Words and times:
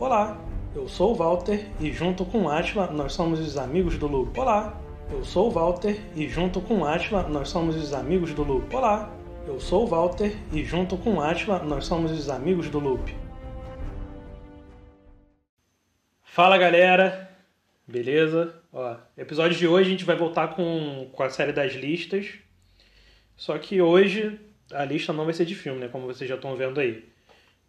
Olá, 0.00 0.42
eu 0.74 0.88
sou 0.88 1.12
o 1.12 1.14
Walter 1.14 1.66
e 1.78 1.92
junto 1.92 2.24
com 2.24 2.48
Atila 2.48 2.86
nós 2.90 3.12
somos 3.12 3.38
os 3.38 3.58
amigos 3.58 3.98
do 3.98 4.06
Loop. 4.06 4.40
Olá, 4.40 4.80
eu 5.10 5.22
sou 5.22 5.48
o 5.48 5.50
Walter 5.50 6.00
e 6.16 6.26
junto 6.26 6.58
com 6.62 6.86
Atila 6.86 7.28
nós 7.28 7.50
somos 7.50 7.76
os 7.76 7.92
amigos 7.92 8.32
do 8.32 8.42
Loop. 8.42 8.74
Olá, 8.74 9.14
eu 9.46 9.60
sou 9.60 9.84
o 9.84 9.86
Walter 9.86 10.34
e 10.54 10.64
junto 10.64 10.96
com 10.96 11.20
Atila 11.20 11.58
nós 11.58 11.84
somos 11.84 12.12
os 12.12 12.30
amigos 12.30 12.70
do 12.70 12.78
Loop. 12.78 13.14
Fala 16.24 16.56
galera, 16.56 17.30
beleza? 17.86 18.54
Ó, 18.72 18.96
episódio 19.18 19.58
de 19.58 19.68
hoje 19.68 19.88
a 19.88 19.92
gente 19.92 20.06
vai 20.06 20.16
voltar 20.16 20.54
com, 20.56 21.10
com 21.12 21.22
a 21.22 21.28
série 21.28 21.52
das 21.52 21.74
listas. 21.74 22.38
Só 23.36 23.58
que 23.58 23.82
hoje 23.82 24.40
a 24.72 24.82
lista 24.82 25.12
não 25.12 25.26
vai 25.26 25.34
ser 25.34 25.44
de 25.44 25.54
filme, 25.54 25.78
né? 25.78 25.88
Como 25.88 26.06
vocês 26.06 26.26
já 26.26 26.36
estão 26.36 26.56
vendo 26.56 26.80
aí 26.80 27.04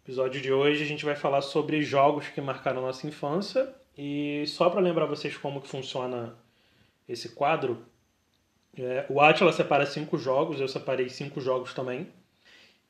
episódio 0.04 0.40
de 0.40 0.52
hoje 0.52 0.82
a 0.82 0.86
gente 0.86 1.04
vai 1.04 1.14
falar 1.14 1.40
sobre 1.42 1.80
jogos 1.82 2.28
que 2.28 2.40
marcaram 2.40 2.82
nossa 2.82 3.06
infância 3.06 3.72
e 3.96 4.42
só 4.48 4.68
para 4.68 4.80
lembrar 4.80 5.06
vocês 5.06 5.36
como 5.36 5.60
que 5.60 5.68
funciona 5.68 6.34
esse 7.08 7.28
quadro, 7.28 7.84
é, 8.76 9.06
o 9.08 9.20
Atila 9.20 9.52
separa 9.52 9.86
cinco 9.86 10.18
jogos, 10.18 10.60
eu 10.60 10.66
separei 10.66 11.08
cinco 11.08 11.40
jogos 11.40 11.72
também 11.72 12.08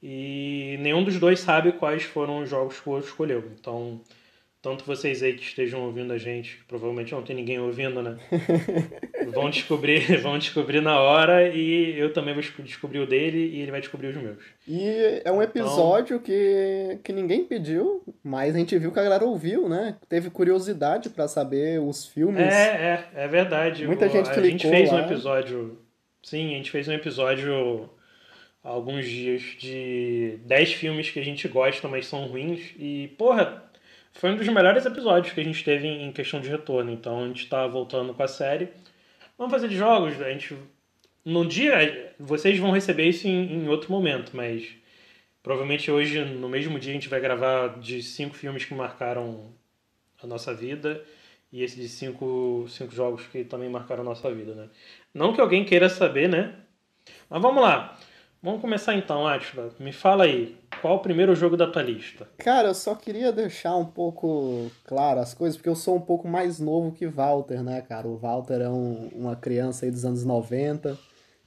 e 0.03 0.79
nenhum 0.81 1.05
dos 1.05 1.19
dois 1.19 1.41
sabe 1.41 1.73
quais 1.73 2.03
foram 2.03 2.43
os 2.43 2.49
jogos 2.49 2.81
que 2.81 2.89
o 2.89 2.93
outro 2.93 3.09
escolheu. 3.09 3.53
Então 3.61 4.01
tanto 4.63 4.85
vocês 4.85 5.25
aí 5.25 5.33
que 5.35 5.43
estejam 5.43 5.83
ouvindo 5.83 6.13
a 6.13 6.19
gente, 6.19 6.59
que 6.59 6.65
provavelmente 6.65 7.11
não 7.13 7.23
tem 7.23 7.35
ninguém 7.35 7.59
ouvindo, 7.59 8.01
né? 8.01 8.17
vão 9.35 9.51
descobrir, 9.51 10.19
vão 10.23 10.39
descobrir 10.39 10.81
na 10.81 11.01
hora 11.01 11.49
e 11.49 11.99
eu 11.99 12.13
também 12.13 12.33
vou 12.33 12.43
descobrir 12.61 13.01
o 13.01 13.07
dele 13.07 13.39
e 13.39 13.61
ele 13.61 13.73
vai 13.73 13.81
descobrir 13.81 14.09
os 14.09 14.17
meus. 14.17 14.39
E 14.69 15.21
é 15.25 15.33
um 15.33 15.43
episódio 15.43 16.15
então... 16.15 16.25
que, 16.25 17.01
que 17.03 17.13
ninguém 17.13 17.45
pediu, 17.45 18.05
mas 18.23 18.55
a 18.55 18.59
gente 18.59 18.79
viu 18.79 18.93
que 18.93 19.01
a 19.01 19.03
galera 19.03 19.25
ouviu, 19.25 19.69
né? 19.69 19.97
Teve 20.09 20.31
curiosidade 20.31 21.11
para 21.11 21.27
saber 21.27 21.81
os 21.81 22.07
filmes. 22.07 22.41
É, 22.41 23.09
é, 23.17 23.25
é 23.25 23.29
verdade. 23.29 23.85
Muita 23.85 24.09
gente 24.09 24.27
clicou 24.31 24.45
A 24.45 24.49
gente 24.49 24.69
fez 24.69 24.93
lá. 24.93 24.99
um 24.99 25.05
episódio. 25.07 25.79
Sim, 26.23 26.55
a 26.55 26.57
gente 26.59 26.71
fez 26.71 26.87
um 26.87 26.93
episódio 26.93 27.91
há 28.63 28.69
alguns 28.69 29.05
dias 29.07 29.43
de 29.59 30.39
10 30.47 30.75
filmes 30.75 31.11
que 31.11 31.19
a 31.19 31.25
gente 31.25 31.49
gosta, 31.49 31.89
mas 31.89 32.07
são 32.07 32.29
ruins. 32.29 32.61
E, 32.79 33.09
porra, 33.19 33.72
foi 34.13 34.31
um 34.31 34.37
dos 34.37 34.49
melhores 34.49 34.85
episódios 34.87 35.33
que 35.33 35.41
a 35.41 35.45
gente 35.45 35.65
teve 35.65 35.87
em 35.87 36.13
questão 36.13 36.41
de 36.41 36.49
retorno. 36.49 36.91
Então 36.91 37.25
a 37.25 37.27
gente 37.27 37.45
está 37.45 37.67
voltando 37.67 38.15
com 38.15 38.23
a 38.23 38.29
série. 38.29 38.69
Vamos 39.37 39.53
fazer 39.53 39.69
de 39.69 39.77
jogos. 39.77 40.21
A 40.21 40.31
gente 40.31 40.57
no 41.25 41.47
dia 41.47 42.15
vocês 42.19 42.59
vão 42.59 42.71
receber 42.71 43.09
isso 43.09 43.27
em, 43.27 43.65
em, 43.65 43.69
outro 43.69 43.91
momento, 43.91 44.37
mas 44.37 44.69
provavelmente 45.43 45.91
hoje 45.91 46.25
no 46.25 46.49
mesmo 46.49 46.79
dia 46.79 46.93
a 46.93 46.95
gente 46.95 47.09
vai 47.09 47.21
gravar 47.21 47.81
de 47.81 48.03
cinco 48.03 48.35
filmes 48.35 48.65
que 48.65 48.75
marcaram 48.75 49.53
a 50.23 50.27
nossa 50.27 50.55
vida 50.55 51.05
e 51.53 51.63
esse 51.63 51.77
de 51.77 51.89
cinco, 51.89 52.67
cinco 52.69 52.93
jogos 52.95 53.27
que 53.27 53.45
também 53.45 53.69
marcaram 53.69 54.03
a 54.03 54.05
nossa 54.05 54.33
vida, 54.33 54.55
né? 54.55 54.69
Não 55.13 55.33
que 55.33 55.41
alguém 55.41 55.65
queira 55.65 55.89
saber, 55.89 56.29
né? 56.29 56.55
Mas 57.29 57.43
vamos 57.43 57.63
lá. 57.63 57.99
Vamos 58.43 58.61
começar 58.61 58.95
então, 58.95 59.27
Atila. 59.27 59.75
Me 59.79 59.93
fala 59.93 60.25
aí, 60.25 60.57
qual 60.83 60.97
o 60.97 60.99
primeiro 60.99 61.33
jogo 61.37 61.57
da 61.57 61.71
tua 61.71 61.81
lista? 61.81 62.29
Cara, 62.39 62.69
eu 62.69 62.75
só 62.75 62.97
queria 62.97 63.31
deixar 63.31 63.77
um 63.77 63.85
pouco 63.85 64.69
claro 64.85 65.21
as 65.21 65.33
coisas, 65.33 65.57
porque 65.57 65.69
eu 65.69 65.77
sou 65.77 65.97
um 65.97 66.01
pouco 66.01 66.27
mais 66.27 66.59
novo 66.59 66.91
que 66.91 67.07
Walter, 67.07 67.63
né, 67.63 67.81
cara? 67.81 68.09
O 68.09 68.17
Walter 68.17 68.61
é 68.61 68.69
um, 68.69 69.09
uma 69.15 69.37
criança 69.37 69.87
aí 69.87 69.93
dos 69.93 70.05
anos 70.05 70.25
90, 70.25 70.99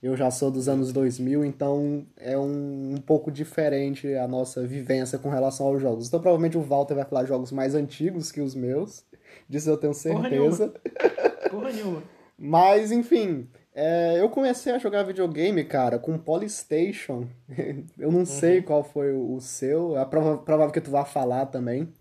eu 0.02 0.16
já 0.16 0.32
sou 0.32 0.50
dos 0.50 0.70
anos 0.70 0.94
2000, 0.94 1.44
então 1.44 2.06
é 2.16 2.38
um, 2.38 2.94
um 2.94 3.02
pouco 3.06 3.30
diferente 3.30 4.16
a 4.16 4.26
nossa 4.26 4.66
vivência 4.66 5.20
com 5.20 5.30
relação 5.30 5.68
aos 5.68 5.82
jogos. 5.82 6.08
Então 6.08 6.22
provavelmente 6.22 6.58
o 6.58 6.62
Walter 6.62 6.96
vai 6.96 7.04
falar 7.04 7.26
jogos 7.26 7.52
mais 7.52 7.76
antigos 7.76 8.32
que 8.32 8.40
os 8.40 8.56
meus, 8.56 9.04
disso 9.50 9.70
eu 9.70 9.76
tenho 9.76 9.94
certeza. 9.94 10.70
Porra 10.70 10.90
nenhuma. 10.90 11.50
Porra 11.50 11.72
nenhuma. 11.74 12.04
Mas, 12.38 12.92
enfim, 12.92 13.48
é, 13.76 14.22
eu 14.22 14.30
comecei 14.30 14.72
a 14.72 14.78
jogar 14.78 15.04
videogame, 15.04 15.66
cara, 15.66 16.00
com 16.00 16.18
Polystation. 16.18 17.28
eu 18.00 18.10
não 18.10 18.20
uhum. 18.20 18.26
sei 18.26 18.62
qual 18.62 18.86
foi 18.86 19.12
o 19.12 19.42
seu, 19.42 19.98
é 19.98 20.06
provável 20.06 20.72
que 20.72 20.80
tu 20.80 20.90
vá 20.90 21.04
falar 21.04 21.48
também. 21.48 21.92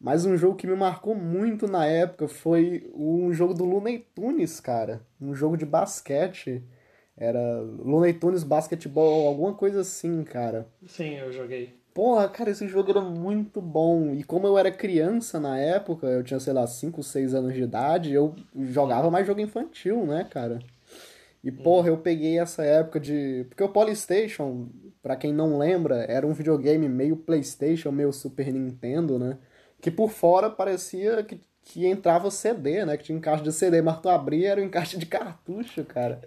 Mas 0.00 0.26
um 0.26 0.36
jogo 0.36 0.56
que 0.56 0.66
me 0.66 0.74
marcou 0.74 1.14
muito 1.14 1.68
na 1.68 1.86
época 1.86 2.26
foi 2.26 2.90
um 2.92 3.32
jogo 3.32 3.54
do 3.54 3.64
Looney 3.64 4.04
Tunes, 4.12 4.58
cara. 4.58 5.00
Um 5.20 5.32
jogo 5.32 5.56
de 5.56 5.64
basquete. 5.64 6.60
Era 7.16 7.60
Looney 7.60 8.14
Tunes 8.14 8.42
Basketball, 8.42 9.28
alguma 9.28 9.54
coisa 9.54 9.82
assim, 9.82 10.24
cara. 10.24 10.66
Sim, 10.88 11.18
eu 11.18 11.32
joguei. 11.32 11.72
Porra, 11.94 12.28
cara, 12.28 12.50
esse 12.50 12.66
jogo 12.66 12.90
era 12.90 13.00
muito 13.00 13.60
bom. 13.62 14.12
E 14.12 14.24
como 14.24 14.48
eu 14.48 14.58
era 14.58 14.72
criança 14.72 15.38
na 15.38 15.56
época, 15.56 16.08
eu 16.08 16.24
tinha, 16.24 16.40
sei 16.40 16.52
lá, 16.52 16.66
5, 16.66 17.00
6 17.00 17.32
anos 17.32 17.54
de 17.54 17.62
idade, 17.62 18.12
eu 18.12 18.34
jogava 18.56 19.08
mais 19.08 19.24
jogo 19.24 19.40
infantil, 19.40 20.04
né, 20.04 20.26
cara? 20.28 20.58
E, 21.42 21.50
porra, 21.50 21.88
eu 21.88 21.98
peguei 21.98 22.38
essa 22.38 22.62
época 22.62 23.00
de. 23.00 23.44
Porque 23.48 23.64
o 23.64 23.68
Polystation, 23.68 24.68
para 25.02 25.16
quem 25.16 25.32
não 25.32 25.58
lembra, 25.58 26.04
era 26.08 26.26
um 26.26 26.32
videogame 26.32 26.88
meio 26.88 27.16
PlayStation, 27.16 27.90
meio 27.90 28.12
Super 28.12 28.52
Nintendo, 28.52 29.18
né? 29.18 29.38
Que 29.80 29.90
por 29.90 30.10
fora 30.10 30.48
parecia 30.48 31.24
que, 31.24 31.40
que 31.64 31.84
entrava 31.84 32.30
CD, 32.30 32.84
né? 32.84 32.96
Que 32.96 33.04
tinha 33.04 33.18
encaixe 33.18 33.42
de 33.42 33.52
CD, 33.52 33.82
mas 33.82 34.00
tu 34.00 34.08
abria 34.08 34.50
era 34.50 34.60
um 34.60 34.64
encaixe 34.64 34.96
de 34.96 35.04
cartucho, 35.04 35.84
cara. 35.84 36.20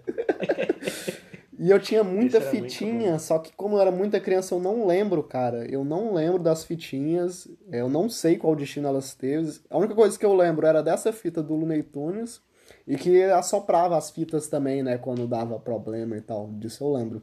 e 1.58 1.70
eu 1.70 1.80
tinha 1.80 2.04
muita 2.04 2.38
fitinha, 2.38 3.18
só 3.18 3.38
que 3.38 3.50
como 3.56 3.76
eu 3.76 3.80
era 3.80 3.90
muita 3.90 4.20
criança, 4.20 4.54
eu 4.54 4.60
não 4.60 4.86
lembro, 4.86 5.22
cara. 5.22 5.64
Eu 5.64 5.82
não 5.82 6.12
lembro 6.12 6.42
das 6.42 6.62
fitinhas, 6.62 7.48
eu 7.72 7.88
não 7.88 8.10
sei 8.10 8.36
qual 8.36 8.54
destino 8.54 8.86
elas 8.86 9.14
teve. 9.14 9.60
A 9.70 9.78
única 9.78 9.94
coisa 9.94 10.18
que 10.18 10.26
eu 10.26 10.36
lembro 10.36 10.66
era 10.66 10.82
dessa 10.82 11.10
fita 11.10 11.42
do 11.42 11.54
Looney 11.54 11.82
Tunes 11.82 12.44
e 12.86 12.96
que 12.96 13.22
assoprava 13.24 13.96
as 13.96 14.10
fitas 14.10 14.48
também, 14.48 14.82
né? 14.82 14.96
Quando 14.96 15.26
dava 15.26 15.58
problema 15.58 16.16
e 16.16 16.20
tal. 16.20 16.48
Disso 16.52 16.84
eu 16.84 16.92
lembro. 16.92 17.22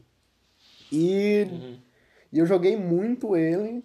E, 0.91 1.47
uhum. 1.50 1.78
e 2.31 2.40
eu 2.40 2.46
joguei 2.46 2.75
muito 2.75 3.35
ele. 3.35 3.84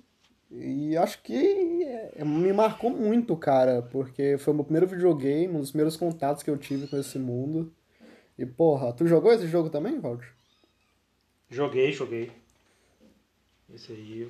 E 0.51 0.97
acho 0.97 1.23
que 1.23 1.85
é, 1.85 2.25
me 2.25 2.53
marcou 2.53 2.91
muito, 2.91 3.37
cara. 3.37 3.83
Porque 3.83 4.37
foi 4.39 4.53
o 4.53 4.57
meu 4.57 4.65
primeiro 4.65 4.89
videogame, 4.89 5.55
um 5.55 5.61
dos 5.61 5.71
primeiros 5.71 5.97
contatos 5.97 6.43
que 6.43 6.51
eu 6.51 6.59
tive 6.59 6.89
com 6.89 6.97
esse 6.97 7.19
mundo. 7.19 7.73
E, 8.37 8.45
porra, 8.45 8.93
tu 8.93 9.07
jogou 9.07 9.33
esse 9.33 9.47
jogo 9.47 9.71
também, 9.71 10.01
Valdir? 10.01 10.33
Joguei, 11.49 11.93
joguei. 11.93 12.33
Esse 13.73 13.93
aí. 13.93 14.29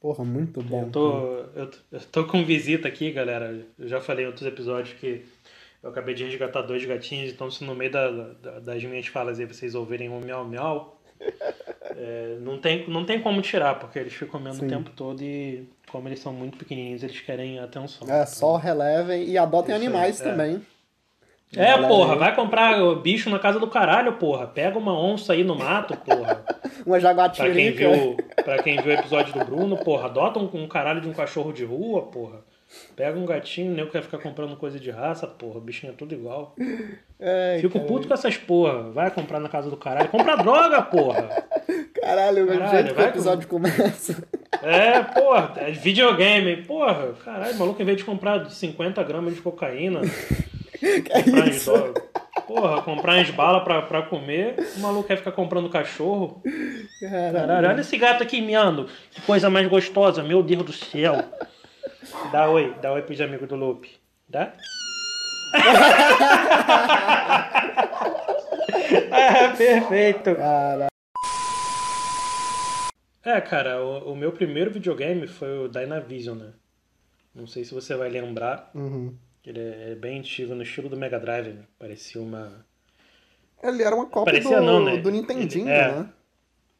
Porra, 0.00 0.24
muito 0.24 0.62
bom. 0.62 0.82
Eu 0.82 0.90
tô, 0.90 1.26
eu, 1.54 1.70
eu 1.92 2.00
tô 2.12 2.26
com 2.26 2.44
visita 2.44 2.88
aqui, 2.88 3.10
galera. 3.12 3.66
Eu 3.78 3.88
já 3.88 4.00
falei 4.00 4.24
em 4.24 4.28
outros 4.28 4.46
episódios 4.46 4.98
que 4.98 5.24
eu 5.84 5.90
acabei 5.90 6.14
de 6.14 6.24
resgatar 6.24 6.62
dois 6.62 6.82
gatinhos, 6.82 7.30
então 7.30 7.50
se 7.50 7.62
no 7.62 7.74
meio 7.74 7.92
da, 7.92 8.10
da, 8.10 8.58
das 8.58 8.82
minhas 8.82 9.06
falas 9.06 9.38
aí 9.38 9.44
vocês 9.44 9.74
ouvirem 9.74 10.08
um 10.08 10.18
miau 10.18 10.42
miau, 10.42 10.98
é, 11.94 12.38
não, 12.40 12.58
tem, 12.58 12.88
não 12.88 13.04
tem 13.04 13.20
como 13.20 13.42
tirar, 13.42 13.78
porque 13.78 13.98
eles 13.98 14.14
ficam 14.14 14.40
comendo 14.40 14.56
Sim. 14.56 14.64
o 14.64 14.68
tempo 14.68 14.90
todo 14.96 15.22
e 15.22 15.68
como 15.92 16.08
eles 16.08 16.20
são 16.20 16.32
muito 16.32 16.56
pequenininhos, 16.56 17.02
eles 17.02 17.20
querem 17.20 17.58
atenção. 17.58 18.10
É, 18.10 18.24
só 18.24 18.56
relevem 18.56 19.28
e 19.28 19.36
adotem 19.36 19.74
Isso 19.74 19.84
animais 19.84 20.20
é. 20.22 20.24
também. 20.24 20.62
É, 21.54 21.76
porra, 21.76 22.16
vai 22.16 22.34
comprar 22.34 22.82
bicho 22.96 23.28
na 23.30 23.38
casa 23.38 23.60
do 23.60 23.68
caralho, 23.68 24.14
porra. 24.14 24.46
Pega 24.46 24.78
uma 24.78 24.98
onça 24.98 25.34
aí 25.34 25.44
no 25.44 25.54
mato, 25.54 25.94
porra. 25.98 26.44
uma 26.84 26.98
jaguatirica. 26.98 27.44
Pra 27.44 27.54
quem, 27.54 27.72
viu, 27.72 28.16
pra 28.44 28.62
quem 28.62 28.76
viu 28.82 28.90
o 28.90 28.98
episódio 28.98 29.34
do 29.34 29.44
Bruno, 29.44 29.76
porra, 29.76 30.06
adota 30.06 30.40
um, 30.40 30.50
um 30.52 30.66
caralho 30.66 31.00
de 31.00 31.08
um 31.08 31.12
cachorro 31.12 31.52
de 31.52 31.64
rua, 31.64 32.02
porra. 32.02 32.42
Pega 32.96 33.18
um 33.18 33.26
gatinho, 33.26 33.72
nem 33.72 33.86
quer 33.88 34.02
ficar 34.02 34.18
comprando 34.18 34.56
coisa 34.56 34.78
de 34.78 34.90
raça, 34.90 35.26
porra. 35.26 35.58
O 35.58 35.60
bichinho 35.60 35.92
é 35.92 35.96
tudo 35.96 36.14
igual. 36.14 36.54
Ai, 37.20 37.60
Fico 37.60 37.74
cara. 37.74 37.86
puto 37.86 38.08
com 38.08 38.14
essas 38.14 38.36
porra. 38.36 38.90
Vai 38.90 39.10
comprar 39.10 39.40
na 39.40 39.48
casa 39.48 39.70
do 39.70 39.76
caralho. 39.76 40.08
Compra 40.08 40.36
droga, 40.36 40.82
porra. 40.82 41.28
Caralho, 42.00 42.44
o 42.44 42.68
jeito 42.70 42.94
que 42.94 43.00
o 43.00 43.04
episódio 43.04 43.48
com... 43.48 43.56
começa. 43.56 44.22
É, 44.62 45.02
porra. 45.02 45.52
É 45.56 45.72
videogame. 45.72 46.62
Porra, 46.62 47.12
caralho, 47.22 47.54
maluco, 47.58 47.82
em 47.82 47.84
vez 47.84 47.98
de 47.98 48.04
comprar 48.04 48.48
50 48.48 49.02
gramas 49.02 49.34
de 49.34 49.42
cocaína. 49.42 50.00
comprar 51.12 51.48
isso? 51.48 51.72
Porra, 52.46 52.82
comprar 52.82 53.16
umas 53.16 53.30
balas 53.30 53.62
pra, 53.62 53.82
pra 53.82 54.02
comer, 54.02 54.54
o 54.76 54.80
maluco 54.80 55.08
quer 55.08 55.16
ficar 55.16 55.32
comprando 55.32 55.68
cachorro. 55.68 56.42
Caralho. 57.00 57.34
Caralho, 57.34 57.68
olha 57.68 57.80
esse 57.80 57.96
gato 57.96 58.22
aqui 58.22 58.40
miando. 58.40 58.88
Que 59.10 59.20
coisa 59.22 59.50
mais 59.50 59.66
gostosa, 59.68 60.22
meu 60.22 60.42
Deus 60.42 60.62
do 60.62 60.72
céu. 60.72 61.24
Dá 62.30 62.48
oi, 62.48 62.74
dá 62.80 62.92
oi 62.92 63.02
pros 63.02 63.20
amigos 63.20 63.48
do 63.48 63.56
Loop. 63.56 63.88
Dá? 64.28 64.54
ah, 69.10 69.54
perfeito. 69.56 70.34
Cara. 70.34 70.88
É, 73.24 73.40
cara, 73.40 73.82
o, 73.82 74.12
o, 74.12 74.16
meu 74.16 74.32
primeiro 74.32 74.70
videogame 74.70 75.26
foi 75.26 75.58
o 75.58 75.68
Dynavision, 75.68 76.36
né? 76.36 76.52
Não 77.34 77.46
sei 77.46 77.64
se 77.64 77.72
você 77.72 77.94
vai 77.96 78.10
lembrar. 78.10 78.70
Uhum. 78.74 79.14
Ele 79.44 79.60
é, 79.60 79.92
é 79.92 79.94
bem 79.94 80.18
antigo, 80.18 80.54
no 80.54 80.62
estilo 80.62 80.88
do 80.88 80.96
Mega 80.96 81.18
Drive, 81.18 81.48
né? 81.48 81.64
Parecia 81.78 82.20
uma. 82.20 82.64
Ele 83.62 83.82
era 83.82 83.94
uma 83.94 84.06
cópia 84.06 84.34
Parecia 84.34 84.60
do, 84.60 84.66
não, 84.66 84.84
né? 84.84 84.98
do 84.98 85.10
Nintendinho, 85.10 85.68
é, 85.68 85.92
né? 85.92 86.08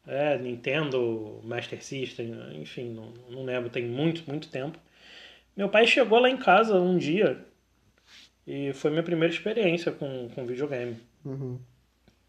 É, 0.07 0.37
Nintendo, 0.37 1.41
Master 1.43 1.83
System, 1.83 2.35
enfim, 2.61 2.93
não, 2.93 3.11
não 3.29 3.43
lembro, 3.43 3.71
tem 3.71 3.85
muito, 3.85 4.23
muito 4.29 4.49
tempo. 4.49 4.77
Meu 5.55 5.69
pai 5.69 5.87
chegou 5.87 6.19
lá 6.19 6.29
em 6.29 6.37
casa 6.37 6.75
um 6.75 6.97
dia 6.97 7.45
e 8.45 8.73
foi 8.73 8.91
minha 8.91 9.03
primeira 9.03 9.33
experiência 9.33 9.91
com, 9.91 10.29
com 10.29 10.45
videogame. 10.45 10.97
Uhum. 11.23 11.59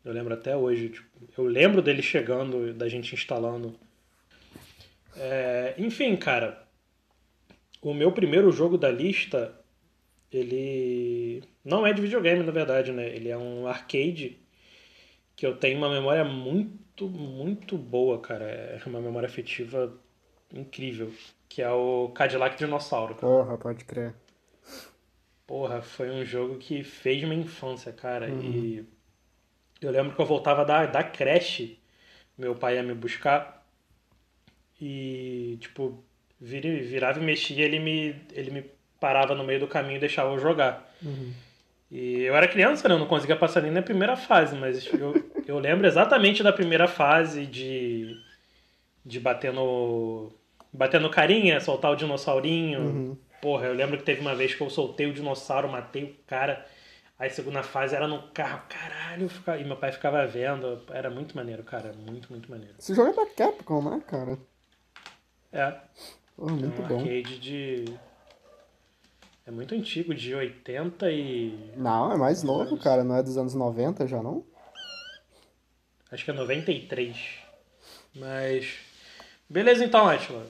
Eu 0.05 0.13
lembro 0.13 0.33
até 0.33 0.57
hoje. 0.57 0.91
Tipo, 0.91 1.09
eu 1.37 1.45
lembro 1.45 1.83
dele 1.83 2.01
chegando, 2.01 2.73
da 2.73 2.89
gente 2.89 3.15
instalando. 3.15 3.75
É, 5.17 5.75
enfim, 5.77 6.17
cara. 6.17 6.65
O 7.83 7.93
meu 7.93 8.13
primeiro 8.13 8.51
jogo 8.53 8.79
da 8.79 8.91
lista, 8.91 9.53
ele 10.33 11.43
não 11.65 11.87
é 11.87 11.93
de 11.93 12.01
videogame, 12.01 12.43
na 12.43 12.53
verdade, 12.53 12.93
né? 12.93 13.09
Ele 13.15 13.29
é 13.29 13.37
um 13.37 13.67
arcade 13.67 14.39
que 15.35 15.45
eu 15.47 15.57
tenho 15.57 15.77
uma 15.77 15.91
memória 15.91 16.25
muito, 16.25 17.09
muito 17.09 17.77
boa, 17.77 18.21
cara. 18.21 18.45
É 18.45 18.81
uma 18.87 19.01
memória 19.01 19.29
afetiva 19.29 19.93
incrível. 20.55 21.13
Que 21.49 21.63
é 21.63 21.71
o 21.71 22.11
Cadillac 22.15 22.57
Dinossauro. 22.57 23.15
Cara. 23.15 23.33
Porra, 23.33 23.59
pode 23.59 23.85
crer. 23.85 24.15
Porra, 25.47 25.81
foi 25.81 26.11
um 26.11 26.25
jogo 26.25 26.59
que 26.59 26.83
fez 26.83 27.23
minha 27.23 27.41
infância, 27.41 27.93
cara. 27.93 28.29
Uhum. 28.29 28.41
E 28.43 28.89
eu 29.81 29.91
lembro 29.91 30.15
que 30.15 30.21
eu 30.21 30.27
voltava 30.27 30.65
da, 30.65 30.87
da 30.87 31.05
creche, 31.05 31.79
meu 32.37 32.55
pai 32.55 32.77
ia 32.77 32.83
me 32.83 32.95
buscar. 32.95 33.65
E, 34.81 35.57
tipo, 35.61 36.05
virava 36.41 37.21
e 37.21 37.25
mexia, 37.25 37.65
ele 37.65 37.79
me, 37.79 38.15
ele 38.33 38.51
me 38.51 38.71
parava 39.01 39.35
no 39.35 39.45
meio 39.45 39.61
do 39.61 39.69
caminho 39.69 39.97
e 39.97 40.01
deixava 40.01 40.33
eu 40.33 40.39
jogar. 40.39 40.93
Uhum. 41.03 41.33
E 41.91 42.23
eu 42.23 42.35
era 42.35 42.49
criança, 42.49 42.89
né? 42.89 42.95
Eu 42.95 42.99
não 42.99 43.07
conseguia 43.07 43.37
passar 43.37 43.63
nem 43.63 43.71
na 43.71 43.83
primeira 43.83 44.17
fase, 44.17 44.57
mas 44.57 44.87
eu, 44.93 45.15
eu 45.47 45.59
lembro 45.59 45.87
exatamente 45.87 46.43
da 46.43 46.53
primeira 46.53 46.89
fase 46.89 47.47
de, 47.47 48.17
de 49.05 49.21
bater 49.21 49.53
no. 49.53 50.33
Bater 50.77 51.01
no 51.01 51.11
carinha, 51.11 51.61
soltar 51.61 51.91
o 51.91 51.97
dinossaurinho. 51.97 52.81
Uhum. 52.81 53.17
Porra, 53.41 53.67
eu 53.67 53.75
lembro 53.75 53.99
que 53.99 54.05
teve 54.05 54.21
uma 54.21 54.35
vez 54.35 54.55
que 54.55 54.61
eu 54.61 54.71
soltei 54.71 55.07
o 55.07 55.13
dinossauro, 55.13 55.69
matei 55.69 56.05
o 56.05 56.15
cara. 56.27 56.65
Aí 57.19 57.31
segunda 57.31 57.63
fase 57.63 57.95
era 57.95 58.07
no 58.07 58.23
carro, 58.29 58.63
caralho, 58.69 59.31
e 59.59 59.65
meu 59.65 59.77
pai 59.77 59.91
ficava 59.91 60.27
vendo. 60.27 60.83
Era 60.91 61.09
muito 61.09 61.35
maneiro, 61.35 61.63
cara. 61.63 61.93
Muito, 61.95 62.31
muito 62.31 62.51
maneiro. 62.51 62.75
Esse 62.79 62.95
jogo 62.95 63.11
é 63.11 63.15
da 63.15 63.27
Capcom, 63.27 63.83
né, 63.83 64.03
cara? 64.07 64.39
É. 65.51 65.75
Porra, 66.37 66.53
muito 66.53 66.83
é 66.83 66.85
um 66.85 66.89
bom. 66.89 66.99
arcade 66.99 67.39
de. 67.39 67.85
É 69.47 69.51
muito 69.51 69.75
antigo, 69.75 70.15
de 70.15 70.35
80 70.35 71.11
e. 71.11 71.73
Não, 71.77 72.13
é 72.13 72.17
mais 72.17 72.43
novo, 72.43 72.77
cara. 72.77 73.03
Não 73.03 73.17
é 73.17 73.23
dos 73.23 73.39
anos 73.39 73.55
90 73.55 74.07
já, 74.07 74.23
não? 74.23 74.45
Acho 76.11 76.25
que 76.25 76.31
é 76.31 76.35
93. 76.35 77.17
Mas. 78.15 78.79
Beleza 79.49 79.85
então, 79.85 80.09
Atila. 80.09 80.47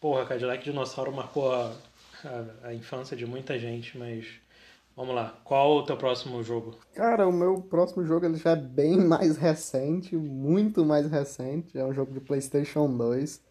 Porra, 0.00 0.26
Cadillac 0.26 0.62
Dinossauro 0.62 1.12
marcou 1.12 1.52
a, 1.52 1.72
a, 2.24 2.68
a, 2.68 2.74
infância 2.74 3.16
de 3.16 3.26
muita 3.26 3.58
gente, 3.58 3.96
mas. 3.96 4.26
Vamos 4.96 5.14
lá. 5.14 5.38
Qual 5.44 5.76
o 5.76 5.82
teu 5.82 5.96
próximo 5.96 6.42
jogo? 6.42 6.78
Cara, 6.94 7.28
o 7.28 7.32
meu 7.32 7.60
próximo 7.60 8.04
jogo 8.04 8.24
ele 8.24 8.36
já 8.36 8.52
é 8.52 8.56
bem 8.56 8.96
mais 9.04 9.36
recente, 9.36 10.16
muito 10.16 10.84
mais 10.84 11.10
recente. 11.10 11.78
É 11.78 11.84
um 11.84 11.92
jogo 11.92 12.12
de 12.12 12.20
PlayStation 12.20 12.88
2, 12.96 13.42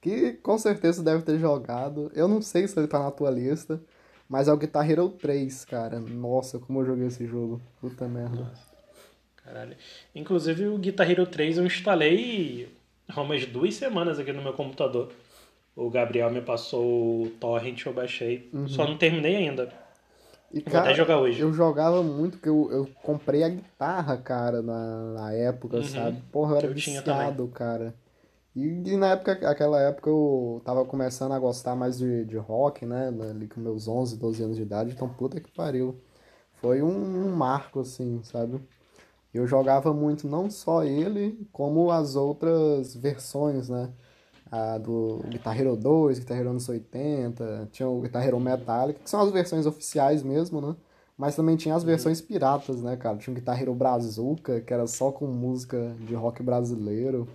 que 0.00 0.32
com 0.34 0.58
certeza 0.58 1.02
deve 1.02 1.22
ter 1.22 1.38
jogado. 1.38 2.10
Eu 2.14 2.28
não 2.28 2.42
sei 2.42 2.68
se 2.68 2.78
ele 2.78 2.86
tá 2.86 2.98
na 2.98 3.10
tua 3.10 3.30
lista, 3.30 3.80
mas 4.28 4.46
é 4.46 4.52
o 4.52 4.56
Guitar 4.58 4.88
Hero 4.88 5.08
3, 5.08 5.64
cara. 5.64 5.98
Nossa, 5.98 6.58
como 6.58 6.80
eu 6.80 6.86
joguei 6.86 7.06
esse 7.06 7.26
jogo. 7.26 7.60
Puta 7.80 8.06
merda. 8.06 8.36
Nossa. 8.36 8.70
Caralho. 9.36 9.76
Inclusive 10.14 10.66
o 10.68 10.78
Guitar 10.78 11.10
Hero 11.10 11.26
3 11.26 11.58
eu 11.58 11.66
instalei 11.66 12.68
há 13.08 13.20
umas 13.20 13.46
duas 13.46 13.74
semanas 13.74 14.18
aqui 14.18 14.32
no 14.32 14.42
meu 14.42 14.52
computador. 14.52 15.12
O 15.76 15.88
Gabriel 15.90 16.30
me 16.30 16.40
passou 16.42 17.22
o 17.24 17.30
torrent, 17.30 17.84
eu 17.86 17.92
baixei. 17.92 18.50
Uhum. 18.52 18.68
Só 18.68 18.86
não 18.86 18.96
terminei 18.96 19.36
ainda. 19.36 19.72
E, 20.52 20.60
Vou 20.60 20.72
cara, 20.72 20.86
até 20.86 20.94
jogar 20.94 21.18
hoje. 21.18 21.40
Eu 21.40 21.52
jogava 21.52 22.02
muito, 22.02 22.32
porque 22.36 22.48
eu, 22.48 22.68
eu 22.72 22.88
comprei 23.02 23.44
a 23.44 23.48
guitarra, 23.48 24.16
cara, 24.16 24.60
na, 24.62 25.12
na 25.14 25.32
época, 25.32 25.76
Uhum. 25.76 25.84
sabe? 25.84 26.20
Porra, 26.32 26.52
eu 26.54 26.56
era 26.58 26.66
Eu 26.66 26.74
tinha 26.74 27.00
viciado, 27.00 27.48
cara. 27.48 27.94
E, 28.54 28.62
e 28.66 28.96
na 28.96 29.12
época, 29.12 29.32
aquela 29.48 29.80
época 29.80 30.10
eu 30.10 30.60
tava 30.64 30.84
começando 30.84 31.32
a 31.32 31.38
gostar 31.38 31.76
mais 31.76 31.98
de, 31.98 32.24
de 32.24 32.36
rock, 32.36 32.84
né? 32.84 33.08
Ali 33.30 33.46
com 33.48 33.60
meus 33.60 33.86
11, 33.88 34.16
12 34.18 34.42
anos 34.42 34.56
de 34.56 34.62
idade, 34.62 34.92
então 34.92 35.08
puta 35.08 35.40
que 35.40 35.50
pariu. 35.52 36.00
Foi 36.54 36.82
um, 36.82 36.88
um 37.26 37.32
marco, 37.36 37.80
assim, 37.80 38.22
sabe? 38.24 38.60
Eu 39.32 39.46
jogava 39.46 39.92
muito 39.94 40.26
não 40.28 40.50
só 40.50 40.84
ele, 40.84 41.46
como 41.52 41.90
as 41.90 42.16
outras 42.16 42.94
versões, 42.96 43.68
né? 43.68 43.90
A 44.50 44.78
do 44.78 45.20
Guitar 45.28 45.58
Hero 45.58 45.76
2, 45.76 46.18
Guitar 46.18 46.38
Hero 46.38 46.50
anos 46.50 46.68
80, 46.68 47.68
tinha 47.70 47.88
o 47.88 48.00
Guitar 48.00 48.26
Hero 48.26 48.40
Metallic, 48.40 49.00
que 49.00 49.08
são 49.08 49.20
as 49.20 49.30
versões 49.30 49.64
oficiais 49.64 50.22
mesmo, 50.22 50.60
né? 50.60 50.74
Mas 51.16 51.36
também 51.36 51.54
tinha 51.54 51.74
as 51.74 51.84
versões 51.84 52.20
piratas, 52.20 52.80
né, 52.82 52.96
cara? 52.96 53.18
Tinha 53.18 53.32
o 53.32 53.34
Guitar 53.34 53.60
Hero 53.60 53.74
Brazuca, 53.74 54.60
que 54.62 54.72
era 54.72 54.86
só 54.86 55.12
com 55.12 55.26
música 55.26 55.94
de 56.00 56.14
rock 56.14 56.42
brasileiro. 56.42 57.28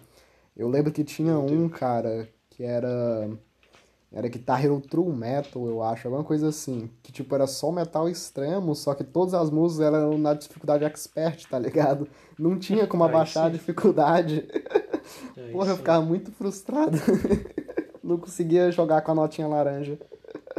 Eu 0.58 0.68
lembro 0.68 0.92
que 0.92 1.04
tinha 1.04 1.38
um, 1.38 1.70
cara, 1.70 2.28
que 2.50 2.64
era. 2.64 3.30
Era 4.12 4.28
Guitar 4.30 4.64
Hero 4.64 4.80
True 4.80 5.14
Metal, 5.14 5.68
eu 5.68 5.84
acho, 5.84 6.08
alguma 6.08 6.24
coisa 6.24 6.48
assim. 6.48 6.90
Que 7.04 7.12
tipo, 7.12 7.36
era 7.36 7.46
só 7.46 7.72
metal 7.72 8.10
extremo, 8.10 8.74
só 8.74 8.96
que 8.96 9.04
todas 9.04 9.34
as 9.34 9.50
músicas 9.50 9.88
eram 9.88 10.18
na 10.18 10.34
dificuldade 10.34 10.86
expert, 10.86 11.46
tá 11.48 11.60
ligado? 11.60 12.08
Não 12.40 12.58
tinha 12.58 12.88
como 12.88 13.04
abaixar 13.04 13.48
a 13.48 13.50
dificuldade. 13.50 14.48
Aí 15.38 15.52
Porra, 15.52 15.72
eu 15.72 15.78
ficava 15.78 16.04
muito 16.04 16.32
frustrado. 16.32 16.98
Não 18.04 18.18
conseguia 18.18 18.72
jogar 18.72 19.02
com 19.02 19.12
a 19.12 19.16
notinha 19.16 19.48
laranja. 19.48 19.98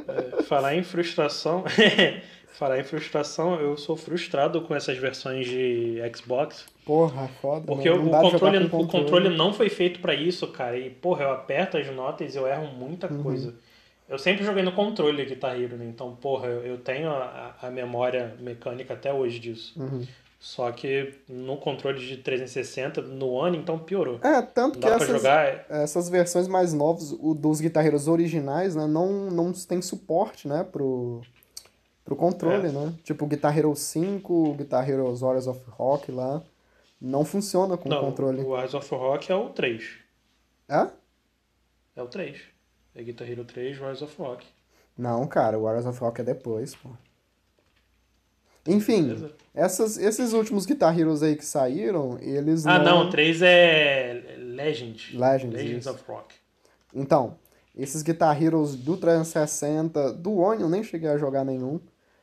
É, 0.09 0.43
falar 0.43 0.75
em 0.75 0.83
frustração. 0.83 1.65
falar 2.55 2.81
em 2.81 2.85
frustração, 2.85 3.61
eu 3.61 3.77
sou 3.77 3.97
frustrado 3.97 4.63
com 4.63 4.75
essas 4.75 4.97
versões 4.99 5.47
de 5.47 5.99
Xbox. 6.15 6.65
Porra, 6.85 7.25
é 7.25 7.29
foda. 7.41 7.67
Porque 7.67 7.89
não, 7.89 8.05
não 8.05 8.19
o, 8.27 8.31
controle, 8.31 8.69
com 8.69 8.79
o 8.83 8.89
controle 8.89 9.29
não 9.37 9.53
foi 9.53 9.69
feito 9.69 10.01
pra 10.01 10.15
isso, 10.15 10.47
cara. 10.49 10.79
E, 10.79 10.91
porra, 10.91 11.25
eu 11.25 11.33
aperto 11.33 11.77
as 11.77 11.87
notas 11.95 12.35
e 12.35 12.39
eu 12.39 12.47
erro 12.47 12.67
muita 12.69 13.13
Uhum. 13.13 13.23
coisa. 13.23 13.55
Eu 14.09 14.19
sempre 14.19 14.45
joguei 14.45 14.63
no 14.63 14.73
controle 14.73 15.25
Guitar 15.25 15.61
Hero, 15.61 15.77
né? 15.77 15.85
Então, 15.85 16.15
porra, 16.15 16.47
eu, 16.47 16.63
eu 16.63 16.79
tenho 16.79 17.11
a, 17.11 17.57
a 17.61 17.71
memória 17.71 18.37
mecânica 18.41 18.95
até 18.95 19.13
hoje 19.13 19.39
disso. 19.41 19.75
Uhum. 19.77 20.07
Só 20.47 20.71
que 20.71 21.13
no 21.29 21.57
controle 21.57 21.99
de 21.99 22.19
360, 22.19 23.03
no 23.03 23.31
One, 23.31 23.59
então 23.59 23.81
piorou. 23.81 24.21
É, 24.23 24.41
tanto 24.41 24.79
que 24.79 24.87
dá 24.87 24.95
pra 24.95 25.05
essas, 25.05 25.17
jogar. 25.17 25.67
essas 25.69 26.09
versões 26.09 26.47
mais 26.47 26.73
novas, 26.73 27.11
o 27.11 27.35
dos 27.35 27.61
guitarreiros 27.61 28.07
originais, 28.07 28.77
né, 28.77 28.87
não, 28.87 29.29
não 29.29 29.53
tem 29.53 29.83
suporte, 29.83 30.47
né, 30.47 30.63
pro, 30.63 31.21
pro 32.05 32.15
controle, 32.15 32.69
É. 32.69 32.71
né? 32.71 32.95
Tipo, 33.03 33.25
o 33.25 33.29
Guitar 33.29 33.59
Hero 33.59 33.75
5, 33.75 34.33
o 34.33 34.55
Guitar 34.55 34.89
Hero 34.89 35.13
Warriors 35.17 35.49
of 35.49 35.61
Rock 35.71 36.13
lá, 36.13 36.41
não 37.01 37.25
funciona 37.25 37.77
com 37.77 37.89
o 37.89 37.93
Não, 37.93 38.01
controle. 38.03 38.41
o 38.41 38.57
Rise 38.57 38.77
of 38.77 38.89
Rock 38.95 39.33
é 39.33 39.35
o 39.35 39.49
3. 39.49 39.83
É? 40.69 40.87
É 41.97 42.03
o 42.05 42.07
3. 42.07 42.39
É 42.95 43.03
Guitar 43.03 43.29
Hero 43.29 43.45
3, 43.45 43.77
Rise 43.81 44.05
of 44.05 44.15
Rock. 44.17 44.47
Não, 44.97 45.27
cara, 45.27 45.59
o 45.59 45.63
Warriors 45.65 45.87
of 45.87 45.99
Rock 45.99 46.21
é 46.21 46.25
depois, 46.25 46.77
pô. 46.77 46.91
Enfim, 48.67 49.03
Beleza? 49.05 49.31
essas, 49.55 49.97
esses 49.99 50.33
últimos 50.33 50.67
Guitar 50.67 50.99
Heroes 50.99 51.23
aí 51.23 51.37
que 51.37 51.45
saíram, 51.45 52.19
eles 52.21 52.67
Ah, 52.67 52.79
não... 52.79 52.85
não, 52.85 53.07
o 53.09 53.11
3 53.11 53.43
é 53.43 54.37
Legend. 54.39 55.17
Legends, 55.19 55.55
Legends 55.55 55.87
isso. 55.87 55.91
of 55.91 56.03
Rock. 56.09 56.35
Então, 56.95 57.37
esses 57.77 58.03
Guitar 58.03 58.43
Heroes 58.43 58.75
do 58.75 58.97
360, 58.97 60.13
do 60.15 60.37
One 60.39 60.63
eu 60.63 60.69
nem 60.69 60.83
cheguei 60.83 61.09
a 61.11 61.19
jogar 61.19 61.45
nenhum, 61.45 61.79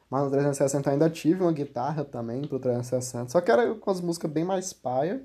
mas 0.09 0.23
no 0.23 0.29
360 0.31 0.89
eu 0.89 0.93
ainda 0.93 1.09
tive 1.09 1.41
uma 1.41 1.51
guitarra 1.51 2.03
também 2.03 2.41
pro 2.41 2.59
360, 2.59 3.29
só 3.29 3.39
que 3.41 3.51
era 3.51 3.73
com 3.75 3.89
as 3.91 4.01
músicas 4.01 4.31
bem 4.31 4.43
mais 4.43 4.73
paia, 4.73 5.21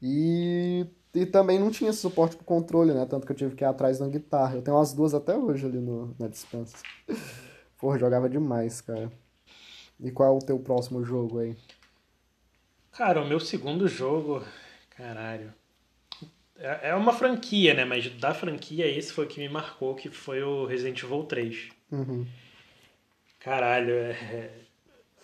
e, 0.00 0.84
e 1.14 1.24
também 1.26 1.58
não 1.60 1.70
tinha 1.70 1.90
esse 1.90 2.00
suporte 2.00 2.34
pro 2.36 2.44
controle, 2.44 2.92
né, 2.92 3.06
tanto 3.08 3.24
que 3.24 3.32
eu 3.32 3.36
tive 3.36 3.54
que 3.54 3.62
ir 3.62 3.66
atrás 3.66 3.98
da 4.00 4.08
guitarra. 4.08 4.56
Eu 4.56 4.62
tenho 4.62 4.76
umas 4.76 4.92
duas 4.92 5.14
até 5.14 5.36
hoje 5.36 5.64
ali 5.66 5.78
no, 5.78 6.14
na 6.18 6.26
dispensa. 6.28 6.76
Porra, 7.78 7.98
jogava 7.98 8.28
demais, 8.28 8.80
cara. 8.80 9.10
E 10.02 10.10
qual 10.10 10.34
é 10.34 10.36
o 10.36 10.44
teu 10.44 10.58
próximo 10.58 11.04
jogo 11.04 11.38
aí? 11.38 11.56
Cara, 12.92 13.22
o 13.22 13.26
meu 13.28 13.40
segundo 13.40 13.86
jogo. 13.88 14.44
Caralho. 14.96 15.52
É 16.58 16.90
é 16.90 16.94
uma 16.94 17.12
franquia, 17.12 17.72
né? 17.74 17.84
Mas 17.84 18.08
da 18.18 18.34
franquia, 18.34 18.86
esse 18.86 19.12
foi 19.12 19.24
o 19.24 19.28
que 19.28 19.40
me 19.40 19.48
marcou, 19.48 19.94
que 19.94 20.10
foi 20.10 20.42
o 20.42 20.66
Resident 20.66 21.02
Evil 21.02 21.24
3. 21.24 21.68
Uhum. 21.90 22.26
Caralho, 23.40 23.92
é- 23.94 24.50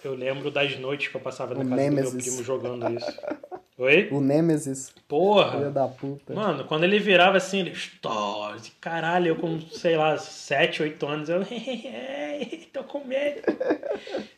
eu 0.04 0.14
lembro 0.14 0.50
das 0.50 0.78
noites 0.78 1.08
que 1.08 1.16
eu 1.16 1.20
passava 1.20 1.54
na 1.54 1.60
O 1.60 1.68
casa 1.68 1.70
do 1.70 1.76
meu 1.94 2.04
Nemesis. 2.04 2.24
primo 2.24 2.42
jogando 2.44 2.88
isso. 2.96 3.06
Oi? 3.78 4.08
O 4.10 4.20
Nemesis, 4.20 4.88
filha 4.90 5.04
Porra! 5.06 5.70
da 5.70 5.86
puta. 5.86 6.34
Mano, 6.34 6.64
quando 6.64 6.82
ele 6.82 6.98
virava 6.98 7.36
assim, 7.36 7.60
ele. 7.60 7.74
Stores! 7.76 8.72
Caralho, 8.80 9.28
eu 9.28 9.36
com, 9.36 9.60
sei 9.60 9.96
lá, 9.96 10.18
7, 10.18 10.82
8 10.82 11.06
anos, 11.06 11.28
eu. 11.28 11.42
Tô 12.72 12.82
com 12.82 13.04
medo. 13.04 13.40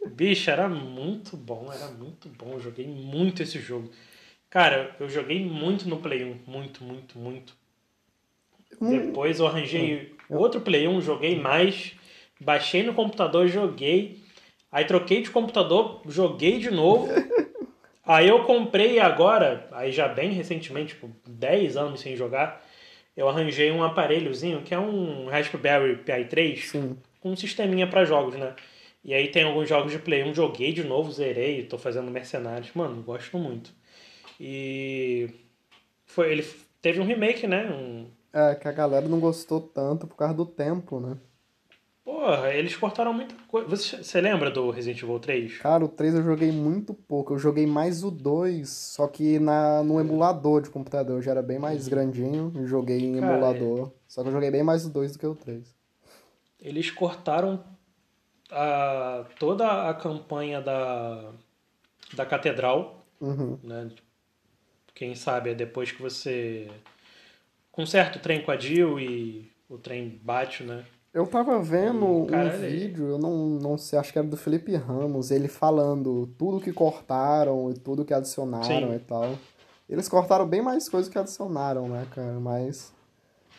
Bicho, 0.09 0.51
era 0.51 0.69
muito 0.69 1.39
bom, 1.39 1.73
era 1.73 1.87
muito 1.87 2.29
bom. 2.29 2.53
Eu 2.53 2.61
joguei 2.61 2.87
muito 2.87 3.43
esse 3.43 3.59
jogo. 3.59 3.91
Cara, 4.51 4.95
eu 5.01 5.09
joguei 5.09 5.43
muito 5.43 5.89
no 5.89 5.97
Play 5.97 6.23
1. 6.23 6.41
Muito, 6.47 6.85
muito, 6.85 7.19
muito. 7.19 7.55
Hum. 8.79 8.91
Depois 8.91 9.41
eu 9.41 9.47
arranjei 9.47 10.15
outro 10.29 10.61
Play 10.61 10.87
1, 10.87 11.01
joguei 11.01 11.41
mais. 11.41 11.95
baixei 12.39 12.83
no 12.83 12.93
computador, 12.93 13.49
joguei. 13.49 14.19
Aí 14.71 14.85
troquei 14.85 15.23
de 15.23 15.31
computador, 15.31 16.03
joguei 16.07 16.59
de 16.59 16.71
novo. 16.71 17.09
Aí 18.11 18.29
eu 18.29 18.45
comprei 18.45 18.99
agora, 18.99 19.69
aí 19.73 19.93
já 19.93 20.09
bem 20.09 20.33
recentemente, 20.33 20.95
tipo 20.95 21.11
10 21.27 21.77
anos 21.77 22.01
sem 22.01 22.17
jogar, 22.17 22.65
eu 23.17 23.29
arranjei 23.29 23.71
um 23.71 23.83
aparelhozinho 23.83 24.63
que 24.63 24.75
é 24.75 24.79
um 24.79 25.29
Raspberry 25.29 25.97
Pi 25.97 26.25
3 26.29 26.71
Sim. 26.71 26.97
com 27.21 27.31
um 27.31 27.37
sisteminha 27.37 27.87
para 27.87 28.05
jogos, 28.05 28.35
né? 28.35 28.55
E 29.05 29.15
aí 29.15 29.29
tem 29.29 29.45
alguns 29.45 29.69
jogos 29.69 29.93
de 29.93 29.99
Play 29.99 30.25
1, 30.25 30.35
joguei 30.35 30.73
de 30.73 30.85
novo, 30.85 31.11
zerei, 31.11 31.65
tô 31.65 31.79
fazendo 31.79 32.11
Mercenários. 32.11 32.71
Mano, 32.75 33.03
gosto 33.03 33.39
muito. 33.39 33.73
E 34.39 35.31
foi 36.05 36.33
ele 36.33 36.47
teve 36.83 37.01
um 37.01 37.05
remake, 37.05 37.47
né? 37.47 37.71
Um, 37.71 38.07
É, 38.33 38.55
que 38.55 38.69
a 38.69 38.73
galera 38.73 39.09
não 39.09 39.19
gostou 39.21 39.61
tanto 39.61 40.07
por 40.07 40.17
causa 40.17 40.35
do 40.35 40.45
tempo, 40.47 41.01
né? 41.01 41.17
Porra, 42.11 42.53
eles 42.53 42.75
cortaram 42.77 43.13
muita 43.13 43.35
coisa. 43.47 43.69
Você, 43.69 44.03
você 44.03 44.21
lembra 44.21 44.51
do 44.51 44.69
Resident 44.71 45.01
Evil 45.01 45.21
3? 45.21 45.59
Cara, 45.59 45.85
o 45.85 45.89
3 45.89 46.17
eu 46.17 46.23
joguei 46.25 46.51
muito 46.51 46.93
pouco. 46.93 47.35
Eu 47.35 47.39
joguei 47.39 47.67
mais 47.69 48.03
o 48.03 48.11
2, 48.11 48.69
só 48.69 49.07
que 49.07 49.39
na, 49.39 49.83
no 49.85 50.01
emulador 50.01 50.61
de 50.61 50.71
computador. 50.71 51.19
Eu 51.19 51.23
já 51.23 51.31
era 51.31 51.41
bem 51.43 51.59
mais 51.59 51.87
grandinho 51.87 52.53
e 52.57 52.67
joguei 52.67 52.99
em 52.99 53.21
Cara, 53.21 53.33
emulador. 53.33 53.93
Só 54.09 54.23
que 54.23 54.29
eu 54.29 54.33
joguei 54.33 54.51
bem 54.51 54.65
mais 54.65 54.85
o 54.85 54.91
2 54.91 55.13
do 55.13 55.19
que 55.21 55.27
o 55.27 55.37
3. 55.37 55.73
Eles 56.61 56.91
cortaram 56.91 57.63
a, 58.51 59.25
toda 59.39 59.89
a 59.89 59.95
campanha 59.95 60.61
da, 60.61 61.31
da 62.15 62.27
catedral, 62.27 63.07
Uhum. 63.21 63.57
né? 63.63 63.89
Quem 64.95 65.15
sabe 65.15 65.51
é 65.51 65.55
depois 65.55 65.93
que 65.93 66.03
você 66.03 66.69
conserta 67.71 68.19
o 68.19 68.21
trem 68.21 68.43
com 68.43 68.51
a 68.51 68.57
Jill 68.59 68.99
e 68.99 69.51
o 69.69 69.79
trem 69.79 70.21
bate, 70.23 70.65
né? 70.65 70.85
Eu 71.13 71.27
tava 71.27 71.61
vendo 71.61 72.07
Hum, 72.07 72.27
um 72.31 72.51
vídeo, 72.61 73.09
eu 73.09 73.19
não, 73.19 73.37
não 73.61 73.77
sei, 73.77 73.99
acho 73.99 74.13
que 74.13 74.19
era 74.19 74.29
do 74.29 74.37
Felipe 74.37 74.77
Ramos, 74.77 75.33
ele 75.33 75.49
falando 75.49 76.29
tudo 76.39 76.61
que 76.61 76.73
cortaram 76.73 77.69
e 77.71 77.75
tudo 77.75 78.05
que 78.05 78.15
adicionaram 78.15 78.65
Sim. 78.65 78.95
e 78.95 78.99
tal. 79.01 79.37
Eles 79.89 80.09
cortaram 80.09 80.47
bem 80.47 80.63
mais 80.63 80.89
coisas 80.89 81.11
que 81.11 81.19
adicionaram, 81.19 81.89
né, 81.89 82.07
cara? 82.15 82.39
Mas 82.39 82.93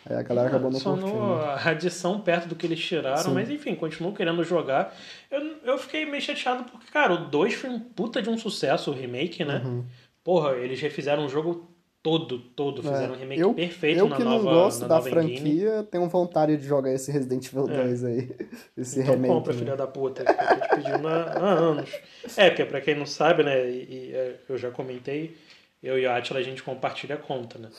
aí 0.06 0.16
a 0.16 0.22
galera 0.22 0.48
acabou 0.48 0.72
não 0.72 0.78
Adicionou 0.78 1.36
a 1.42 1.56
adição 1.70 2.22
perto 2.22 2.48
do 2.48 2.56
que 2.56 2.66
eles 2.66 2.80
tiraram, 2.80 3.18
Sim. 3.18 3.34
mas 3.34 3.50
enfim, 3.50 3.76
continuo 3.76 4.14
querendo 4.14 4.42
jogar. 4.46 4.96
Eu, 5.30 5.58
eu 5.66 5.78
fiquei 5.78 6.06
meio 6.06 6.22
chateado 6.22 6.64
porque, 6.64 6.90
cara, 6.90 7.14
o 7.14 7.30
2 7.30 7.54
foi 7.56 7.70
um 7.70 7.80
puta 7.82 8.22
de 8.22 8.30
um 8.30 8.38
sucesso, 8.38 8.92
o 8.92 8.94
remake, 8.94 9.44
né? 9.44 9.62
Uhum. 9.66 9.84
Porra, 10.24 10.52
eles 10.52 10.80
refizeram 10.80 11.26
o 11.26 11.30
jogo 11.30 11.68
todo, 12.04 12.40
todo, 12.40 12.82
fizeram 12.82 13.14
um 13.14 13.18
remake 13.18 13.42
É, 13.42 13.44
eu, 13.44 13.54
perfeito 13.54 14.00
eu 14.00 14.10
na 14.10 14.16
que 14.16 14.24
nova 14.24 14.44
não 14.44 14.52
gosto 14.54 14.88
da 14.88 15.02
franquia, 15.02 15.88
tenho 15.92 16.08
vontade 16.10 16.58
de 16.58 16.66
jogar 16.66 16.92
esse 16.92 17.12
Resident 17.12 17.46
Evil 17.48 17.70
É. 17.70 17.84
2 17.84 18.04
aí. 18.04 18.36
Esse 18.78 19.02
Então 19.02 19.14
remake. 19.14 19.34
compra, 19.34 19.54
né? 19.54 19.60
filha 19.60 19.76
da 19.76 19.88
puta, 19.88 20.24
que 20.26 20.32
eu 20.32 20.36
tô 20.36 20.56
te 20.56 20.84
pedindo 20.84 21.08
há, 21.08 21.24
há 21.24 21.50
anos. 21.52 21.90
É, 22.36 22.50
porque 22.50 22.66
pra 22.66 22.82
quem 22.82 22.96
não 22.96 23.06
sabe, 23.06 23.44
né, 23.44 23.70
e, 23.70 24.10
e, 24.10 24.12
é, 24.14 24.36
eu 24.50 24.58
já 24.58 24.72
comentei, 24.72 25.38
eu 25.84 26.00
e 26.00 26.06
a 26.06 26.18
Atila 26.18 26.40
a 26.40 26.44
gente 26.44 26.64
compartilha 26.64 27.16
a 27.16 27.20
conta, 27.20 27.60
né? 27.60 27.70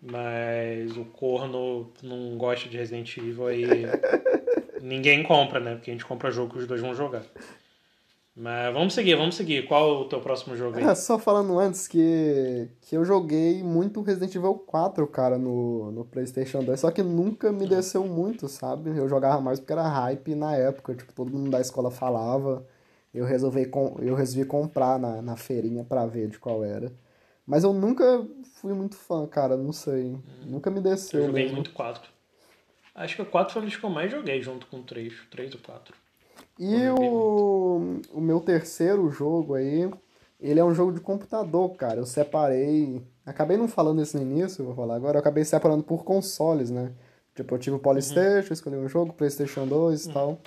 Mas 0.00 0.96
o 0.96 1.04
corno 1.04 1.92
não 2.02 2.36
gosta 2.38 2.68
de 2.68 2.76
Resident 2.76 3.16
Evil 3.16 3.46
aí. 3.48 3.66
ninguém 4.80 5.22
compra, 5.24 5.58
né? 5.58 5.74
Porque 5.74 5.90
a 5.90 5.94
gente 5.94 6.04
compra 6.06 6.30
jogo 6.30 6.52
que 6.52 6.58
os 6.60 6.66
dois 6.66 6.80
vão 6.80 6.94
jogar. 6.94 7.22
Mas 8.40 8.72
vamos 8.72 8.94
seguir, 8.94 9.16
vamos 9.16 9.34
seguir. 9.34 9.66
Qual 9.66 10.02
o 10.02 10.04
teu 10.04 10.20
próximo 10.20 10.56
jogo 10.56 10.78
aí? 10.78 10.84
É, 10.84 10.94
só 10.94 11.18
falando 11.18 11.58
antes 11.58 11.88
que, 11.88 12.68
que 12.82 12.96
eu 12.96 13.04
joguei 13.04 13.64
muito 13.64 14.00
Resident 14.00 14.32
Evil 14.32 14.54
4, 14.54 15.04
cara, 15.08 15.36
no, 15.36 15.90
no 15.90 16.04
PlayStation 16.04 16.62
2, 16.62 16.78
só 16.78 16.92
que 16.92 17.02
nunca 17.02 17.50
me 17.50 17.66
desceu 17.66 18.06
muito, 18.06 18.46
sabe? 18.46 18.90
Eu 18.96 19.08
jogava 19.08 19.40
mais 19.40 19.58
porque 19.58 19.72
era 19.72 19.88
hype 19.88 20.36
na 20.36 20.54
época, 20.54 20.94
tipo, 20.94 21.12
todo 21.12 21.36
mundo 21.36 21.50
da 21.50 21.60
escola 21.60 21.90
falava. 21.90 22.64
Eu 23.12 23.24
resolvi, 23.24 23.66
com, 23.66 23.96
eu 24.00 24.14
resolvi 24.14 24.44
comprar 24.44 25.00
na, 25.00 25.20
na 25.20 25.36
feirinha 25.36 25.82
pra 25.82 26.06
ver 26.06 26.28
de 26.28 26.38
qual 26.38 26.62
era. 26.62 26.92
Mas 27.44 27.64
eu 27.64 27.72
nunca 27.72 28.24
fui 28.60 28.72
muito 28.72 28.94
fã, 28.94 29.26
cara, 29.26 29.56
não 29.56 29.72
sei. 29.72 30.16
Nunca 30.46 30.70
me 30.70 30.80
desceu 30.80 31.22
Eu 31.22 31.26
joguei 31.26 31.42
mesmo. 31.42 31.56
muito 31.56 31.72
4. 31.72 32.08
Acho 32.94 33.16
que 33.16 33.22
o 33.22 33.26
4 33.26 33.52
foi 33.52 33.62
um 33.62 33.64
dos 33.64 33.74
que 33.74 33.84
eu 33.84 33.90
mais 33.90 34.12
joguei 34.12 34.40
junto 34.40 34.66
com 34.68 34.76
o 34.78 34.82
3. 34.84 35.12
3 35.28 35.54
ou 35.54 35.60
4. 35.60 35.92
E 36.58 36.74
o, 36.90 38.00
o 38.14 38.20
meu 38.20 38.40
terceiro 38.40 39.08
jogo 39.10 39.54
aí, 39.54 39.88
ele 40.40 40.58
é 40.60 40.64
um 40.64 40.74
jogo 40.74 40.92
de 40.92 41.00
computador, 41.00 41.70
cara. 41.76 42.00
Eu 42.00 42.06
separei. 42.06 43.02
Acabei 43.24 43.56
não 43.56 43.68
falando 43.68 44.02
isso 44.02 44.16
no 44.16 44.22
início, 44.22 44.64
vou 44.64 44.74
falar 44.74 44.96
agora. 44.96 45.16
Eu 45.16 45.20
acabei 45.20 45.44
separando 45.44 45.82
por 45.84 46.04
consoles, 46.04 46.70
né? 46.70 46.92
Tipo, 47.34 47.54
eu 47.54 47.58
tive 47.58 47.76
o 47.76 47.78
Polystation, 47.78 48.52
escolhi 48.52 48.76
um 48.76 48.88
jogo, 48.88 49.12
PlayStation 49.12 49.66
2 49.66 50.06
e 50.06 50.12
tal. 50.12 50.38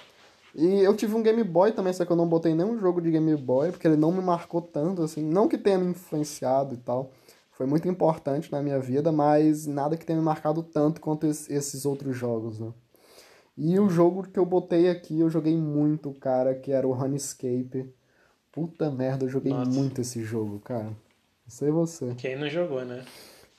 E 0.54 0.82
eu 0.82 0.94
tive 0.98 1.16
um 1.16 1.24
Game 1.24 1.42
Boy 1.46 1.72
também, 1.72 1.94
só 1.94 2.04
que 2.04 2.12
eu 2.12 2.16
não 2.18 2.28
botei 2.28 2.54
nenhum 2.54 2.78
jogo 2.78 3.02
de 3.02 3.10
Game 3.10 3.34
Boy, 3.38 3.72
porque 3.72 3.88
ele 3.88 3.96
não 3.96 4.12
me 4.12 4.22
marcou 4.22 4.62
tanto, 4.62 5.02
assim. 5.02 5.22
Não 5.24 5.48
que 5.48 5.58
tenha 5.58 5.78
me 5.78 5.92
influenciado 5.92 6.74
e 6.74 6.78
tal. 6.78 7.12
Foi 7.52 7.66
muito 7.66 7.88
importante 7.88 8.52
na 8.52 8.62
minha 8.62 8.80
vida, 8.80 9.12
mas 9.14 9.66
nada 9.66 9.96
que 9.96 10.06
tenha 10.06 10.20
me 10.20 10.26
marcado 10.26 10.62
tanto 10.64 11.00
quanto 11.00 11.26
es- 11.28 11.50
esses 11.50 11.86
outros 11.86 12.18
jogos, 12.18 12.60
né? 12.60 12.74
E 13.64 13.80
o 13.80 13.88
jogo 13.88 14.24
que 14.24 14.40
eu 14.40 14.46
botei 14.46 14.90
aqui, 14.90 15.20
eu 15.20 15.30
joguei 15.30 15.56
muito, 15.56 16.12
cara, 16.16 16.56
que 16.56 16.72
era 16.72 16.88
o 16.88 16.94
Runescape. 16.94 17.94
Puta 18.52 18.90
merda, 18.90 19.26
eu 19.26 19.30
joguei 19.30 19.54
Nossa. 19.54 19.70
muito 19.70 20.02
esse 20.02 20.24
jogo, 20.24 20.60
cara. 20.62 20.86
Não 20.86 20.96
sei 21.48 21.70
você. 21.70 22.16
Quem 22.16 22.36
não 22.36 22.50
jogou, 22.50 22.84
né? 22.84 23.06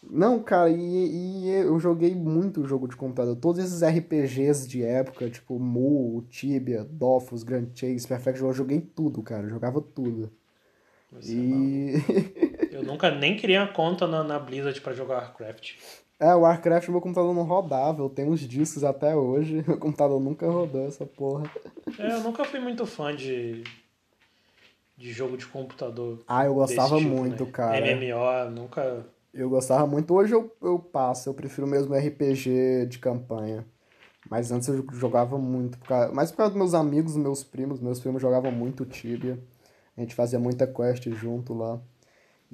Não, 0.03 0.43
cara, 0.43 0.71
e, 0.71 1.45
e 1.45 1.51
eu 1.51 1.79
joguei 1.79 2.17
muito 2.17 2.67
jogo 2.67 2.89
de 2.89 2.97
computador. 2.97 3.37
Todos 3.37 3.65
esses 3.65 3.81
RPGs 3.81 4.67
de 4.67 4.83
época, 4.83 5.31
tipo 5.31 5.57
Mu, 5.61 6.27
Tibia, 6.29 6.83
Dofus, 6.83 7.45
Grand 7.45 7.69
Chase, 7.73 8.09
Perfect 8.09 8.43
World, 8.43 8.59
eu 8.59 8.65
joguei 8.65 8.81
tudo, 8.81 9.23
cara. 9.23 9.45
Eu 9.45 9.51
jogava 9.51 9.81
tudo. 9.81 10.33
Você 11.13 11.33
não. 11.33 11.63
E. 11.63 11.93
Eu 12.73 12.83
nunca 12.83 13.11
nem 13.11 13.37
criei 13.37 13.59
a 13.59 13.69
conta 13.69 14.07
na, 14.07 14.25
na 14.25 14.39
Blizzard 14.39 14.81
pra 14.81 14.95
jogar 14.95 15.17
Warcraft. 15.17 15.75
É, 16.23 16.33
o 16.37 16.43
Warcraft 16.43 16.89
meu 16.89 17.01
computador 17.01 17.35
não 17.35 17.43
rodava. 17.43 18.01
Eu 18.01 18.09
tenho 18.09 18.31
uns 18.31 18.41
discos 18.41 18.85
até 18.85 19.17
hoje. 19.17 19.63
Meu 19.67 19.77
computador 19.77 20.21
nunca 20.21 20.49
rodou 20.49 20.87
essa 20.87 21.05
porra. 21.05 21.51
É, 21.99 22.13
eu 22.13 22.21
nunca 22.21 22.45
fui 22.45 22.61
muito 22.61 22.87
fã 22.87 23.15
de, 23.15 23.65
de 24.97 25.11
jogo 25.11 25.37
de 25.37 25.47
computador. 25.47 26.21
Ah, 26.29 26.45
eu 26.45 26.55
gostava 26.55 26.97
tipo, 26.97 27.11
muito, 27.11 27.45
né? 27.45 27.51
cara. 27.51 27.97
MMO, 27.97 28.51
nunca. 28.53 29.05
Eu 29.35 29.51
gostava 29.51 29.85
muito. 29.85 30.15
Hoje 30.15 30.33
eu, 30.33 30.55
eu 30.63 30.79
passo, 30.79 31.29
eu 31.29 31.35
prefiro 31.35 31.67
mesmo 31.67 31.93
RPG 31.93 32.87
de 32.87 33.01
campanha. 33.01 33.67
Mas 34.31 34.53
antes 34.53 34.69
eu 34.69 34.87
jogava 34.93 35.37
muito. 35.37 35.77
Por 35.77 35.89
causa, 35.89 36.15
mais 36.15 36.31
por 36.31 36.37
causa 36.37 36.53
dos 36.53 36.59
meus 36.59 36.73
amigos, 36.73 37.17
meus 37.17 37.43
primos. 37.43 37.81
Meus 37.81 37.99
primos 37.99 38.23
jogavam 38.23 38.53
muito 38.53 38.85
Tibia. 38.85 39.41
A 39.97 40.01
gente 40.01 40.15
fazia 40.15 40.39
muita 40.39 40.69
quest 40.69 41.09
junto 41.11 41.53
lá. 41.53 41.81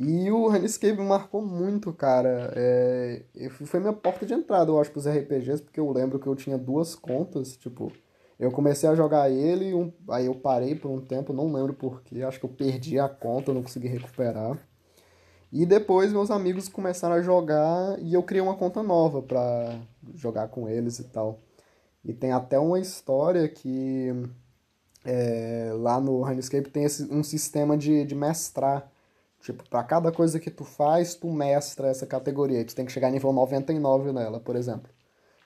E 0.00 0.30
o 0.30 0.48
Runescape 0.48 1.00
marcou 1.02 1.42
muito, 1.44 1.92
cara. 1.92 2.52
É, 2.54 3.22
foi 3.50 3.80
minha 3.80 3.92
porta 3.92 4.24
de 4.24 4.32
entrada, 4.32 4.70
eu 4.70 4.80
acho, 4.80 4.92
pros 4.92 5.06
RPGs, 5.06 5.62
porque 5.62 5.80
eu 5.80 5.90
lembro 5.90 6.20
que 6.20 6.26
eu 6.28 6.36
tinha 6.36 6.56
duas 6.58 6.94
contas, 6.94 7.56
tipo... 7.56 7.92
Eu 8.38 8.52
comecei 8.52 8.88
a 8.88 8.94
jogar 8.94 9.28
ele, 9.28 9.74
um- 9.74 9.92
aí 10.08 10.26
eu 10.26 10.34
parei 10.34 10.72
por 10.76 10.88
um 10.90 11.00
tempo, 11.00 11.32
não 11.32 11.52
lembro 11.52 11.74
porquê, 11.74 12.22
acho 12.22 12.38
que 12.38 12.46
eu 12.46 12.50
perdi 12.50 12.96
a 12.98 13.08
conta, 13.08 13.52
não 13.52 13.62
consegui 13.62 13.88
recuperar. 13.88 14.56
E 15.52 15.66
depois 15.66 16.12
meus 16.12 16.30
amigos 16.30 16.68
começaram 16.68 17.16
a 17.16 17.22
jogar 17.22 17.98
e 18.00 18.14
eu 18.14 18.22
criei 18.22 18.42
uma 18.42 18.56
conta 18.56 18.82
nova 18.82 19.22
pra 19.22 19.80
jogar 20.14 20.48
com 20.48 20.68
eles 20.68 20.98
e 20.98 21.04
tal. 21.04 21.38
E 22.04 22.12
tem 22.14 22.32
até 22.32 22.58
uma 22.58 22.80
história 22.80 23.48
que 23.48 24.12
é, 25.04 25.72
lá 25.74 26.00
no 26.00 26.22
Runescape 26.22 26.70
tem 26.70 26.84
esse, 26.84 27.04
um 27.12 27.22
sistema 27.22 27.76
de, 27.76 28.04
de 28.04 28.14
mestrar. 28.14 28.90
Tipo, 29.40 29.68
pra 29.68 29.82
cada 29.84 30.10
coisa 30.12 30.40
que 30.40 30.50
tu 30.50 30.64
faz, 30.64 31.14
tu 31.14 31.30
mestra 31.30 31.88
essa 31.88 32.06
categoria. 32.06 32.64
Tu 32.64 32.74
tem 32.74 32.84
que 32.84 32.92
chegar 32.92 33.10
nível 33.10 33.32
99 33.32 34.12
nela, 34.12 34.40
por 34.40 34.56
exemplo. 34.56 34.90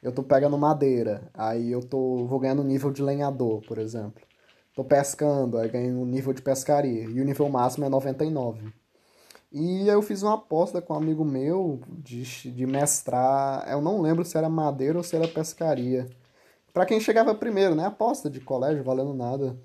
Eu 0.02 0.12
tô 0.12 0.22
pegando 0.22 0.58
madeira, 0.58 1.30
aí 1.32 1.70
eu 1.70 1.80
tô, 1.80 2.26
vou 2.26 2.40
ganhando 2.40 2.64
nível 2.64 2.90
de 2.90 3.02
lenhador, 3.02 3.62
por 3.66 3.78
exemplo. 3.78 4.22
Tô 4.74 4.82
pescando, 4.82 5.58
aí 5.58 5.68
ganho 5.68 6.00
um 6.00 6.06
nível 6.06 6.32
de 6.32 6.42
pescaria. 6.42 7.04
E 7.04 7.20
o 7.20 7.24
nível 7.24 7.48
máximo 7.48 7.84
é 7.84 7.88
99. 7.88 8.72
E 9.52 9.86
eu 9.86 10.00
fiz 10.00 10.22
uma 10.22 10.34
aposta 10.34 10.80
com 10.80 10.94
um 10.94 10.96
amigo 10.96 11.24
meu 11.24 11.80
de, 11.88 12.22
de 12.50 12.66
mestrar. 12.66 13.70
Eu 13.70 13.82
não 13.82 14.00
lembro 14.00 14.24
se 14.24 14.36
era 14.36 14.48
madeira 14.48 14.96
ou 14.98 15.04
se 15.04 15.14
era 15.14 15.28
pescaria. 15.28 16.08
Pra 16.72 16.86
quem 16.86 16.98
chegava 16.98 17.34
primeiro, 17.34 17.74
né? 17.74 17.86
Aposta 17.86 18.30
de 18.30 18.40
colégio, 18.40 18.82
valendo 18.82 19.12
nada. 19.12 19.56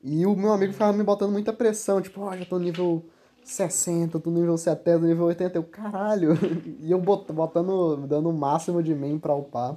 E 0.00 0.24
o 0.24 0.36
meu 0.36 0.52
amigo 0.52 0.72
ficava 0.72 0.92
me 0.92 1.02
botando 1.02 1.32
muita 1.32 1.52
pressão, 1.52 2.00
tipo, 2.00 2.20
ó, 2.20 2.36
já 2.36 2.44
tô 2.44 2.58
nível 2.58 3.04
60, 3.44 4.18
tô 4.18 4.30
nível 4.30 4.56
70, 4.56 5.06
nível 5.06 5.26
80. 5.26 5.58
Eu, 5.58 5.62
caralho. 5.64 6.30
E 6.80 6.90
eu 6.90 6.98
bot- 7.00 7.30
botando, 7.32 7.96
dando 8.06 8.30
o 8.30 8.32
máximo 8.32 8.82
de 8.82 8.94
mim 8.94 9.18
pra 9.18 9.34
upar. 9.34 9.76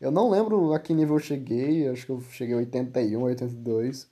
Eu 0.00 0.10
não 0.10 0.28
lembro 0.30 0.72
a 0.74 0.78
que 0.78 0.92
nível 0.94 1.16
eu 1.16 1.20
cheguei, 1.20 1.88
acho 1.88 2.04
que 2.06 2.12
eu 2.12 2.20
cheguei 2.30 2.54
a 2.54 2.58
81, 2.58 3.22
82. 3.22 4.06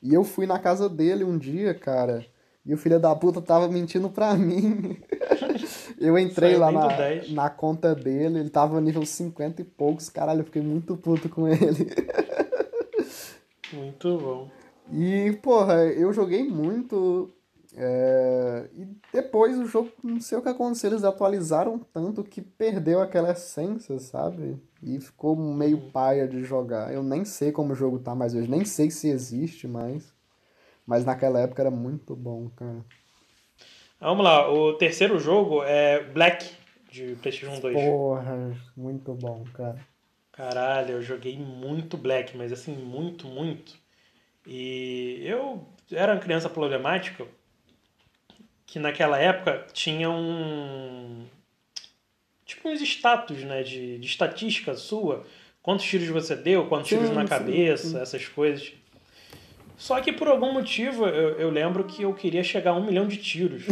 E 0.00 0.14
eu 0.14 0.22
fui 0.22 0.46
na 0.46 0.58
casa 0.58 0.88
dele 0.88 1.24
um 1.24 1.36
dia, 1.36 1.74
cara. 1.74 2.24
E 2.64 2.72
o 2.72 2.78
filho 2.78 2.98
da 3.00 3.14
puta 3.14 3.42
tava 3.42 3.68
mentindo 3.68 4.08
pra 4.08 4.32
mim. 4.38 4.96
eu 5.98 6.16
entrei 6.18 6.50
Saiu 6.52 6.60
lá 6.60 6.68
do 6.68 6.74
na, 6.78 6.86
10. 6.96 7.32
na 7.32 7.50
conta 7.50 7.94
dele, 7.94 8.38
ele 8.38 8.48
tava 8.50 8.80
nível 8.80 9.04
50 9.04 9.60
e 9.60 9.64
poucos. 9.64 10.08
Caralho, 10.08 10.40
eu 10.40 10.44
fiquei 10.44 10.62
muito 10.62 10.96
puto 10.96 11.28
com 11.28 11.48
ele. 11.48 11.90
Muito 13.72 14.18
bom. 14.18 14.48
E, 14.92 15.32
porra, 15.42 15.84
eu 15.86 16.12
joguei 16.12 16.44
muito. 16.48 17.30
É, 17.76 18.68
E 18.72 18.86
depois 19.12 19.58
o 19.58 19.66
jogo, 19.66 19.90
não 20.02 20.20
sei 20.20 20.38
o 20.38 20.42
que 20.42 20.48
aconteceu, 20.48 20.90
eles 20.90 21.04
atualizaram 21.04 21.78
tanto 21.78 22.22
que 22.22 22.40
perdeu 22.40 23.00
aquela 23.00 23.32
essência, 23.32 23.98
sabe? 23.98 24.56
E 24.82 25.00
ficou 25.00 25.34
meio 25.34 25.90
paia 25.90 26.28
de 26.28 26.44
jogar. 26.44 26.92
Eu 26.92 27.02
nem 27.02 27.24
sei 27.24 27.50
como 27.50 27.72
o 27.72 27.76
jogo 27.76 27.98
tá 27.98 28.14
mais 28.14 28.34
hoje, 28.34 28.48
nem 28.48 28.64
sei 28.64 28.90
se 28.90 29.08
existe 29.08 29.66
mais. 29.66 30.14
Mas 30.86 31.04
naquela 31.04 31.40
época 31.40 31.62
era 31.62 31.70
muito 31.70 32.14
bom, 32.14 32.48
cara. 32.50 32.84
Vamos 34.00 34.24
lá, 34.24 34.52
o 34.52 34.74
terceiro 34.74 35.18
jogo 35.18 35.62
é 35.64 36.02
Black, 36.04 36.50
de 36.90 37.16
PlayStation 37.16 37.58
2. 37.58 37.74
Porra, 37.74 38.54
muito 38.76 39.14
bom, 39.14 39.44
cara. 39.54 39.80
Caralho, 40.30 40.92
eu 40.92 41.02
joguei 41.02 41.38
muito 41.38 41.96
Black, 41.96 42.36
mas 42.36 42.52
assim, 42.52 42.76
muito, 42.76 43.26
muito. 43.26 43.74
E 44.46 45.22
eu 45.24 45.66
era 45.90 46.12
uma 46.12 46.20
criança 46.20 46.50
problemática 46.50 47.24
que 48.74 48.80
naquela 48.80 49.16
época 49.16 49.64
tinha 49.72 50.10
um. 50.10 51.26
Tipo 52.44 52.68
uns 52.68 52.80
status, 52.80 53.44
né? 53.44 53.62
De, 53.62 53.98
de 53.98 54.06
estatística 54.06 54.74
sua. 54.74 55.22
Quantos 55.62 55.86
tiros 55.86 56.08
você 56.08 56.34
deu, 56.34 56.66
quantos 56.66 56.88
sim, 56.88 56.96
tiros 56.96 57.14
na 57.14 57.22
sim, 57.22 57.28
cabeça, 57.28 57.86
sim. 57.86 58.00
essas 58.00 58.26
coisas. 58.26 58.72
Só 59.76 60.00
que 60.00 60.12
por 60.12 60.26
algum 60.26 60.52
motivo 60.52 61.06
eu, 61.06 61.38
eu 61.38 61.50
lembro 61.50 61.84
que 61.84 62.02
eu 62.02 62.12
queria 62.14 62.42
chegar 62.42 62.72
a 62.72 62.74
um 62.74 62.84
milhão 62.84 63.06
de 63.06 63.16
tiros. 63.18 63.62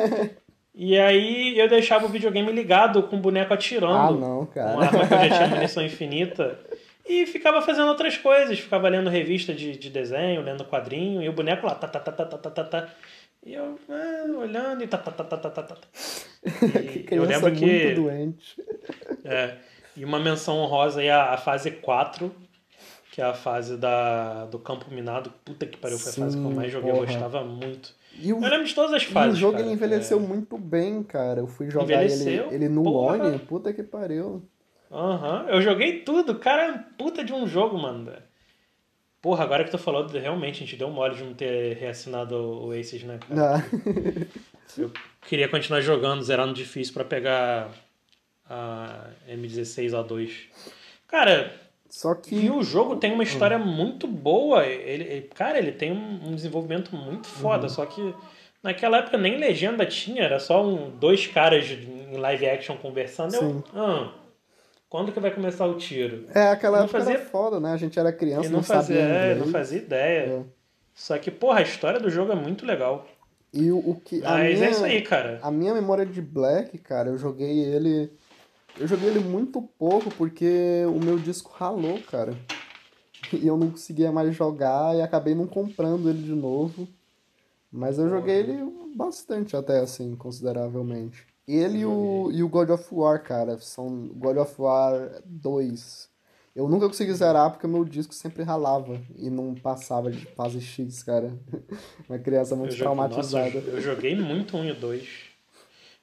e 0.74 0.98
aí 0.98 1.58
eu 1.58 1.68
deixava 1.68 2.06
o 2.06 2.08
videogame 2.08 2.50
ligado 2.52 3.02
com 3.02 3.16
o 3.16 3.20
boneco 3.20 3.52
atirando. 3.52 3.92
Ah, 3.92 4.10
não, 4.12 4.46
cara. 4.46 4.72
Uma 4.72 4.86
arma 4.86 5.06
que 5.06 5.12
eu 5.12 5.18
já 5.18 5.28
tinha 5.28 5.48
munição 5.48 5.84
infinita. 5.84 6.58
E 7.06 7.26
ficava 7.26 7.60
fazendo 7.60 7.88
outras 7.88 8.16
coisas, 8.16 8.58
ficava 8.58 8.88
lendo 8.88 9.10
revista 9.10 9.52
de, 9.52 9.76
de 9.76 9.90
desenho, 9.90 10.40
lendo 10.40 10.64
quadrinho, 10.64 11.22
e 11.22 11.28
o 11.28 11.32
boneco 11.32 11.66
lá, 11.66 11.74
tá, 11.74 11.86
tá, 11.86 12.00
tá, 12.00 12.12
tá, 12.12 12.24
tá, 12.24 12.50
tá, 12.50 12.64
tá. 12.64 12.88
E 13.44 13.54
eu 13.54 13.76
ah, 13.88 14.38
olhando 14.38 14.84
e 14.84 14.86
tá, 14.86 14.98
tá, 14.98 15.10
tá, 15.10 15.24
tá, 15.24 15.36
tá, 15.36 15.50
tá, 15.50 15.62
tá. 15.62 15.76
Que 16.42 17.14
E 17.14 17.16
eu 17.16 17.24
lembro 17.24 17.50
muito 17.50 17.58
que... 17.64 17.94
doente. 17.94 18.62
É, 19.24 19.56
e 19.96 20.04
uma 20.04 20.18
menção 20.18 20.58
honrosa 20.58 21.00
aí 21.00 21.08
a, 21.10 21.32
a 21.34 21.36
fase 21.36 21.70
4, 21.70 22.32
que 23.12 23.20
é 23.20 23.24
a 23.24 23.34
fase 23.34 23.76
da, 23.76 24.46
do 24.46 24.58
campo 24.58 24.86
minado. 24.92 25.32
Puta 25.44 25.64
que 25.66 25.76
pariu, 25.78 25.98
foi 25.98 26.10
a 26.10 26.14
fase 26.14 26.36
que 26.36 26.44
eu 26.44 26.50
mais 26.50 26.72
joguei. 26.72 26.90
Eu 26.90 26.94
porra. 26.96 27.06
gostava 27.06 27.44
muito. 27.44 27.94
E 28.18 28.32
o, 28.32 28.36
Eu 28.42 28.50
lembro 28.50 28.64
de 28.66 28.74
todas 28.74 28.92
as 28.94 29.02
e 29.02 29.06
o 29.06 29.10
fases. 29.10 29.38
jogo 29.38 29.58
cara. 29.58 29.68
envelheceu 29.70 30.18
É. 30.18 30.20
muito 30.20 30.58
bem, 30.58 31.02
cara. 31.02 31.40
Eu 31.40 31.46
fui 31.46 31.70
jogar 31.70 32.02
ele, 32.02 32.12
Envelheceu? 32.12 32.52
ele 32.52 32.68
no 32.68 32.82
Porra. 32.82 33.16
One, 33.24 33.38
puta 33.40 33.72
que 33.72 33.82
pariu. 33.82 34.42
Aham, 34.90 35.46
eu 35.48 35.62
joguei 35.62 36.00
tudo. 36.00 36.38
Cara, 36.38 36.66
é 36.66 36.72
um 36.72 36.78
puta 36.98 37.24
de 37.24 37.32
um 37.32 37.46
jogo, 37.46 37.78
mano. 37.78 38.12
Porra, 39.22 39.44
agora 39.44 39.62
que 39.62 39.70
tu 39.70 39.78
falou, 39.78 40.04
realmente, 40.08 40.56
a 40.56 40.66
gente 40.66 40.76
deu 40.76 40.90
mole 40.90 41.14
de 41.14 41.22
não 41.22 41.32
ter 41.32 41.76
reassinado 41.76 42.34
o 42.36 42.72
Aces, 42.72 43.04
né, 43.04 43.18
cara? 43.28 43.56
Ah, 43.56 43.62
Eu 44.76 44.90
queria 45.28 45.48
continuar 45.48 45.80
jogando, 45.80 46.22
zerando 46.22 46.52
difícil 46.52 46.92
pra 46.92 47.04
pegar 47.04 47.70
a 48.50 49.06
M16A2. 49.28 50.30
Cara, 51.06 51.52
Só 51.88 52.14
que. 52.14 52.34
e 52.34 52.50
o 52.50 52.62
jogo 52.62 52.96
tem 52.96 53.12
uma 53.12 53.22
história 53.22 53.58
muito 53.58 54.06
boa. 54.08 54.66
Ele, 54.66 55.04
ele- 55.04 55.22
cara, 55.34 55.58
ele 55.58 55.72
tem 55.72 55.92
um, 55.92 56.28
um 56.30 56.34
desenvolvimento 56.34 56.96
muito 56.96 57.28
foda, 57.28 57.68
só 57.68 57.86
que 57.86 58.14
naquela 58.62 58.98
época 58.98 59.18
nem 59.18 59.36
legenda 59.36 59.84
tinha, 59.86 60.22
era 60.24 60.40
só 60.40 60.66
um, 60.66 60.90
dois 60.90 61.26
caras 61.26 61.70
em 61.70 62.16
live 62.16 62.46
action 62.48 62.76
conversando. 62.76 63.32
Sim. 63.32 63.62
Eu, 63.74 63.80
ah, 63.80 64.12
quando 64.92 65.10
que 65.10 65.18
vai 65.18 65.30
começar 65.30 65.64
o 65.64 65.78
tiro? 65.78 66.26
É, 66.34 66.50
aquela 66.50 66.76
Não 66.76 66.84
época 66.84 66.98
fazia- 66.98 67.14
era 67.14 67.24
foda, 67.24 67.58
né? 67.58 67.72
A 67.72 67.78
gente 67.78 67.98
era 67.98 68.12
criança, 68.12 68.46
E 68.46 68.50
não, 68.50 68.58
não 68.58 68.62
fazia, 68.62 69.00
sabia 69.00 69.16
é, 69.16 69.34
não 69.36 69.46
fazia 69.46 69.78
ideia. 69.78 70.20
É. 70.26 70.42
Só 70.92 71.16
que, 71.16 71.30
porra, 71.30 71.60
a 71.60 71.62
história 71.62 71.98
do 71.98 72.10
jogo 72.10 72.30
é 72.30 72.34
muito 72.34 72.66
legal. 72.66 73.08
E 73.54 73.72
o, 73.72 73.78
o 73.78 73.98
que. 73.98 74.22
a 74.22 74.32
Mas 74.32 74.56
minha, 74.58 74.66
é 74.66 74.70
isso 74.70 74.84
aí, 74.84 75.00
cara. 75.00 75.40
A 75.42 75.50
minha 75.50 75.72
memória 75.72 76.04
de 76.04 76.20
Black, 76.20 76.76
cara, 76.76 77.08
eu 77.08 77.16
joguei 77.16 77.60
ele. 77.64 78.12
Eu 78.78 78.86
joguei 78.86 79.08
ele 79.08 79.20
muito 79.20 79.62
pouco 79.62 80.10
porque 80.10 80.82
o 80.86 81.02
meu 81.02 81.18
disco 81.18 81.50
ralou, 81.56 81.98
cara. 82.02 82.34
E 83.32 83.46
eu 83.46 83.56
não 83.56 83.70
conseguia 83.70 84.12
mais 84.12 84.34
jogar 84.36 84.94
e 84.94 85.00
acabei 85.00 85.34
não 85.34 85.46
comprando 85.46 86.10
ele 86.10 86.22
de 86.22 86.34
novo. 86.34 86.86
Mas 87.70 87.98
eu 87.98 88.10
joguei 88.10 88.40
ele 88.40 88.58
bastante 88.94 89.56
até, 89.56 89.78
assim, 89.78 90.14
consideravelmente. 90.16 91.31
Ele 91.46 91.78
e 91.80 91.86
o, 91.86 92.30
e 92.32 92.42
o 92.42 92.48
God 92.48 92.70
of 92.70 92.86
War, 92.94 93.22
cara, 93.22 93.58
são 93.58 94.08
God 94.14 94.36
of 94.38 94.54
War 94.60 95.20
2. 95.24 96.08
Eu 96.54 96.68
nunca 96.68 96.86
consegui 96.86 97.12
zerar 97.14 97.50
porque 97.50 97.66
meu 97.66 97.84
disco 97.84 98.14
sempre 98.14 98.42
ralava 98.42 99.00
e 99.16 99.30
não 99.30 99.54
passava 99.54 100.10
de 100.10 100.24
fase 100.34 100.60
X, 100.60 101.02
cara. 101.02 101.32
Uma 102.08 102.18
criança 102.18 102.54
muito 102.54 102.72
Eu 102.72 102.76
joguei- 102.76 102.84
traumatizada. 102.94 103.50
Nossa, 103.60 103.70
eu 103.70 103.80
joguei 103.80 104.14
muito 104.14 104.56
um 104.56 104.64
e 104.64 104.70
o 104.70 104.74
dois. 104.74 105.08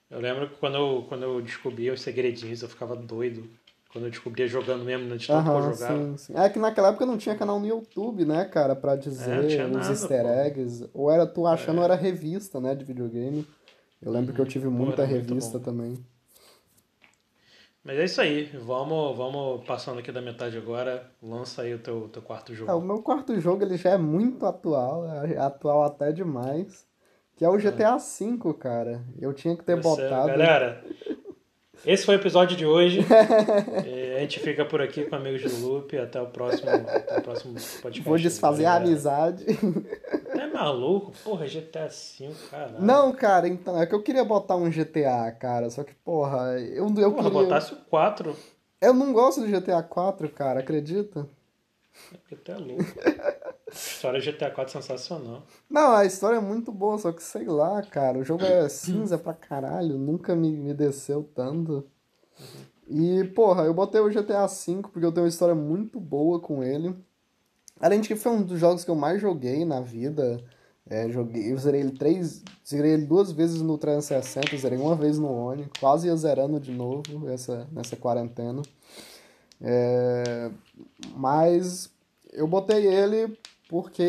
Eu 0.09 0.19
lembro 0.19 0.49
que 0.49 0.55
quando 0.57 0.75
eu, 0.75 1.05
quando 1.07 1.23
eu 1.23 1.39
descobria 1.41 1.93
os 1.93 2.01
segredinhos, 2.01 2.61
eu 2.63 2.67
ficava 2.69 2.95
doido. 2.95 3.47
Quando 3.91 4.05
eu 4.05 4.09
descobria 4.11 4.47
jogando 4.47 4.83
mesmo, 4.83 5.07
tanto 5.09 5.25
que 5.25 5.31
eu 5.31 5.35
Aham, 5.35 5.73
jogava. 5.73 6.01
sim, 6.03 6.17
sim. 6.17 6.33
É 6.35 6.49
que 6.49 6.59
naquela 6.59 6.89
época 6.89 7.05
não 7.05 7.17
tinha 7.17 7.35
canal 7.35 7.59
no 7.59 7.65
YouTube, 7.67 8.25
né, 8.25 8.45
cara, 8.45 8.75
pra 8.75 8.95
dizer 8.95 9.31
É, 9.31 9.41
não 9.41 9.47
tinha 9.47 9.65
os 9.67 9.71
nada, 9.73 9.89
easter 9.91 10.21
pô. 10.23 10.27
É. 10.29 10.47
eggs. 10.47 10.89
Ou 10.93 11.11
era 11.11 11.25
tu 11.27 11.45
achando, 11.47 11.77
ou 11.79 11.83
era 11.83 11.95
revista, 11.95 12.59
né, 12.59 12.73
de 12.75 12.83
videogame. 12.85 13.47
Eu 14.01 14.11
lembro 14.11 14.33
que 14.33 14.39
eu 14.39 14.45
tive 14.45 14.67
muita 14.67 15.03
revista 15.03 15.59
também. 15.59 15.97
Mas 17.83 17.97
é 17.97 18.05
isso 18.05 18.21
aí. 18.21 18.45
Vamos, 18.65 19.17
vamos 19.17 19.65
passando 19.65 19.99
aqui 19.99 20.11
da 20.11 20.21
metade 20.21 20.57
agora. 20.57 21.09
Lança 21.21 21.61
aí 21.63 21.73
o 21.73 21.79
teu, 21.79 22.07
teu 22.09 22.21
quarto 22.21 22.53
jogo. 22.53 22.71
Ah, 22.71 22.75
o 22.75 22.81
meu 22.81 23.01
quarto 23.01 23.39
jogo, 23.39 23.63
ele 23.63 23.77
já 23.77 23.91
é 23.91 23.97
muito 23.97 24.45
atual, 24.45 25.05
é 25.25 25.37
atual 25.37 25.83
até 25.83 26.11
demais. 26.11 26.87
Que 27.35 27.45
é 27.45 27.49
o 27.49 27.57
GTA 27.57 27.97
V, 27.97 28.53
cara. 28.59 29.01
Eu 29.19 29.33
tinha 29.33 29.55
que 29.55 29.63
ter 29.63 29.77
Esse 29.77 29.87
é- 29.87 29.91
botado. 29.91 30.27
Galera, 30.27 30.83
esse 31.85 32.05
foi 32.05 32.17
o 32.17 32.19
episódio 32.19 32.57
de 32.57 32.65
hoje. 32.65 32.99
E 33.87 34.15
a 34.15 34.19
gente 34.19 34.39
fica 34.41 34.65
por 34.65 34.81
aqui 34.81 35.05
com 35.05 35.15
Amigos 35.15 35.41
do 35.41 35.65
Loop. 35.67 35.97
Até 35.97 36.21
o 36.21 36.27
próximo, 36.27 36.69
até 36.69 37.17
o 37.17 37.21
próximo 37.21 37.53
podcast. 37.53 38.01
Vou 38.01 38.17
desfazer 38.17 38.65
a 38.65 38.75
amizade. 38.75 39.45
É 40.59 40.63
maluco? 40.63 41.13
Porra, 41.23 41.47
GTA 41.47 41.87
V, 41.87 42.31
caralho. 42.51 42.81
Não, 42.81 43.13
cara, 43.13 43.47
então, 43.47 43.81
é 43.81 43.85
que 43.85 43.95
eu 43.95 44.03
queria 44.03 44.25
botar 44.25 44.55
um 44.57 44.69
GTA, 44.69 45.31
cara. 45.31 45.69
Só 45.69 45.83
que, 45.83 45.93
porra, 45.95 46.59
eu, 46.59 46.87
eu 46.97 47.11
Porra, 47.13 47.29
queria. 47.29 47.43
botasse 47.43 47.73
o 47.73 47.77
4. 47.77 48.35
Eu 48.81 48.93
não 48.93 49.13
gosto 49.13 49.41
do 49.41 49.47
GTA 49.47 49.81
4, 49.83 50.29
cara, 50.29 50.59
acredita? 50.59 51.27
É 52.13 52.17
porque 52.17 52.35
tu 52.35 52.51
é 52.51 52.57
louco. 52.57 52.83
A 53.69 53.71
história 53.71 54.19
GTA 54.19 54.49
4 54.49 54.77
é 54.77 54.81
sensacional. 54.81 55.43
Não, 55.69 55.91
a 55.91 56.03
história 56.03 56.37
é 56.37 56.41
muito 56.41 56.71
boa, 56.71 56.97
só 56.97 57.11
que 57.11 57.21
sei 57.21 57.45
lá, 57.45 57.83
cara, 57.83 58.17
o 58.17 58.23
jogo 58.23 58.43
é 58.43 58.67
cinza 58.69 59.15
pra 59.15 59.31
caralho, 59.31 59.95
nunca 59.95 60.35
me, 60.35 60.51
me 60.57 60.73
desceu 60.73 61.23
tanto. 61.35 61.85
E, 62.87 63.23
porra, 63.35 63.65
eu 63.65 63.73
botei 63.73 64.01
o 64.01 64.09
GTA 64.09 64.47
V 64.47 64.81
porque 64.91 65.05
eu 65.05 65.11
tenho 65.11 65.25
uma 65.25 65.29
história 65.29 65.53
muito 65.53 65.99
boa 65.99 66.39
com 66.39 66.63
ele. 66.63 66.95
Além 67.79 68.01
de 68.01 68.07
que 68.07 68.15
foi 68.15 68.31
um 68.31 68.41
dos 68.41 68.59
jogos 68.59 68.83
que 68.83 68.91
eu 68.91 68.95
mais 68.95 69.21
joguei 69.21 69.63
na 69.65 69.79
vida. 69.79 70.43
É, 70.89 71.07
joguei, 71.09 71.51
eu 71.51 71.57
zerei 71.57 71.81
ele 71.81 71.91
três. 71.91 72.43
Zerei 72.67 72.93
ele 72.93 73.05
duas 73.05 73.31
vezes 73.31 73.61
no 73.61 73.77
360, 73.77 74.57
zerei 74.57 74.77
uma 74.77 74.95
vez 74.95 75.19
no 75.19 75.31
One, 75.31 75.69
quase 75.79 76.07
ia 76.07 76.15
zerando 76.15 76.59
de 76.59 76.71
novo 76.71 77.29
essa, 77.29 77.67
nessa 77.71 77.95
quarentena. 77.95 78.61
É, 79.61 80.51
mas 81.15 81.89
eu 82.33 82.47
botei 82.47 82.87
ele 82.87 83.37
porque. 83.69 84.05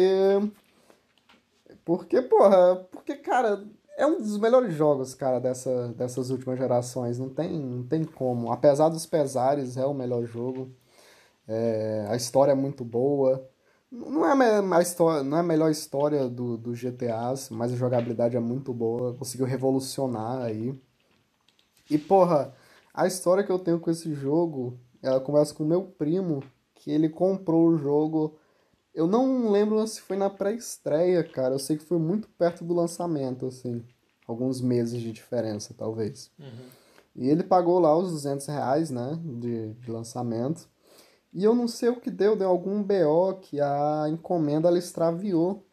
Porque, 1.85 2.23
porra, 2.23 2.77
porque, 2.91 3.17
cara, 3.17 3.65
é 3.97 4.07
um 4.07 4.19
dos 4.19 4.39
melhores 4.39 4.75
jogos, 4.75 5.15
cara, 5.15 5.39
dessa, 5.39 5.89
dessas 5.89 6.31
últimas 6.31 6.59
gerações. 6.59 7.19
Não 7.19 7.29
tem, 7.29 7.51
não 7.59 7.83
tem 7.83 8.05
como. 8.05 8.51
Apesar 8.53 8.89
dos 8.89 9.07
pesares, 9.07 9.77
é 9.77 9.85
o 9.85 9.95
melhor 9.95 10.25
jogo. 10.25 10.71
É, 11.47 12.07
a 12.09 12.17
história 12.17 12.53
é 12.53 12.55
muito 12.55 12.85
boa. 12.85 13.47
Não 13.91 14.25
é 14.25 14.77
a, 14.77 14.81
história, 14.81 15.25
não 15.25 15.37
é 15.37 15.41
a 15.41 15.45
melhor 15.45 15.71
história 15.71 16.29
do, 16.29 16.57
do 16.57 16.75
GTAs, 16.75 17.51
mas 17.51 17.73
a 17.73 17.77
jogabilidade 17.77 18.37
é 18.37 18.41
muito 18.41 18.73
boa. 18.73 19.15
Conseguiu 19.15 19.47
revolucionar 19.47 20.43
aí. 20.43 20.79
E, 21.91 21.99
porra, 21.99 22.55
a 22.95 23.07
história 23.07 23.43
que 23.43 23.51
eu 23.51 23.59
tenho 23.59 23.81
com 23.81 23.91
esse 23.91 24.15
jogo, 24.15 24.79
ela 25.03 25.21
começa 25.21 25.53
com 25.53 25.65
o 25.65 25.67
meu 25.67 25.83
primo, 25.83 26.41
que 26.77 26.91
ele 26.91 27.09
comprou 27.09 27.69
o 27.69 27.77
jogo. 27.77 28.39
Eu 28.95 29.09
não 29.09 29.51
lembro 29.51 29.85
se 29.89 30.01
foi 30.01 30.17
na 30.17 30.31
pré-estreia, 30.31 31.25
cara. 31.25 31.57
Eu 31.57 31.59
sei 31.59 31.77
que 31.77 31.85
foi 31.85 31.99
muito 31.99 32.29
perto 32.29 32.65
do 32.65 32.73
lançamento, 32.73 33.47
assim. 33.47 33.85
Alguns 34.25 34.61
meses 34.61 35.01
de 35.01 35.13
diferença, 35.13 35.75
talvez. 35.77 36.31
E 37.17 37.29
ele 37.29 37.43
pagou 37.43 37.81
lá 37.81 37.97
os 37.97 38.13
200 38.13 38.47
reais, 38.47 38.89
né, 38.89 39.19
de, 39.23 39.75
de 39.75 39.91
lançamento. 39.91 40.69
E 41.33 41.45
eu 41.45 41.55
não 41.55 41.69
sei 41.69 41.89
o 41.89 42.01
que 42.01 42.11
deu, 42.11 42.37
deu 42.37 42.49
algum 42.49 42.83
BO 42.83 43.35
que 43.41 43.61
a 43.61 44.07
encomenda 44.09 44.69
ela 44.69 44.79
extraviou. 44.79 45.65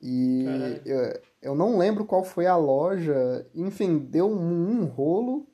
E 0.00 0.44
Caralho. 0.44 0.82
eu, 0.84 1.20
eu 1.42 1.54
não 1.54 1.78
lembro 1.78 2.04
qual 2.04 2.24
foi 2.24 2.46
a 2.46 2.56
loja. 2.56 3.46
Enfim, 3.54 3.98
deu 3.98 4.28
um, 4.28 4.82
um 4.82 4.84
rolo. 4.84 5.46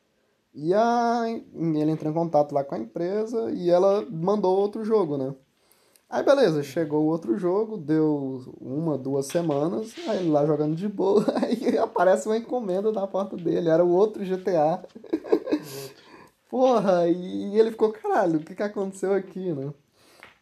E 0.55 0.75
a, 0.75 1.25
ele 1.55 1.91
entrou 1.91 2.11
em 2.11 2.15
contato 2.15 2.53
lá 2.53 2.65
com 2.65 2.75
a 2.75 2.79
empresa 2.79 3.51
e 3.53 3.71
ela 3.71 4.05
mandou 4.11 4.57
outro 4.59 4.85
jogo, 4.85 5.17
né? 5.17 5.35
Aí 6.11 6.23
beleza, 6.23 6.63
chegou 6.63 7.03
o 7.03 7.09
outro 7.09 7.37
jogo, 7.37 7.77
deu 7.77 8.55
uma, 8.59 8.97
duas 8.97 9.27
semanas, 9.27 9.95
aí 10.09 10.21
ele 10.21 10.31
lá 10.31 10.47
jogando 10.47 10.75
de 10.75 10.89
boa, 10.89 11.23
aí 11.37 11.77
aparece 11.77 12.27
uma 12.27 12.39
encomenda 12.39 12.91
na 12.91 13.07
porta 13.07 13.37
dele, 13.37 13.69
era 13.69 13.85
o 13.85 13.93
outro 13.93 14.25
GTA. 14.25 14.83
Porra, 16.49 17.09
e 17.09 17.59
ele 17.59 17.71
ficou, 17.71 17.93
caralho, 17.93 18.39
o 18.39 18.43
que 18.43 18.55
que 18.55 18.63
aconteceu 18.63 19.13
aqui, 19.13 19.53
né? 19.53 19.73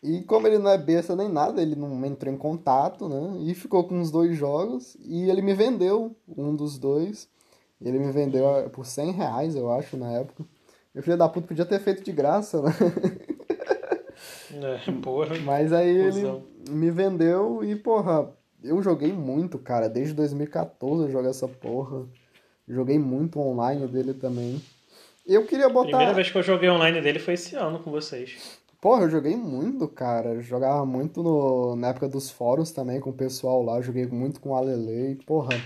E 0.02 0.22
como 0.22 0.46
ele 0.46 0.58
não 0.58 0.70
é 0.70 0.78
besta 0.78 1.16
nem 1.16 1.28
nada, 1.28 1.60
ele 1.60 1.74
não 1.74 2.04
entrou 2.04 2.32
em 2.32 2.36
contato, 2.36 3.08
né? 3.08 3.38
E 3.40 3.54
ficou 3.54 3.84
com 3.84 4.00
os 4.00 4.10
dois 4.10 4.36
jogos, 4.36 4.96
e 5.04 5.28
ele 5.28 5.42
me 5.42 5.52
vendeu 5.54 6.14
um 6.28 6.54
dos 6.54 6.78
dois. 6.78 7.28
Ele 7.80 7.98
me 7.98 8.10
vendeu 8.12 8.48
ah, 8.48 8.68
por 8.70 8.86
100 8.86 9.12
reais, 9.12 9.56
eu 9.56 9.70
acho, 9.70 9.96
na 9.96 10.12
época. 10.12 10.44
Meu 10.94 11.02
filho 11.02 11.16
da 11.16 11.28
puta 11.28 11.48
podia 11.48 11.66
ter 11.66 11.80
feito 11.80 12.02
de 12.02 12.12
graça, 12.12 12.62
né? 12.62 12.70
É, 14.54 14.92
porra. 15.02 15.38
Mas 15.40 15.72
aí 15.72 16.06
Cusão. 16.06 16.42
ele 16.66 16.70
me 16.74 16.90
vendeu 16.90 17.62
e, 17.62 17.76
porra, 17.76 18.32
eu 18.62 18.82
joguei 18.82 19.12
muito, 19.12 19.58
cara. 19.58 19.88
Desde 19.88 20.14
2014 20.14 21.02
eu 21.02 21.10
joguei 21.10 21.30
essa 21.30 21.46
porra. 21.46 22.06
Joguei 22.66 22.98
muito 22.98 23.38
online 23.38 23.86
dele 23.86 24.14
também. 24.14 24.60
Eu 25.26 25.44
queria 25.44 25.68
botar. 25.68 25.88
Primeira 25.88 26.14
vez 26.14 26.30
que 26.30 26.38
eu 26.38 26.42
joguei 26.42 26.70
online 26.70 27.00
dele 27.00 27.18
foi 27.18 27.34
esse 27.34 27.56
ano 27.56 27.80
com 27.80 27.90
vocês. 27.90 28.58
Porra, 28.80 29.02
eu 29.02 29.10
joguei 29.10 29.36
muito, 29.36 29.88
cara. 29.88 30.34
Eu 30.34 30.42
jogava 30.42 30.86
muito 30.86 31.22
no... 31.22 31.74
na 31.74 31.88
época 31.88 32.08
dos 32.08 32.30
fóruns 32.30 32.70
também 32.70 33.00
com 33.00 33.10
o 33.10 33.12
pessoal 33.12 33.62
lá. 33.62 33.78
Eu 33.78 33.82
joguei 33.82 34.06
muito 34.06 34.40
com 34.40 34.50
o 34.50 34.54
Alele. 34.54 35.16
Porra, 35.26 35.60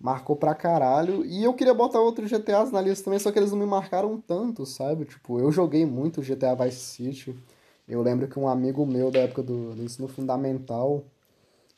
marcou 0.00 0.34
pra 0.34 0.54
caralho. 0.54 1.24
E 1.26 1.44
eu 1.44 1.52
queria 1.52 1.74
botar 1.74 2.00
outros 2.00 2.30
GTAs 2.30 2.72
na 2.72 2.80
lista 2.80 3.04
também, 3.04 3.18
só 3.18 3.30
que 3.30 3.38
eles 3.38 3.50
não 3.50 3.58
me 3.58 3.66
marcaram 3.66 4.18
tanto, 4.18 4.64
sabe? 4.64 5.04
Tipo, 5.04 5.38
eu 5.38 5.52
joguei 5.52 5.84
muito 5.84 6.22
GTA 6.22 6.54
Vice 6.54 6.80
City. 6.80 7.36
Eu 7.86 8.00
lembro 8.00 8.28
que 8.28 8.38
um 8.38 8.48
amigo 8.48 8.86
meu 8.86 9.10
da 9.10 9.18
época 9.18 9.42
do, 9.42 9.74
do 9.74 9.82
ensino 9.82 10.08
fundamental, 10.08 11.04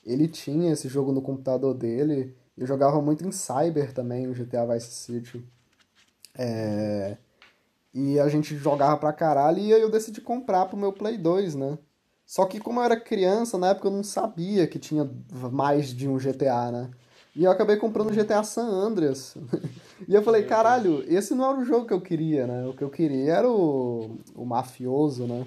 ele 0.07 0.29
tinha 0.29 0.73
esse 0.73 0.88
jogo 0.88 1.11
no 1.11 1.21
computador 1.21 1.75
dele. 1.75 2.37
Eu 2.57 2.67
jogava 2.67 3.03
muito 3.03 3.27
em 3.27 3.33
Cyber 3.33 3.93
também, 3.93 4.29
o 4.29 4.35
GTA 4.35 4.67
Vice 4.67 4.93
City. 4.93 5.45
É... 6.37 7.16
E 7.95 8.18
a 8.18 8.29
gente 8.29 8.57
jogava 8.57 8.97
pra 8.97 9.12
caralho 9.12 9.59
e 9.59 9.73
aí 9.73 9.81
eu 9.81 9.90
decidi 9.90 10.21
comprar 10.21 10.66
pro 10.66 10.77
meu 10.77 10.92
Play 10.92 11.18
2, 11.18 11.55
né? 11.55 11.79
Só 12.25 12.47
que 12.47 12.59
como 12.59 12.81
eu 12.81 12.85
era 12.85 12.99
criança, 12.99 13.59
na 13.59 13.68
época 13.71 13.88
eu 13.88 13.92
não 13.92 14.03
sabia 14.03 14.66
que 14.66 14.79
tinha 14.79 15.09
mais 15.53 15.88
de 15.88 16.09
um 16.09 16.16
GTA, 16.16 16.71
né? 16.71 16.90
E 17.35 17.45
eu 17.45 17.51
acabei 17.51 17.77
comprando 17.77 18.11
o 18.11 18.14
GTA 18.14 18.42
San 18.42 18.66
Andreas. 18.66 19.37
e 20.09 20.14
eu 20.14 20.23
falei, 20.23 20.45
caralho, 20.45 21.05
esse 21.07 21.35
não 21.35 21.51
era 21.51 21.59
o 21.61 21.64
jogo 21.64 21.87
que 21.87 21.92
eu 21.92 22.01
queria, 22.01 22.47
né? 22.47 22.66
O 22.66 22.75
que 22.75 22.83
eu 22.83 22.90
queria 22.90 23.35
era 23.35 23.51
o, 23.51 24.18
o 24.35 24.45
mafioso, 24.45 25.27
né? 25.27 25.47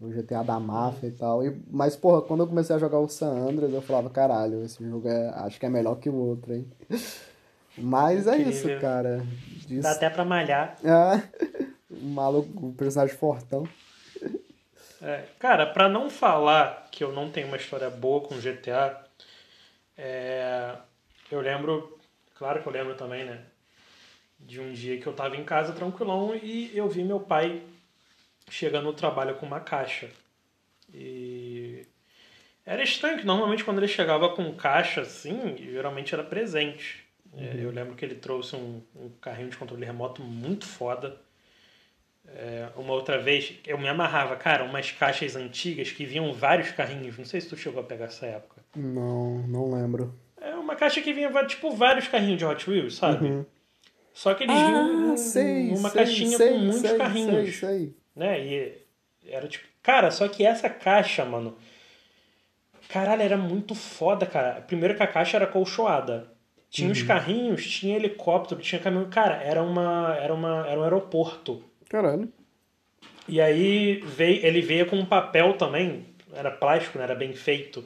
O 0.00 0.08
GTA 0.08 0.42
da 0.42 0.58
máfia 0.60 1.08
e 1.08 1.12
tal. 1.12 1.44
E, 1.44 1.60
mas, 1.70 1.96
porra, 1.96 2.22
quando 2.22 2.40
eu 2.40 2.48
comecei 2.48 2.74
a 2.74 2.78
jogar 2.78 2.98
o 2.98 3.08
San 3.08 3.30
Andreas, 3.48 3.72
eu 3.72 3.82
falava, 3.82 4.10
caralho, 4.10 4.64
esse 4.64 4.84
jogo 4.84 5.08
é, 5.08 5.28
acho 5.30 5.60
que 5.60 5.66
é 5.66 5.70
melhor 5.70 5.96
que 5.96 6.10
o 6.10 6.14
outro, 6.14 6.52
hein? 6.52 6.66
Mas 7.76 8.26
é 8.26 8.36
isso, 8.38 8.66
Incrível. 8.66 8.80
cara. 8.80 9.26
Dá 9.68 9.92
até 9.92 10.10
pra 10.10 10.24
malhar. 10.24 10.76
Ah, 10.84 11.22
o 11.90 12.04
maluco, 12.06 12.68
o 12.68 12.74
personagem 12.74 13.16
fortão. 13.16 13.66
É, 15.00 15.24
cara, 15.38 15.66
pra 15.66 15.88
não 15.88 16.08
falar 16.08 16.88
que 16.90 17.02
eu 17.02 17.12
não 17.12 17.30
tenho 17.30 17.48
uma 17.48 17.56
história 17.56 17.90
boa 17.90 18.20
com 18.20 18.38
GTA, 18.38 19.04
é, 19.96 20.76
eu 21.30 21.40
lembro, 21.40 21.98
claro 22.36 22.62
que 22.62 22.68
eu 22.68 22.72
lembro 22.72 22.94
também, 22.94 23.24
né? 23.24 23.40
De 24.38 24.60
um 24.60 24.72
dia 24.72 25.00
que 25.00 25.06
eu 25.06 25.12
tava 25.12 25.36
em 25.36 25.44
casa 25.44 25.72
tranquilão 25.72 26.34
e 26.34 26.70
eu 26.76 26.88
vi 26.88 27.02
meu 27.02 27.18
pai 27.18 27.62
chegando 28.48 28.84
no 28.84 28.92
trabalho 28.92 29.34
com 29.36 29.46
uma 29.46 29.60
caixa. 29.60 30.08
E 30.92 31.86
era 32.64 32.82
estranho 32.82 33.18
que 33.18 33.26
normalmente 33.26 33.64
quando 33.64 33.78
ele 33.78 33.88
chegava 33.88 34.28
com 34.30 34.54
caixa 34.54 35.00
assim, 35.00 35.56
geralmente 35.56 36.14
era 36.14 36.22
presente. 36.22 37.01
É, 37.36 37.56
eu 37.58 37.70
lembro 37.70 37.94
que 37.94 38.04
ele 38.04 38.14
trouxe 38.14 38.54
um, 38.56 38.82
um 38.94 39.08
carrinho 39.20 39.48
de 39.48 39.56
controle 39.56 39.84
remoto 39.84 40.22
muito 40.22 40.66
foda. 40.66 41.16
É, 42.28 42.68
uma 42.76 42.92
outra 42.92 43.18
vez, 43.18 43.54
eu 43.66 43.78
me 43.78 43.88
amarrava, 43.88 44.36
cara, 44.36 44.64
umas 44.64 44.90
caixas 44.92 45.34
antigas 45.34 45.90
que 45.90 46.04
vinham 46.04 46.32
vários 46.32 46.70
carrinhos. 46.70 47.16
Não 47.16 47.24
sei 47.24 47.40
se 47.40 47.48
tu 47.48 47.56
chegou 47.56 47.80
a 47.80 47.84
pegar 47.84 48.06
essa 48.06 48.26
época. 48.26 48.62
Não, 48.76 49.38
não 49.48 49.70
lembro. 49.72 50.14
É 50.40 50.54
uma 50.54 50.76
caixa 50.76 51.00
que 51.00 51.12
vinha, 51.12 51.30
tipo, 51.46 51.70
vários 51.70 52.08
carrinhos 52.08 52.38
de 52.38 52.44
Hot 52.44 52.68
Wheels, 52.68 52.96
sabe? 52.96 53.26
Uhum. 53.26 53.46
Só 54.12 54.34
que 54.34 54.44
eles 54.44 54.54
vinham 54.54 55.12
Ah, 55.12 55.16
sei, 55.16 55.68
numa 55.68 55.88
sei, 55.88 55.98
caixinha 55.98 56.36
sei, 56.36 56.50
com 56.50 56.58
muitos 56.58 56.92
carrinhos. 56.92 57.62
Né? 58.14 58.40
E 58.44 58.82
era 59.26 59.48
tipo. 59.48 59.66
Cara, 59.82 60.10
só 60.10 60.28
que 60.28 60.44
essa 60.44 60.68
caixa, 60.68 61.24
mano. 61.24 61.56
Caralho, 62.88 63.22
era 63.22 63.36
muito 63.38 63.74
foda, 63.74 64.26
cara. 64.26 64.60
Primeiro 64.60 64.94
que 64.94 65.02
a 65.02 65.06
caixa 65.06 65.38
era 65.38 65.46
colchoada. 65.46 66.31
Tinha 66.72 66.86
Uhum. 66.86 66.92
os 66.92 67.02
carrinhos, 67.02 67.66
tinha 67.66 67.96
helicóptero, 67.96 68.58
tinha 68.62 68.80
caminhão. 68.80 69.10
Cara, 69.10 69.34
era 69.42 69.62
uma. 69.62 70.16
Era 70.18 70.32
uma. 70.32 70.66
Era 70.66 70.80
um 70.80 70.82
aeroporto. 70.82 71.62
Caralho. 71.86 72.32
E 73.28 73.42
aí 73.42 74.00
veio, 74.06 74.44
ele 74.44 74.62
veio 74.62 74.86
com 74.86 74.96
um 74.96 75.04
papel 75.04 75.52
também, 75.52 76.06
era 76.32 76.50
plástico, 76.50 76.96
né? 76.96 77.04
era 77.04 77.14
bem 77.14 77.34
feito. 77.34 77.84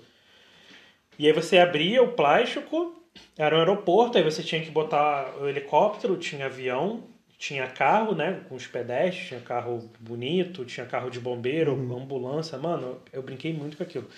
E 1.19 1.27
aí 1.27 1.33
você 1.33 1.59
abria 1.59 2.01
o 2.01 2.13
plástico, 2.13 2.95
era 3.37 3.57
um 3.57 3.59
aeroporto, 3.59 4.17
aí 4.17 4.23
você 4.25 4.41
tinha 4.43 4.63
que 4.63 4.71
botar 4.71 5.35
o 5.41 5.49
helicóptero, 5.49 6.17
tinha 6.17 6.47
avião, 6.47 7.03
tinha 7.37 7.67
carro, 7.67 8.15
né? 8.15 8.41
Com 8.49 8.55
os 8.55 8.69
pedestres, 8.69 9.27
tinha 9.29 9.41
carro 9.41 9.91
bonito, 9.99 10.65
tinha 10.65 10.87
carro 10.87 11.11
de 11.11 11.19
bombeiro, 11.19 11.73
ambulância. 11.73 12.57
Mano, 12.57 13.01
eu 13.13 13.21
brinquei 13.21 13.53
muito 13.53 13.77
com 13.77 13.83
aquilo. 13.83 14.09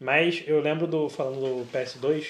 Mas 0.00 0.42
eu 0.46 0.60
lembro 0.60 0.86
do, 0.88 1.08
falando 1.08 1.40
do 1.40 1.66
PS2, 1.72 2.26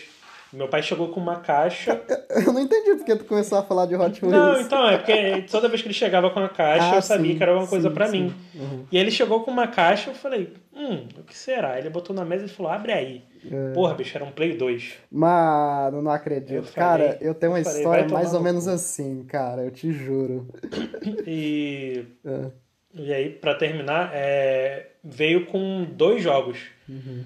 meu 0.57 0.69
pai 0.69 0.83
chegou 0.83 1.09
com 1.09 1.21
uma 1.21 1.37
caixa. 1.40 2.01
Eu 2.47 2.53
não 2.53 2.61
entendi 2.61 2.95
porque 2.97 3.14
tu 3.16 3.25
começou 3.25 3.59
a 3.59 3.62
falar 3.62 3.87
de 3.87 3.95
Hot 3.95 4.25
Wheels. 4.25 4.37
Não, 4.37 4.61
então, 4.61 4.88
é 4.88 4.97
porque 4.99 5.42
toda 5.51 5.69
vez 5.69 5.81
que 5.83 5.88
ele 5.88 5.95
chegava 5.95 6.29
com 6.31 6.40
a 6.40 6.49
caixa, 6.49 6.92
Ah, 6.92 6.97
eu 6.97 7.03
sabia 7.03 7.33
sim, 7.33 7.37
que 7.38 7.42
era 7.42 7.57
uma 7.57 7.66
coisa 7.66 7.90
sim. 8.07 8.23
mim. 8.25 8.35
Uhum. 8.55 8.87
E 8.92 8.99
ele 8.99 9.11
chegou 9.11 9.42
com 9.42 9.51
uma 9.51 9.66
caixa, 9.69 10.11
eu 10.11 10.14
falei, 10.14 10.53
hum, 10.75 11.07
o 11.19 11.23
que 11.23 11.37
será? 11.37 11.79
Ele 11.79 11.88
botou 11.88 12.14
na 12.14 12.25
mesa 12.25 12.45
e 12.45 12.49
falou, 12.49 12.71
abre 12.73 12.92
aí. 12.92 13.25
É. 13.51 13.73
Porra, 13.73 13.95
bicho, 13.95 14.16
era 14.16 14.25
um 14.25 14.31
Play 14.33 14.55
2. 14.57 14.95
Mano, 15.11 16.03
não 16.03 16.11
acredito. 16.11 16.53
Eu 16.53 16.62
falei- 16.64 17.07
cara, 17.09 17.19
eu 17.21 17.35
tenho 17.35 17.53
uma 17.53 17.61
eu 17.61 17.64
falei, 17.64 17.79
história 17.81 18.09
mais 18.09 18.33
ou 18.33 18.38
no 18.40 18.45
menos 18.45 18.64
cu. 18.64 18.71
assim, 18.71 19.25
cara, 19.25 19.62
eu 19.62 19.71
te 19.71 19.92
juro. 19.92 20.49
E, 21.27 22.05
É. 22.25 22.51
e 22.95 23.12
aí, 23.14 23.31
pra 23.31 23.55
terminar, 23.55 24.11
é, 24.12 24.88
veio 25.03 25.47
com 25.47 25.85
dois 25.90 26.23
jogos. 26.23 26.59
Uhum. 26.88 27.25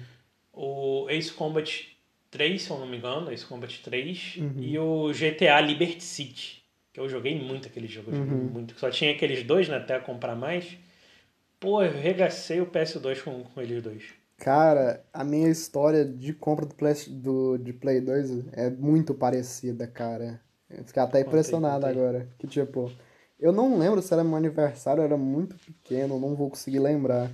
O 0.53 1.07
Ace 1.09 1.31
Combat 1.31 1.90
3, 2.31 2.61
se 2.61 2.69
eu 2.71 2.79
não 2.79 2.87
me 2.87 2.97
engano, 2.97 3.31
Ace 3.31 3.45
Combat 3.45 3.81
3, 3.83 4.37
Uhum. 4.39 4.53
e 4.57 4.79
o 4.79 5.11
GTA 5.13 5.59
Liberty 5.61 6.03
City. 6.03 6.63
Que 6.93 6.99
eu 6.99 7.07
joguei 7.07 7.37
muito 7.39 7.67
aquele 7.67 7.87
jogo, 7.87 8.11
Uhum. 8.11 8.49
muito. 8.51 8.77
Só 8.79 8.89
tinha 8.89 9.11
aqueles 9.11 9.43
dois, 9.43 9.67
né, 9.69 9.77
até 9.77 9.99
comprar 9.99 10.35
mais. 10.35 10.77
Pô, 11.59 11.83
eu 11.83 11.91
regacei 11.91 12.59
o 12.59 12.65
PS2 12.65 13.21
com, 13.21 13.43
com 13.43 13.61
eles 13.61 13.83
dois. 13.83 14.03
Cara, 14.37 15.03
a 15.13 15.23
minha 15.23 15.47
história 15.49 16.03
de 16.03 16.33
compra 16.33 16.65
do 16.65 16.73
Play, 16.73 16.93
do, 17.09 17.57
de 17.57 17.71
Play 17.73 18.01
2 18.01 18.45
é 18.53 18.69
muito 18.71 19.13
parecida, 19.13 19.85
cara. 19.85 20.41
Eu 20.69 20.83
fiquei 20.83 21.03
até 21.03 21.19
impressionado 21.21 21.75
conta 21.85 21.87
aí. 21.87 21.93
agora. 21.93 22.27
Que 22.39 22.47
tipo, 22.47 22.91
eu 23.39 23.51
não 23.51 23.77
lembro 23.77 24.01
se 24.01 24.11
era 24.11 24.23
meu 24.23 24.35
aniversário, 24.35 25.03
era 25.03 25.15
muito 25.15 25.55
pequeno, 25.57 26.19
não 26.19 26.35
vou 26.35 26.49
conseguir 26.49 26.79
lembrar. 26.79 27.29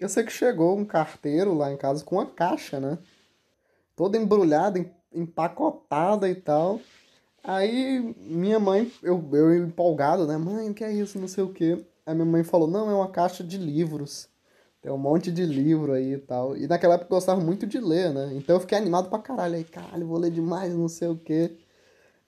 Eu 0.00 0.08
sei 0.08 0.24
que 0.24 0.32
chegou 0.32 0.78
um 0.78 0.84
carteiro 0.84 1.52
lá 1.52 1.70
em 1.70 1.76
casa 1.76 2.02
com 2.04 2.16
uma 2.16 2.26
caixa, 2.26 2.80
né? 2.80 2.98
Toda 3.96 4.18
embrulhada, 4.18 4.78
em- 4.78 4.90
empacotada 5.14 6.28
e 6.28 6.34
tal. 6.36 6.80
Aí 7.42 8.14
minha 8.18 8.58
mãe, 8.60 8.90
eu, 9.02 9.22
eu 9.32 9.54
empolgado, 9.64 10.26
né? 10.26 10.36
Mãe, 10.36 10.70
o 10.70 10.74
que 10.74 10.84
é 10.84 10.92
isso? 10.92 11.18
Não 11.18 11.28
sei 11.28 11.44
o 11.44 11.52
quê. 11.52 11.84
Aí 12.04 12.14
minha 12.14 12.26
mãe 12.26 12.44
falou, 12.44 12.68
não, 12.68 12.90
é 12.90 12.94
uma 12.94 13.10
caixa 13.10 13.42
de 13.44 13.56
livros. 13.58 14.28
Tem 14.82 14.92
um 14.92 14.98
monte 14.98 15.32
de 15.32 15.44
livro 15.46 15.92
aí 15.92 16.14
e 16.14 16.18
tal. 16.18 16.56
E 16.56 16.66
naquela 16.68 16.94
época 16.94 17.06
eu 17.12 17.16
gostava 17.16 17.40
muito 17.40 17.66
de 17.66 17.78
ler, 17.80 18.12
né? 18.12 18.32
Então 18.34 18.56
eu 18.56 18.60
fiquei 18.60 18.78
animado 18.78 19.08
pra 19.08 19.18
caralho. 19.18 19.56
Aí, 19.56 19.64
caralho, 19.64 20.06
vou 20.06 20.18
ler 20.18 20.30
demais, 20.30 20.74
não 20.74 20.88
sei 20.88 21.08
o 21.08 21.16
quê. 21.16 21.56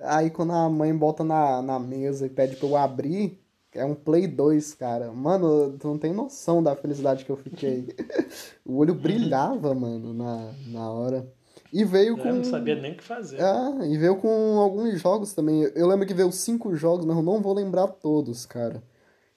Aí 0.01 0.31
quando 0.31 0.53
a 0.53 0.69
mãe 0.69 0.95
bota 0.97 1.25
na, 1.25 1.63
na 1.63 1.79
mesa 1.79 2.27
e 2.27 2.31
pede 2.31 2.57
pra 2.57 2.69
eu 2.69 2.77
abrir, 2.77 3.41
é 3.73 3.85
um 3.85 3.95
Play 3.95 4.27
2, 4.27 4.75
cara. 4.75 5.13
Mano, 5.13 5.77
tu 5.79 5.89
não 5.89 5.99
tem 5.99 6.13
noção 6.13 6.63
da 6.63 6.75
felicidade 6.77 7.25
que 7.25 7.31
eu 7.31 7.37
fiquei. 7.37 7.95
o 8.65 8.77
olho 8.79 8.95
brilhava, 8.95 9.75
mano, 9.75 10.13
na, 10.15 10.53
na 10.69 10.91
hora. 10.91 11.38
E 11.73 11.85
veio 11.85 12.17
Eu 12.17 12.19
com. 12.19 12.33
não 12.33 12.45
sabia 12.45 12.75
nem 12.81 12.93
o 12.93 12.97
que 12.97 13.05
fazer. 13.05 13.41
Ah, 13.43 13.79
e 13.87 13.97
veio 13.99 14.17
com 14.17 14.59
alguns 14.59 14.99
jogos 15.01 15.35
também. 15.35 15.63
Eu 15.75 15.87
lembro 15.87 16.07
que 16.07 16.15
veio 16.15 16.33
cinco 16.33 16.75
jogos, 16.75 17.05
mas 17.05 17.17
eu 17.17 17.23
não 17.23 17.41
vou 17.43 17.53
lembrar 17.55 17.87
todos, 17.89 18.47
cara. 18.47 18.83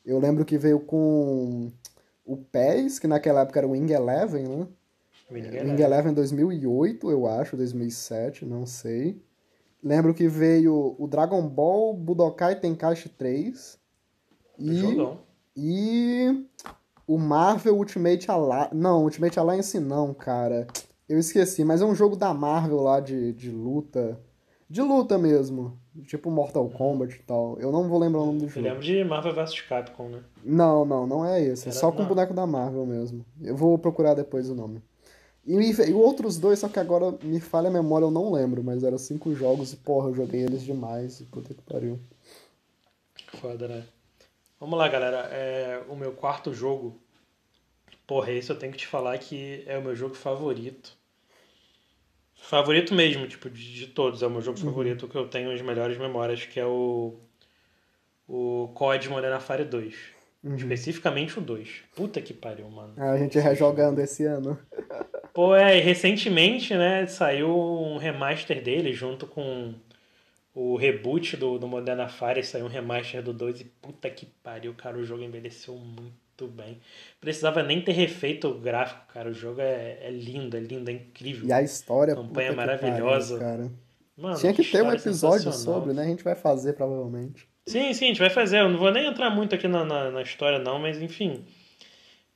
Eu 0.05 0.17
lembro 0.19 0.45
que 0.45 0.57
veio 0.57 0.79
com 0.79 1.71
o 2.25 2.37
PES, 2.37 2.99
que 2.99 3.07
naquela 3.07 3.41
época 3.41 3.59
era 3.59 3.67
o 3.67 3.71
Wing 3.71 3.91
Eleven, 3.91 4.43
né? 4.47 4.67
Wing 5.29 5.41
Wing 5.41 5.55
Eleven. 5.57 5.81
Eleven 5.81 6.13
2008, 6.13 7.11
eu 7.11 7.27
acho, 7.27 7.57
2007, 7.57 8.45
não 8.45 8.65
sei. 8.65 9.21
Lembro 9.83 10.13
que 10.13 10.27
veio 10.27 10.95
o 10.97 11.07
Dragon 11.07 11.41
Ball 11.47 11.93
Budokai 11.93 12.55
Tenkaichi 12.59 13.09
3 13.09 13.79
e, 14.59 14.75
Jogão. 14.75 15.19
e 15.55 16.45
o 17.07 17.17
Marvel 17.17 17.75
Ultimate 17.77 18.29
Alliance. 18.29 18.75
Não, 18.75 19.03
Ultimate 19.03 19.39
Alliance 19.39 19.79
não, 19.79 20.13
cara. 20.13 20.67
Eu 21.11 21.19
esqueci, 21.19 21.65
mas 21.65 21.81
é 21.81 21.85
um 21.85 21.93
jogo 21.93 22.15
da 22.15 22.33
Marvel 22.33 22.79
lá 22.81 23.01
de, 23.01 23.33
de 23.33 23.49
luta. 23.49 24.17
De 24.69 24.81
luta 24.81 25.17
mesmo. 25.17 25.77
Tipo 26.05 26.31
Mortal 26.31 26.69
Kombat 26.69 27.13
e 27.13 27.19
tal. 27.23 27.59
Eu 27.59 27.69
não 27.69 27.89
vou 27.89 27.99
lembrar 27.99 28.21
o 28.21 28.27
nome 28.27 28.39
do 28.39 28.45
Eu 28.45 28.49
jogo. 28.49 28.65
lembro 28.65 28.81
de 28.81 29.03
Marvel 29.03 29.33
vs 29.35 29.59
Capcom, 29.61 30.07
né? 30.07 30.23
Não, 30.41 30.85
não, 30.85 31.05
não 31.05 31.25
é 31.25 31.41
esse. 31.43 31.67
É 31.67 31.71
só 31.73 31.91
com 31.91 32.03
o 32.03 32.05
boneco 32.05 32.33
da 32.33 32.47
Marvel 32.47 32.85
mesmo. 32.85 33.25
Eu 33.41 33.57
vou 33.57 33.77
procurar 33.77 34.13
depois 34.13 34.49
o 34.49 34.55
nome. 34.55 34.81
E, 35.45 35.53
e 35.55 35.93
outros 35.93 36.37
dois, 36.37 36.59
só 36.59 36.69
que 36.69 36.79
agora 36.79 37.17
me 37.23 37.41
falha 37.41 37.67
a 37.67 37.71
memória, 37.71 38.05
eu 38.05 38.11
não 38.11 38.31
lembro, 38.31 38.63
mas 38.63 38.83
eram 38.83 38.97
cinco 38.97 39.33
jogos 39.35 39.73
e 39.73 39.75
porra, 39.75 40.07
eu 40.09 40.15
joguei 40.15 40.41
eles 40.43 40.63
demais. 40.63 41.19
e 41.19 41.25
Puta 41.25 41.53
que 41.53 41.61
pariu. 41.63 41.99
Foda, 43.41 43.67
né? 43.67 43.83
Vamos 44.59 44.77
lá, 44.79 44.87
galera. 44.87 45.27
É, 45.31 45.83
o 45.89 45.95
meu 45.95 46.13
quarto 46.13 46.53
jogo. 46.53 46.97
Porra, 48.07 48.31
esse 48.31 48.49
eu 48.49 48.57
tenho 48.57 48.71
que 48.71 48.77
te 48.79 48.87
falar 48.87 49.17
que 49.17 49.63
é 49.65 49.77
o 49.77 49.81
meu 49.83 49.95
jogo 49.95 50.15
favorito. 50.15 51.00
Favorito 52.41 52.93
mesmo, 52.93 53.27
tipo, 53.27 53.49
de, 53.49 53.73
de 53.73 53.87
todos. 53.87 54.21
É 54.21 54.27
o 54.27 54.29
meu 54.29 54.41
jogo 54.41 54.57
favorito 54.57 55.07
que 55.07 55.15
eu 55.15 55.27
tenho 55.27 55.51
as 55.51 55.61
melhores 55.61 55.97
memórias, 55.97 56.43
que 56.45 56.59
é 56.59 56.65
o. 56.65 57.15
O 58.27 58.69
COD 58.73 59.09
Modern 59.09 59.33
Warfare 59.33 59.63
2. 59.63 59.95
Especificamente 60.57 61.37
o 61.37 61.41
2. 61.41 61.83
Puta 61.95 62.21
que 62.21 62.33
pariu, 62.33 62.69
mano. 62.69 62.93
Ah, 62.97 63.11
a 63.11 63.17
gente 63.17 63.37
rejogando 63.37 64.01
esse 64.01 64.25
ano. 64.25 64.57
Pô, 65.33 65.55
é, 65.55 65.77
e 65.77 65.81
recentemente, 65.81 66.73
né, 66.75 67.05
saiu 67.05 67.49
um 67.49 67.97
remaster 67.97 68.61
dele 68.61 68.91
junto 68.91 69.27
com 69.27 69.73
o 70.53 70.75
reboot 70.75 71.37
do, 71.37 71.57
do 71.57 71.67
Modern 71.67 71.99
Warfare, 71.99 72.43
saiu 72.43 72.65
um 72.65 72.69
remaster 72.69 73.21
do 73.21 73.31
2 73.31 73.61
e 73.61 73.65
puta 73.65 74.09
que 74.09 74.25
pariu, 74.25 74.73
cara, 74.73 74.97
o 74.97 75.05
jogo 75.05 75.23
envelheceu 75.23 75.75
muito 75.75 76.13
bem. 76.47 76.79
Precisava 77.19 77.63
nem 77.63 77.81
ter 77.81 77.91
refeito 77.91 78.47
o 78.47 78.59
gráfico, 78.59 79.01
cara, 79.13 79.29
o 79.29 79.33
jogo 79.33 79.61
é, 79.61 79.97
é 80.01 80.09
lindo, 80.09 80.55
é 80.55 80.59
lindo, 80.59 80.89
é 80.89 80.93
incrível. 80.93 81.47
E 81.47 81.53
a 81.53 81.61
história. 81.61 82.15
Campanha 82.15 82.53
maravilhosa. 82.53 83.37
pariu, 83.37 83.51
cara. 83.51 83.71
Mano, 84.17 84.37
Tinha 84.37 84.53
que 84.53 84.63
ter 84.63 84.83
um 84.83 84.93
história 84.93 84.97
episódio 84.97 85.53
sobre, 85.53 85.93
né? 85.93 86.03
A 86.03 86.07
gente 86.07 86.23
vai 86.23 86.35
fazer 86.35 86.73
provavelmente. 86.73 87.47
Sim, 87.65 87.93
sim, 87.93 88.05
a 88.05 88.07
gente 88.09 88.19
vai 88.19 88.29
fazer. 88.29 88.59
Eu 88.59 88.69
não 88.69 88.77
vou 88.77 88.91
nem 88.91 89.05
entrar 89.07 89.29
muito 89.29 89.55
aqui 89.55 89.67
na, 89.67 89.83
na, 89.85 90.11
na 90.11 90.21
história, 90.21 90.59
não, 90.59 90.79
mas 90.79 91.01
enfim. 91.01 91.45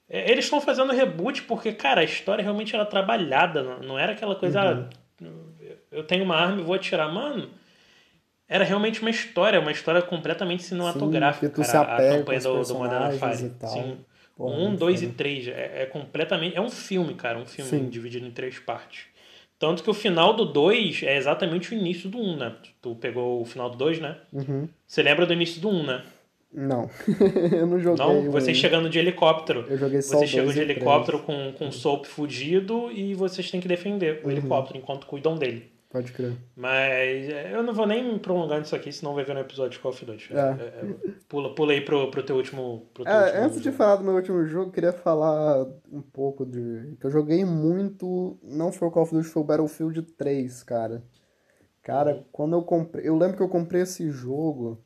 É, 0.09 0.31
Eles 0.31 0.45
estão 0.45 0.61
fazendo 0.61 0.93
reboot 0.93 1.43
porque, 1.43 1.73
cara, 1.73 2.01
a 2.01 2.03
história 2.03 2.43
realmente 2.43 2.75
era 2.75 2.85
trabalhada. 2.85 3.63
Não, 3.63 3.79
não 3.79 3.99
era 3.99 4.13
aquela 4.13 4.35
coisa. 4.35 4.61
Uhum. 4.61 4.89
Ah, 4.89 5.05
eu 5.91 6.03
tenho 6.03 6.23
uma 6.23 6.35
arma 6.35 6.61
e 6.61 6.63
vou 6.63 6.75
atirar. 6.75 7.11
Mano, 7.11 7.49
era 8.47 8.63
realmente 8.63 9.01
uma 9.01 9.09
história, 9.09 9.59
uma 9.59 9.71
história 9.71 10.01
completamente 10.01 10.63
cinematográfica. 10.63 11.47
Sim, 11.47 11.51
que 11.53 11.55
tu 11.61 11.63
se 11.65 11.71
cara, 11.71 11.87
a- 11.89 11.93
apega 11.95 12.13
a 12.13 12.17
campanha 12.19 12.39
do, 12.39 12.43
do 12.63 12.75
Modern 12.75 13.07
personagens 13.07 13.21
Warfare. 13.21 13.45
e 13.45 13.49
tal. 13.49 13.69
Sim. 13.69 13.97
Porra, 14.37 14.55
um, 14.57 14.75
dois 14.75 15.01
e 15.01 15.05
foda. 15.05 15.17
três. 15.17 15.47
É, 15.47 15.83
é 15.83 15.85
completamente. 15.85 16.55
É 16.57 16.61
um 16.61 16.69
filme, 16.69 17.13
cara. 17.13 17.37
Um 17.39 17.45
filme 17.45 17.69
Sim. 17.69 17.89
dividido 17.89 18.25
em 18.27 18.31
três 18.31 18.59
partes. 18.59 19.05
Tanto 19.57 19.81
que 19.81 19.89
o 19.89 19.93
final 19.93 20.33
do 20.33 20.43
2 20.43 21.03
é 21.03 21.15
exatamente 21.15 21.71
o 21.73 21.77
início 21.77 22.09
do 22.09 22.17
1, 22.17 22.21
um, 22.21 22.35
né? 22.37 22.53
Tu 22.81 22.93
pegou 22.95 23.41
o 23.41 23.45
final 23.45 23.69
do 23.69 23.77
2, 23.77 23.99
né? 24.01 24.17
Uhum. 24.33 24.67
Você 24.85 25.01
lembra 25.01 25.25
do 25.25 25.31
início 25.31 25.61
do 25.61 25.69
1, 25.69 25.83
né? 25.85 26.03
Não. 26.51 26.89
eu 27.57 27.65
não 27.65 27.79
joguei. 27.79 28.05
Não, 28.05 28.31
você 28.31 28.47
mano. 28.47 28.55
chegando 28.55 28.89
de 28.89 28.99
helicóptero. 28.99 29.65
Eu 29.69 29.77
joguei 29.77 30.01
só 30.01 30.17
Você 30.17 30.25
o 30.25 30.27
chega 30.27 30.43
dois 30.43 30.55
de 30.55 30.61
e 30.61 30.63
helicóptero 30.65 31.19
com, 31.19 31.53
com 31.53 31.67
o 31.69 31.71
Soap 31.71 32.05
fugido 32.05 32.91
e 32.91 33.13
vocês 33.13 33.49
têm 33.49 33.61
que 33.61 33.67
defender 33.69 34.19
Uhum. 34.21 34.27
o 34.27 34.31
helicóptero 34.31 34.77
enquanto 34.77 35.05
cuidam 35.07 35.35
dele. 35.37 35.71
Pode 35.95 36.11
crer. 36.11 36.35
Mas 36.57 37.29
é, 37.29 37.55
eu 37.55 37.63
não 37.63 37.73
vou 37.73 37.87
nem 37.87 38.03
me 38.03 38.19
prolongar 38.19 38.59
nisso 38.59 38.75
aqui, 38.75 38.91
senão 38.91 39.15
vai 39.15 39.23
ver 39.23 39.33
no 39.33 39.39
episódio 39.39 39.71
de 39.71 39.79
Call 39.79 39.91
of 39.91 40.05
Duty. 40.05 40.33
É. 40.33 40.37
É, 40.37 40.41
é, 40.41 40.95
pula, 41.29 41.55
pula 41.55 41.71
aí 41.71 41.79
pro, 41.79 42.11
pro 42.11 42.21
teu 42.21 42.35
último. 42.35 42.89
Pro 42.93 43.05
teu 43.05 43.13
É, 43.13 43.25
último 43.27 43.43
antes 43.45 43.61
de 43.61 43.63
jogo. 43.65 43.77
falar 43.77 43.95
do 43.95 44.03
meu 44.03 44.13
último 44.15 44.45
jogo, 44.45 44.71
queria 44.73 44.91
falar 44.91 45.65
um 45.89 46.01
pouco 46.01 46.45
de. 46.45 46.97
que 46.99 47.05
eu 47.05 47.09
joguei 47.11 47.45
muito. 47.45 48.37
Não 48.43 48.73
foi 48.73 48.89
o 48.89 48.91
Call 48.91 49.03
of 49.03 49.13
Duty, 49.15 49.27
foi 49.29 49.41
o 49.41 49.45
Battlefield 49.45 50.01
3, 50.01 50.63
cara. 50.63 51.01
Cara, 51.81 52.25
quando 52.31 52.53
eu 52.55 52.63
comprei. 52.63 53.07
Eu 53.07 53.17
lembro 53.17 53.37
que 53.37 53.43
eu 53.43 53.49
comprei 53.49 53.83
esse 53.83 54.09
jogo. 54.11 54.83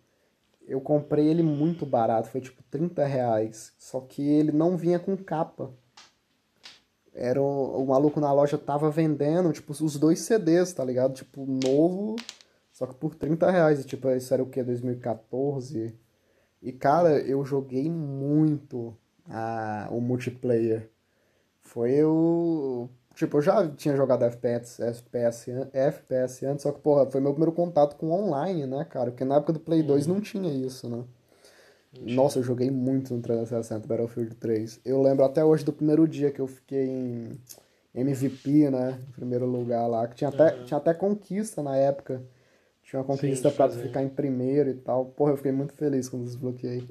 Eu 0.67 0.79
comprei 0.79 1.27
ele 1.27 1.41
muito 1.41 1.85
barato, 1.85 2.29
foi 2.29 2.41
tipo 2.41 2.61
30 2.69 3.03
reais. 3.05 3.73
Só 3.79 4.01
que 4.01 4.21
ele 4.21 4.51
não 4.51 4.77
vinha 4.77 4.99
com 4.99 5.17
capa. 5.17 5.71
Era 7.21 7.41
o, 7.41 7.83
o 7.83 7.85
maluco 7.85 8.21
na 8.21 8.31
loja 8.31 8.57
tava 8.57 8.89
vendendo, 8.89 9.51
tipo, 9.51 9.73
os 9.73 9.97
dois 9.97 10.19
CDs, 10.19 10.71
tá 10.71 10.85
ligado? 10.85 11.13
Tipo, 11.13 11.45
novo, 11.45 12.15
só 12.71 12.87
que 12.87 12.95
por 12.95 13.13
30 13.13 13.51
reais. 13.51 13.81
E, 13.81 13.83
tipo, 13.83 14.09
isso 14.11 14.33
era 14.33 14.41
o 14.41 14.45
que? 14.45 14.63
2014? 14.63 15.93
E, 16.61 16.71
cara, 16.71 17.19
eu 17.19 17.43
joguei 17.43 17.89
muito 17.89 18.95
a, 19.29 19.89
o 19.91 19.99
multiplayer. 19.99 20.89
Foi 21.61 22.01
o. 22.05 22.87
Tipo, 23.15 23.37
eu 23.37 23.41
já 23.41 23.67
tinha 23.69 23.97
jogado 23.97 24.23
FPS, 24.23 24.81
FPS, 24.81 25.51
FPS 25.73 26.45
antes, 26.45 26.63
só 26.63 26.71
que, 26.71 26.79
porra, 26.79 27.05
foi 27.11 27.19
meu 27.19 27.31
primeiro 27.33 27.51
contato 27.51 27.97
com 27.97 28.11
online, 28.11 28.65
né, 28.65 28.85
cara? 28.85 29.11
Porque 29.11 29.25
na 29.25 29.35
época 29.35 29.53
do 29.53 29.59
Play 29.59 29.83
2 29.83 30.07
não 30.07 30.21
tinha 30.21 30.49
isso, 30.53 30.87
né? 30.89 31.03
Nossa, 31.97 32.39
eu 32.39 32.43
joguei 32.43 32.69
muito 32.69 33.13
no 33.13 33.21
360 33.21 33.87
Battlefield 33.87 34.35
3. 34.35 34.81
Eu 34.85 35.01
lembro 35.01 35.25
até 35.25 35.43
hoje 35.43 35.65
do 35.65 35.73
primeiro 35.73 36.07
dia 36.07 36.31
que 36.31 36.39
eu 36.39 36.47
fiquei 36.47 36.85
em 36.87 37.39
MVP, 37.95 38.69
né? 38.69 38.99
Em 39.09 39.11
primeiro 39.11 39.45
lugar 39.45 39.87
lá. 39.87 40.07
Que 40.07 40.15
tinha 40.15 40.29
até, 40.29 40.51
tinha 40.63 40.77
até 40.77 40.93
conquista 40.93 41.63
na 41.63 41.75
época. 41.75 42.21
Tinha 42.83 42.99
uma 42.99 43.05
conquista 43.05 43.49
de 43.49 43.55
pra 43.55 43.69
ficar 43.69 44.03
em 44.03 44.09
primeiro 44.09 44.69
e 44.69 44.75
tal. 44.75 45.05
Porra, 45.05 45.31
eu 45.31 45.37
fiquei 45.37 45.51
muito 45.51 45.73
feliz 45.73 46.07
quando 46.09 46.25
desbloqueei. 46.25 46.83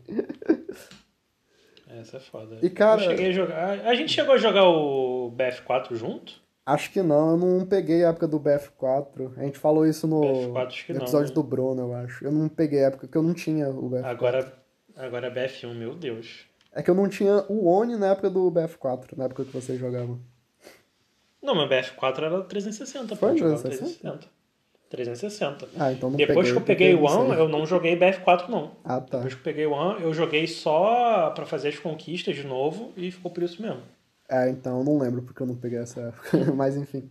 Essa 1.89 2.19
é 2.19 2.21
foda. 2.21 2.59
E, 2.63 2.69
cara- 2.69 3.03
Eu 3.03 3.11
cheguei 3.11 3.29
a 3.29 3.33
jogar. 3.33 3.81
A 3.87 3.95
gente 3.95 4.13
chegou 4.13 4.35
a 4.35 4.39
jogar 4.39 4.65
o 4.69 5.33
BF4 5.37 5.95
junto? 5.95 6.41
Acho 6.67 6.93
que 6.93 7.01
não, 7.03 7.31
eu 7.31 7.37
não 7.39 7.65
peguei 7.67 8.05
a 8.05 8.09
época 8.11 8.29
do 8.29 8.39
BF4. 8.39 9.33
A 9.39 9.43
gente 9.45 9.59
falou 9.59 9.87
isso 9.87 10.07
no, 10.07 10.21
BF4 10.21 10.67
acho 10.67 10.87
que 10.87 10.93
no 10.93 10.99
não, 10.99 11.05
episódio 11.07 11.29
né? 11.29 11.35
do 11.35 11.43
Bruno, 11.43 11.81
eu 11.83 11.95
acho. 11.95 12.25
Eu 12.25 12.31
não 12.31 12.49
peguei 12.49 12.85
a 12.85 12.89
época 12.89 13.09
que 13.09 13.17
eu 13.17 13.23
não 13.23 13.33
tinha 13.33 13.71
o 13.71 13.89
BF4. 13.91 14.05
Agora, 14.05 14.53
agora 14.99 15.27
é 15.29 15.31
BF1, 15.31 15.75
meu 15.75 15.95
Deus. 15.95 16.47
É 16.73 16.83
que 16.83 16.91
eu 16.91 16.95
não 16.95 17.09
tinha 17.09 17.45
o 17.49 17.67
Oni 17.67 17.97
na 17.97 18.09
época 18.09 18.29
do 18.29 18.51
BF4, 18.51 19.17
na 19.17 19.25
época 19.25 19.45
que 19.45 19.53
vocês 19.53 19.79
jogavam. 19.79 20.21
Não, 21.43 21.55
meu 21.55 21.69
BF4 21.69 22.19
era 22.23 22.43
360, 22.43 23.17
Foi 23.17 23.29
pô, 23.31 23.35
eu 23.35 23.39
jogava 23.39 23.63
360? 23.63 24.27
360. 24.91 25.69
Ah, 25.79 25.93
então 25.93 26.11
não 26.11 26.17
Depois 26.17 26.37
peguei. 26.39 26.53
que 26.53 26.59
eu 26.59 26.63
peguei 26.63 26.95
o 26.95 27.05
One, 27.05 27.35
eu 27.39 27.49
não 27.49 27.67
joguei 27.67 27.99
BF4 27.99 28.49
não. 28.49 28.73
Ah, 28.85 29.01
tá. 29.01 29.19
Depois 29.19 29.35
que 29.35 29.41
eu 29.41 29.45
peguei 29.45 29.67
o 29.67 29.73
One, 29.73 30.03
eu 30.03 30.13
joguei 30.15 30.47
só 30.47 31.31
pra 31.31 31.45
fazer 31.47 31.69
as 31.69 31.79
conquistas 31.79 32.35
de 32.37 32.45
novo 32.47 32.93
e 32.97 33.11
ficou 33.11 33.31
por 33.31 33.43
isso 33.43 33.61
mesmo. 33.63 33.83
É, 34.31 34.49
então 34.51 34.79
eu 34.79 34.85
não 34.85 34.99
lembro 34.99 35.23
porque 35.23 35.43
eu 35.43 35.47
não 35.47 35.57
peguei 35.57 35.79
essa 35.79 36.01
época. 36.01 36.39
Mas 36.55 36.77
enfim. 36.77 37.11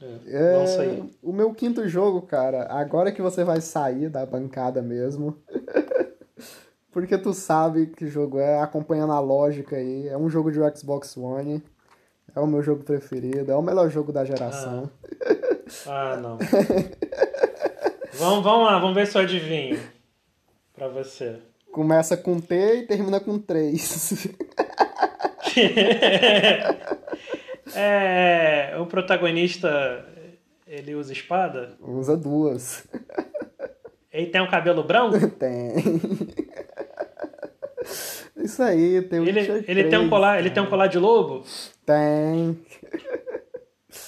É, 0.00 0.18
É, 0.26 0.52
Não 0.58 0.66
sei. 0.66 1.04
O 1.22 1.32
meu 1.32 1.52
quinto 1.52 1.86
jogo, 1.88 2.22
cara, 2.22 2.66
agora 2.70 3.12
que 3.12 3.20
você 3.20 3.44
vai 3.44 3.60
sair 3.60 4.08
da 4.08 4.24
bancada 4.24 4.80
mesmo. 4.80 5.36
porque 6.90 7.18
tu 7.18 7.32
sabe 7.32 7.86
que 7.86 8.06
jogo 8.06 8.38
é, 8.38 8.60
acompanhando 8.60 9.12
a 9.12 9.20
lógica 9.20 9.76
aí. 9.76 10.08
É 10.08 10.16
um 10.16 10.28
jogo 10.28 10.50
de 10.50 10.58
Xbox 10.76 11.16
One. 11.16 11.62
É 12.34 12.40
o 12.40 12.46
meu 12.46 12.62
jogo 12.62 12.84
preferido. 12.84 13.50
É 13.50 13.56
o 13.56 13.62
melhor 13.62 13.90
jogo 13.90 14.12
da 14.12 14.24
geração. 14.24 14.90
Ah, 15.86 16.16
não. 16.16 16.38
vamos, 18.14 18.42
vamos 18.42 18.66
lá, 18.66 18.78
vamos 18.78 18.94
ver 18.94 19.06
se 19.06 19.16
eu 19.16 19.22
adivinho. 19.22 19.78
Pra 20.74 20.88
você. 20.88 21.38
Começa 21.70 22.16
com 22.16 22.40
T 22.40 22.54
e 22.54 22.86
termina 22.86 23.20
com 23.20 23.38
3. 23.38 24.28
É, 27.74 28.74
o 28.78 28.86
protagonista, 28.86 30.04
ele 30.66 30.94
usa 30.94 31.12
espada? 31.12 31.76
Usa 31.80 32.16
duas. 32.16 32.86
Ele 34.12 34.26
tem 34.26 34.40
um 34.40 34.48
cabelo 34.48 34.82
branco? 34.82 35.28
Tem. 35.38 35.74
Isso 38.48 38.62
aí, 38.62 39.02
tem 39.02 39.20
o 39.20 39.24
Ele, 39.28 39.40
ele 39.40 39.84
tem 39.84 39.98
um 39.98 40.02
3, 40.02 40.08
colar, 40.08 40.38
ele 40.38 40.50
tem 40.50 40.62
um 40.62 40.66
colar 40.70 40.86
de 40.86 40.98
lobo? 40.98 41.42
Tem. 41.84 42.58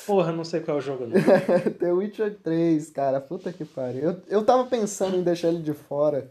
Porra, 0.06 0.32
não 0.32 0.44
sei 0.44 0.60
qual 0.60 0.76
é 0.76 0.80
o 0.80 0.82
jogo 0.82 1.06
não. 1.06 1.12
The 1.78 1.92
Witcher 1.92 2.36
3, 2.42 2.90
cara, 2.90 3.20
puta 3.20 3.52
que 3.52 3.64
pariu. 3.64 4.02
Eu, 4.02 4.16
eu 4.28 4.44
tava 4.44 4.64
pensando 4.64 5.16
em 5.16 5.22
deixar 5.22 5.48
ele 5.48 5.62
de 5.62 5.72
fora, 5.72 6.30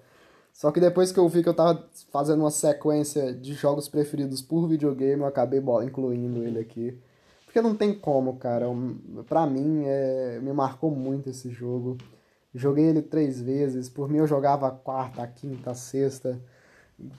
só 0.53 0.71
que 0.71 0.79
depois 0.79 1.11
que 1.11 1.19
eu 1.19 1.27
vi 1.29 1.43
que 1.43 1.49
eu 1.49 1.53
tava 1.53 1.83
fazendo 2.11 2.39
uma 2.41 2.51
sequência 2.51 3.33
de 3.33 3.53
jogos 3.53 3.87
preferidos 3.87 4.41
por 4.41 4.67
videogame, 4.67 5.21
eu 5.21 5.27
acabei 5.27 5.61
incluindo 5.83 6.43
ele 6.43 6.59
aqui. 6.59 6.97
Porque 7.45 7.61
não 7.61 7.73
tem 7.75 7.93
como, 7.93 8.37
cara. 8.37 8.69
Um- 8.69 9.23
Pra 9.27 9.45
mim, 9.47 9.83
é, 9.85 10.39
me 10.41 10.53
marcou 10.53 10.91
muito 10.91 11.29
esse 11.29 11.49
jogo. 11.49 11.97
Joguei 12.53 12.85
ele 12.85 13.01
três 13.01 13.41
vezes. 13.41 13.89
Por 13.89 14.07
mim, 14.09 14.17
eu 14.19 14.27
jogava 14.27 14.67
a 14.67 14.71
quarta, 14.71 15.23
a 15.23 15.27
quinta, 15.27 15.71
a 15.71 15.73
sexta. 15.75 16.39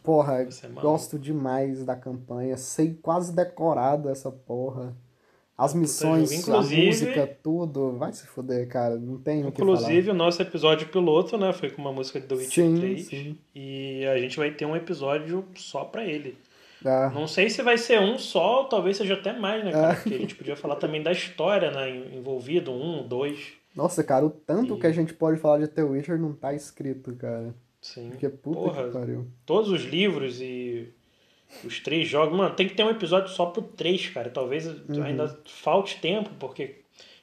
Porra, 0.03 0.43
é 0.43 0.49
gosto 0.81 1.19
demais 1.19 1.85
da 1.85 1.97
campanha. 1.97 2.57
Sei 2.57 2.95
quase 3.01 3.35
decorado 3.35 4.09
essa 4.09 4.31
porra. 4.31 4.95
As 5.57 5.75
missões. 5.75 6.33
Inclusive- 6.33 6.83
a 6.83 6.87
música, 6.87 7.39
tudo. 7.43 7.93
Vai 7.99 8.13
se 8.13 8.27
fuder, 8.27 8.67
cara. 8.69 8.97
Não 8.97 9.19
tem 9.19 9.45
o 9.47 9.53
que 9.53 9.59
falar. 9.59 9.73
Inclusive, 9.75 10.11
o 10.11 10.15
nosso 10.15 10.41
episódio 10.41 10.89
piloto, 10.89 11.37
né, 11.37 11.53
foi 11.53 11.71
com 11.71 11.83
uma 11.83 11.93
música 11.93 12.19
de 12.19 12.27
The 12.27 12.35
Witcher 12.35 12.65
Sim, 12.65 12.77
3. 12.79 13.07
sim. 13.07 13.39
E 13.55 14.07
a 14.07 14.17
gente 14.19 14.39
vai 14.39 14.51
ter 14.51 14.65
um 14.65 14.75
episódio 14.75 15.45
só 15.55 15.85
pra 15.85 16.05
ele. 16.05 16.37
Ah, 16.83 17.11
Não 17.15 17.27
sei 17.27 17.51
se 17.51 17.61
vai 17.63 17.77
ser 17.77 18.01
um 18.01 18.17
só, 18.19 18.61
ou 18.63 18.65
talvez 18.65 18.97
seja 18.97 19.13
até 19.13 19.35
mais, 19.39 19.63
né, 19.63 19.71
cara? 19.71 19.95
Porque 19.97 20.15
a 20.15 20.19
gente 20.19 20.35
podia 20.35 20.57
falar 20.57 20.77
também 20.77 21.03
da 21.03 21.13
história, 21.13 21.71
né? 21.71 21.91
Envolvido, 22.17 22.73
um, 22.73 23.07
dois. 23.07 23.53
nossa, 23.77 24.03
cara, 24.03 24.25
o 24.25 24.31
tanto 24.31 24.79
que 24.79 24.87
a 24.87 24.93
gente 24.93 25.13
pode 25.13 25.39
falar 25.39 25.59
de 25.59 25.69
The 25.69 25.83
Witcher 25.83 26.19
não 26.19 26.33
tá 26.33 26.55
escrito, 26.55 27.15
cara. 27.17 27.55
Sim. 27.81 28.11
Porque 28.11 28.29
puta 28.29 28.61
Porra. 28.61 28.85
que 28.85 28.91
pariu. 28.93 29.27
Todos 29.47 29.71
os 29.71 29.83
livros 29.85 30.41
e 30.41 30.93
os 31.65 31.81
três 31.81 32.07
jogos. 32.09 32.37
Mano, 32.37 32.55
tem 32.55 32.69
que 32.69 32.75
ter 32.75 32.85
um 32.85 32.91
episódio 32.91 33.29
só 33.31 33.47
pro 33.47 33.63
três, 33.63 34.09
cara. 34.09 34.29
Talvez 34.31 34.67
Uhum. 34.67 35.03
ainda 35.03 35.29
falte 35.47 35.99
tempo, 36.01 36.31
porque. 36.39 36.81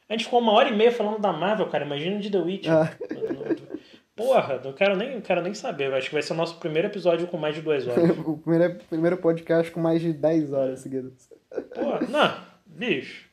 A 0.09 0.13
gente 0.13 0.23
ficou 0.25 0.39
uma 0.39 0.53
hora 0.53 0.69
e 0.69 0.75
meia 0.75 0.91
falando 0.91 1.19
da 1.19 1.33
Marvel, 1.33 1.67
cara. 1.67 1.85
Imagina 1.85 2.17
de 2.19 2.29
The 2.31 2.37
Witcher. 2.39 2.71
Ah. 2.73 2.91
Porra, 4.15 4.59
não 4.63 4.73
quero 4.73 4.95
nem, 4.95 5.13
não 5.15 5.21
quero 5.21 5.41
nem 5.43 5.53
saber. 5.53 5.93
Acho 5.93 6.07
que 6.07 6.13
vai 6.15 6.23
ser 6.23 6.33
o 6.33 6.35
nosso 6.37 6.57
primeiro 6.57 6.87
episódio 6.87 7.27
com 7.27 7.37
mais 7.37 7.53
de 7.55 7.61
duas 7.61 7.87
horas. 7.87 8.17
o 8.25 8.37
primeiro, 8.37 8.75
primeiro 8.89 9.17
podcast 9.17 9.71
com 9.71 9.79
mais 9.79 10.01
de 10.01 10.11
10 10.13 10.53
horas 10.53 10.79
seguidas. 10.79 11.29
Porra, 11.75 11.99
não, 12.09 12.35
bicho. 12.65 13.27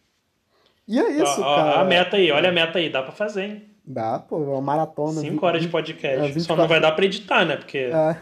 E 0.87 0.99
é 1.01 1.11
isso, 1.13 1.41
Ó, 1.41 1.45
ó, 1.45 1.57
cara. 1.57 1.81
a 1.81 1.85
meta 1.85 2.17
aí, 2.17 2.31
olha 2.31 2.51
a 2.51 2.53
meta 2.53 2.79
aí, 2.79 2.91
dá 2.91 3.03
pra 3.03 3.13
fazer, 3.13 3.45
hein? 3.45 3.63
Dá, 3.87 4.19
pô, 4.19 4.39
uma 4.39 4.61
maratona. 4.63 5.21
Cinco 5.21 5.41
vi- 5.41 5.47
horas 5.47 5.61
de 5.61 5.67
vi- 5.67 5.73
podcast. 5.73 6.17
é, 6.17 6.21
Só 6.29 6.35
24 6.35 6.57
não 6.63 6.69
vai 6.69 6.81
dar 6.81 6.93
pra 6.93 7.05
editar, 7.05 7.45
né? 7.45 7.57
Porque. 7.57 7.79
É, 7.79 8.17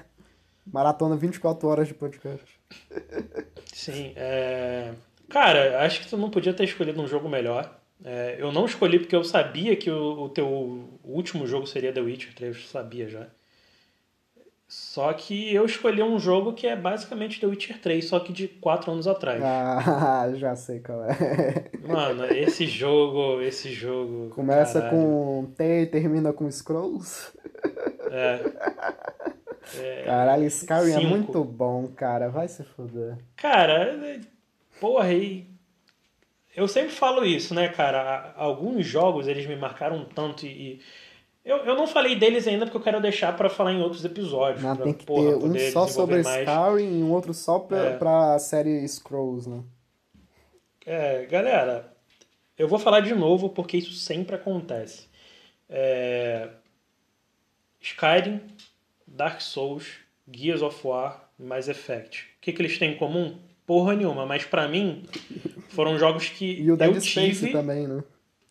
maratona 0.66 1.16
24 1.16 1.68
horas 1.68 1.86
de 1.88 1.94
podcast. 1.94 2.44
Sim, 3.72 4.12
é... 4.16 4.92
Cara, 5.28 5.84
acho 5.84 6.00
que 6.00 6.08
tu 6.08 6.16
não 6.16 6.30
podia 6.30 6.52
ter 6.52 6.64
escolhido 6.64 7.00
um 7.00 7.06
jogo 7.06 7.28
melhor. 7.28 7.78
É, 8.04 8.36
eu 8.38 8.50
não 8.52 8.64
escolhi 8.66 8.98
porque 8.98 9.14
eu 9.14 9.22
sabia 9.24 9.76
que 9.76 9.90
o, 9.90 10.24
o 10.24 10.28
teu 10.28 10.98
último 11.04 11.46
jogo 11.46 11.66
seria 11.66 11.92
The 11.92 12.00
Witcher 12.00 12.34
3, 12.34 12.56
eu 12.56 12.62
sabia 12.64 13.08
já. 13.08 13.26
Só 14.72 15.12
que 15.12 15.54
eu 15.54 15.66
escolhi 15.66 16.02
um 16.02 16.18
jogo 16.18 16.54
que 16.54 16.66
é 16.66 16.74
basicamente 16.74 17.38
The 17.38 17.46
Witcher 17.46 17.78
3, 17.78 18.06
só 18.06 18.18
que 18.18 18.32
de 18.32 18.48
4 18.48 18.90
anos 18.90 19.06
atrás. 19.06 19.42
Ah, 19.44 20.32
já 20.34 20.56
sei 20.56 20.80
qual 20.80 21.04
é. 21.04 21.70
Mano, 21.86 22.24
esse 22.24 22.64
jogo, 22.64 23.42
esse 23.42 23.70
jogo. 23.70 24.30
Começa 24.30 24.80
caralho, 24.80 24.96
com 24.96 25.52
T 25.54 25.82
e 25.82 25.86
termina 25.86 26.32
com 26.32 26.50
Scrolls. 26.50 27.30
É, 28.10 28.40
Caralho, 30.06 30.46
Skyrim 30.46 30.92
é 30.92 31.00
muito 31.00 31.44
bom, 31.44 31.88
cara. 31.88 32.30
Vai 32.30 32.48
se 32.48 32.64
fuder. 32.64 33.18
Cara, 33.36 33.84
é- 33.84 34.20
porra, 34.80 35.12
e 35.12 35.46
eu 36.56 36.66
sempre 36.66 36.92
falo 36.92 37.26
isso, 37.26 37.54
né, 37.54 37.68
cara? 37.68 38.32
Alguns 38.38 38.86
jogos 38.86 39.28
eles 39.28 39.46
me 39.46 39.54
marcaram 39.54 40.02
tanto 40.06 40.46
e. 40.46 40.80
Eu, 41.44 41.56
eu 41.58 41.74
não 41.74 41.86
falei 41.88 42.14
deles 42.16 42.46
ainda 42.46 42.64
porque 42.66 42.76
eu 42.76 42.82
quero 42.82 43.00
deixar 43.00 43.36
pra 43.36 43.48
falar 43.50 43.72
em 43.72 43.80
outros 43.82 44.04
episódios. 44.04 44.62
Pra, 44.62 44.76
tem 44.76 44.92
que 44.92 45.04
porra, 45.04 45.38
ter 45.38 45.44
um 45.44 45.72
só 45.72 45.86
sobre 45.88 46.22
mais. 46.22 46.48
Skyrim 46.48 47.00
e 47.00 47.02
um 47.02 47.10
outro 47.10 47.34
só 47.34 47.58
pra, 47.58 47.78
É. 47.78 47.96
pra 47.96 48.38
série 48.38 48.86
Scrolls, 48.86 49.48
né? 49.50 49.62
É, 50.86 51.26
galera, 51.26 51.92
eu 52.56 52.68
vou 52.68 52.78
falar 52.78 53.00
de 53.00 53.14
novo 53.14 53.48
porque 53.48 53.76
isso 53.76 53.92
sempre 53.94 54.36
acontece. 54.36 55.08
É, 55.68 56.48
Skyrim, 57.80 58.40
Dark 59.06 59.40
Souls, 59.40 59.86
Gears 60.30 60.62
of 60.62 60.86
War, 60.86 61.28
Mass 61.38 61.68
Effect. 61.68 62.24
O 62.38 62.40
que, 62.40 62.52
que 62.52 62.62
eles 62.62 62.78
têm 62.78 62.92
em 62.92 62.96
comum? 62.96 63.36
Porra 63.66 63.94
nenhuma, 63.94 64.26
mas 64.26 64.44
pra 64.44 64.68
mim 64.68 65.04
foram 65.70 65.98
jogos 65.98 66.28
que 66.28 66.60
E 66.60 66.70
o 66.70 66.76
Dead 66.76 66.94
eu 66.94 67.00
Space 67.00 67.38
tive. 67.40 67.52
também, 67.52 67.86
né? 67.86 68.02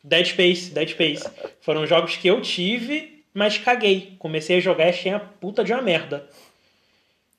Dead 0.04 0.26
Space, 0.26 0.72
Dead 0.72 0.90
Space. 0.90 1.30
Foram 1.62 1.86
jogos 1.86 2.16
que 2.18 2.28
eu 2.28 2.42
tive, 2.42 3.24
mas 3.34 3.58
caguei. 3.58 4.16
Comecei 4.20 4.58
a 4.58 4.60
jogar 4.60 4.86
e 4.88 4.90
achei 4.90 5.12
a 5.12 5.20
puta 5.20 5.64
de 5.64 5.72
uma 5.74 5.82
merda. 5.82 6.28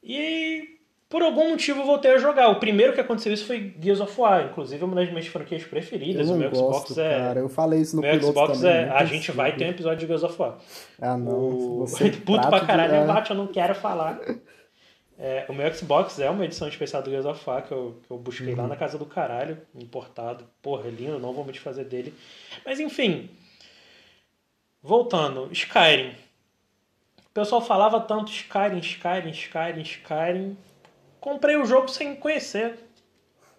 E 0.03 0.73
por 1.09 1.23
algum 1.23 1.51
motivo 1.51 1.81
eu 1.81 1.87
voltei 1.87 2.13
a 2.13 2.19
jogar. 2.19 2.49
O 2.49 2.57
primeiro 2.57 2.93
que 2.95 3.01
aconteceu 3.01 3.33
isso 3.33 3.45
foi 3.47 3.75
Gears 3.81 4.01
of 4.01 4.19
War, 4.19 4.47
inclusive 4.47 4.83
uma 4.83 4.95
das 4.95 5.11
minhas 5.11 5.27
franquias 5.27 5.63
Eu 5.63 5.69
preferidas. 5.69 6.27
não 6.29 6.37
o 6.37 6.39
meu 6.39 6.51
gosto, 6.51 6.95
Xbox 6.95 6.99
é. 6.99 7.19
cara. 7.19 7.41
Eu 7.41 7.49
falei 7.49 7.81
isso 7.81 7.97
no 7.97 8.03
meu 8.03 8.11
piloto 8.13 8.33
Xbox 8.33 8.61
também. 8.61 8.77
é. 8.77 8.89
A 8.89 9.05
gente 9.05 9.31
vai 9.31 9.55
ter 9.55 9.67
um 9.67 9.71
episódio 9.71 9.99
de 9.99 10.07
Gears 10.07 10.23
of 10.23 10.41
War. 10.41 10.57
Ah, 11.01 11.17
não. 11.17 11.33
O... 11.83 11.85
Puto 12.25 12.49
pra 12.49 12.61
caralho, 12.61 12.95
é. 12.95 13.07
bate, 13.07 13.31
eu 13.31 13.37
não 13.37 13.47
quero 13.47 13.75
falar. 13.75 14.19
É, 15.19 15.45
o 15.49 15.53
meu 15.53 15.73
Xbox 15.73 16.19
é 16.19 16.29
uma 16.31 16.45
edição 16.45 16.67
especial 16.67 17.03
do 17.03 17.11
Gears 17.11 17.27
of 17.27 17.49
War 17.49 17.63
que 17.63 17.73
eu, 17.73 18.01
que 18.07 18.11
eu 18.11 18.19
busquei 18.19 18.55
Uhum. 18.55 18.63
lá 18.63 18.67
na 18.69 18.77
casa 18.77 18.99
do 18.99 19.07
caralho, 19.07 19.59
importado. 19.75 20.45
Porra, 20.61 20.89
é 20.89 20.91
lindo, 20.91 21.19
não 21.19 21.33
vou 21.33 21.45
me 21.45 21.53
desfazer 21.53 21.85
dele. 21.85 22.13
Mas 22.65 22.81
enfim, 22.81 23.29
voltando, 24.83 25.49
Skyrim. 25.53 26.11
O 27.27 27.31
pessoal 27.35 27.61
falava 27.63 28.01
tanto 28.01 28.31
Skyrim, 28.31 28.79
Skyrim, 28.79 29.31
Skyrim, 29.31 29.83
Skyrim. 29.83 30.57
Comprei 31.21 31.57
o 31.57 31.65
jogo 31.65 31.89
sem 31.89 32.15
conhecer, 32.17 32.79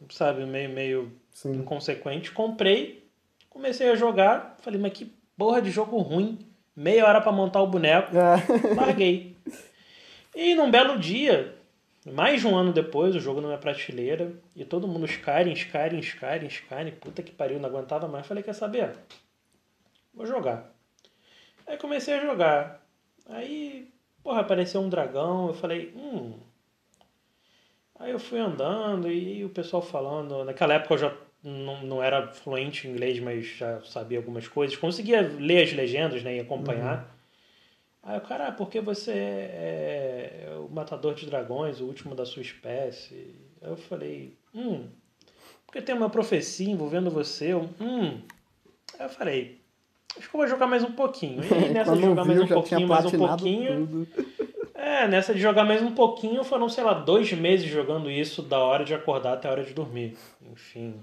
sabe? 0.09 0.45
Meio, 0.45 0.69
meio 0.69 1.11
Sim. 1.31 1.53
inconsequente. 1.53 2.31
Comprei, 2.31 3.07
comecei 3.49 3.89
a 3.89 3.95
jogar. 3.95 4.57
Falei, 4.61 4.79
mas 4.79 4.93
que 4.93 5.11
porra 5.37 5.61
de 5.61 5.71
jogo 5.71 5.97
ruim. 5.97 6.37
Meia 6.75 7.05
hora 7.07 7.21
pra 7.21 7.31
montar 7.31 7.61
o 7.61 7.67
boneco. 7.67 8.11
É. 8.15 8.73
Larguei. 8.75 9.32
E 10.35 10.55
num 10.55 10.71
belo 10.71 10.97
dia, 10.97 11.55
mais 12.05 12.41
de 12.41 12.47
um 12.47 12.55
ano 12.55 12.73
depois, 12.73 13.15
o 13.15 13.19
jogo 13.19 13.39
na 13.39 13.47
minha 13.47 13.59
prateleira, 13.59 14.33
e 14.55 14.65
todo 14.65 14.87
mundo 14.87 15.05
Skyrim, 15.05 15.53
Skyrim, 15.53 15.99
Skyrim, 15.99 16.47
Skyrim, 16.47 16.91
puta 16.91 17.21
que 17.21 17.31
pariu, 17.31 17.59
não 17.59 17.69
aguentava 17.69 18.07
mais. 18.07 18.25
Falei, 18.25 18.43
quer 18.43 18.53
saber? 18.53 18.95
Vou 20.13 20.25
jogar. 20.25 20.71
Aí 21.67 21.77
comecei 21.77 22.15
a 22.15 22.25
jogar. 22.25 22.85
Aí, 23.29 23.89
porra, 24.21 24.41
apareceu 24.41 24.81
um 24.81 24.89
dragão, 24.89 25.47
eu 25.47 25.53
falei, 25.53 25.93
hum. 25.95 26.37
Aí 27.99 28.11
eu 28.11 28.19
fui 28.19 28.39
andando 28.39 29.09
e 29.09 29.45
o 29.45 29.49
pessoal 29.49 29.81
falando. 29.81 30.43
Naquela 30.43 30.73
época 30.73 30.95
eu 30.95 30.97
já 30.97 31.15
não, 31.43 31.83
não 31.83 32.03
era 32.03 32.27
fluente 32.33 32.87
em 32.87 32.91
inglês, 32.91 33.19
mas 33.19 33.45
já 33.45 33.81
sabia 33.81 34.17
algumas 34.17 34.47
coisas. 34.47 34.75
Conseguia 34.75 35.21
ler 35.21 35.63
as 35.63 35.73
legendas 35.73 36.23
né, 36.23 36.37
e 36.37 36.39
acompanhar. 36.39 37.07
Aí 38.03 38.17
o 38.17 38.21
cara, 38.21 38.49
ah, 38.49 38.51
porque 38.51 38.81
você 38.81 39.11
é, 39.11 40.45
é 40.45 40.55
o 40.57 40.67
matador 40.69 41.13
de 41.13 41.25
dragões, 41.25 41.79
o 41.79 41.85
último 41.85 42.13
da 42.13 42.25
sua 42.25 42.41
espécie. 42.41 43.33
Aí 43.61 43.69
eu 43.69 43.77
falei, 43.77 44.37
hum, 44.53 44.89
porque 45.65 45.81
tem 45.81 45.95
uma 45.95 46.09
profecia 46.09 46.69
envolvendo 46.69 47.09
você. 47.09 47.53
Eu, 47.53 47.69
hum. 47.79 48.21
Aí 48.99 49.05
eu 49.05 49.09
falei, 49.09 49.61
acho 50.17 50.29
que 50.29 50.35
eu 50.35 50.39
vou 50.39 50.47
jogar 50.47 50.67
mais 50.67 50.83
um 50.83 50.91
pouquinho. 50.91 51.41
E 51.43 51.53
aí, 51.53 51.71
nessa 51.73 51.95
de 51.95 52.01
jogar 52.01 52.25
mais 52.25 52.41
um 52.41 52.47
pouquinho, 52.47 52.87
mais 52.87 53.05
um 53.05 53.11
pouquinho. 53.11 53.87
tudo. 53.87 54.07
É, 54.75 55.07
nessa 55.07 55.33
de 55.33 55.39
jogar 55.39 55.63
mais 55.63 55.81
um 55.81 55.95
pouquinho 55.95 56.43
foram, 56.43 56.67
sei 56.67 56.83
lá, 56.83 56.93
dois 56.93 57.31
meses 57.31 57.67
jogando 57.67 58.11
isso 58.11 58.41
da 58.41 58.59
hora 58.59 58.83
de 58.83 58.93
acordar 58.93 59.35
até 59.35 59.47
a 59.47 59.51
hora 59.51 59.63
de 59.63 59.73
dormir. 59.73 60.17
Enfim. 60.51 61.01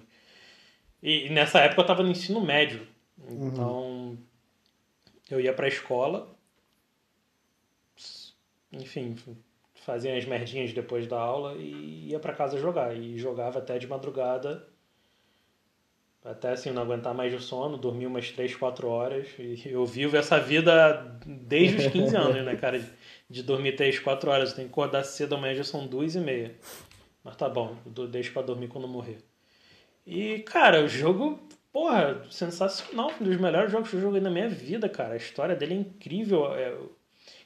E, 1.02 1.26
e 1.26 1.30
nessa 1.30 1.60
época 1.60 1.80
eu 1.80 1.86
tava 1.86 2.02
no 2.02 2.10
ensino 2.10 2.42
médio. 2.42 2.86
Então 3.26 4.18
eu 5.30 5.40
ia 5.40 5.54
pra 5.54 5.66
escola. 5.66 6.28
Enfim, 8.72 9.16
fazia 9.74 10.16
as 10.16 10.24
merdinhas 10.24 10.72
depois 10.72 11.06
da 11.06 11.18
aula 11.18 11.54
e 11.56 12.10
ia 12.10 12.18
pra 12.18 12.32
casa 12.32 12.58
jogar. 12.58 12.96
E 12.96 13.18
jogava 13.18 13.58
até 13.58 13.78
de 13.78 13.86
madrugada. 13.86 14.66
Até 16.22 16.50
assim, 16.50 16.70
não 16.70 16.82
aguentar 16.82 17.14
mais 17.14 17.32
de 17.32 17.42
sono, 17.42 17.78
dormir 17.78 18.06
umas 18.06 18.30
3, 18.30 18.54
4 18.54 18.86
horas. 18.88 19.26
E 19.38 19.62
eu 19.66 19.86
vivo 19.86 20.16
essa 20.16 20.38
vida 20.38 21.18
desde 21.24 21.78
os 21.78 21.86
15 21.86 22.14
anos, 22.16 22.44
né, 22.44 22.56
cara? 22.56 22.84
De 23.28 23.42
dormir 23.42 23.74
3, 23.74 23.98
4 23.98 24.30
horas. 24.30 24.50
Eu 24.50 24.56
tenho 24.56 24.68
que 24.68 24.72
acordar 24.72 25.02
cedo, 25.02 25.34
amanhã 25.34 25.54
já 25.54 25.64
são 25.64 25.86
2 25.86 26.16
e 26.16 26.20
meia. 26.20 26.54
Mas 27.24 27.36
tá 27.36 27.48
bom, 27.48 27.76
deixo 28.10 28.32
pra 28.32 28.42
dormir 28.42 28.68
quando 28.68 28.86
morrer. 28.86 29.18
E, 30.06 30.40
cara, 30.40 30.82
o 30.82 30.88
jogo, 30.88 31.40
porra, 31.72 32.22
sensacional. 32.30 33.12
Um 33.18 33.24
dos 33.24 33.36
melhores 33.38 33.72
jogos 33.72 33.88
que 33.88 33.96
eu 33.96 34.00
joguei 34.00 34.20
na 34.20 34.30
minha 34.30 34.48
vida, 34.48 34.88
cara. 34.88 35.14
A 35.14 35.18
história 35.18 35.56
dele 35.56 35.74
é 35.74 35.78
incrível. 35.78 36.54
É, 36.54 36.76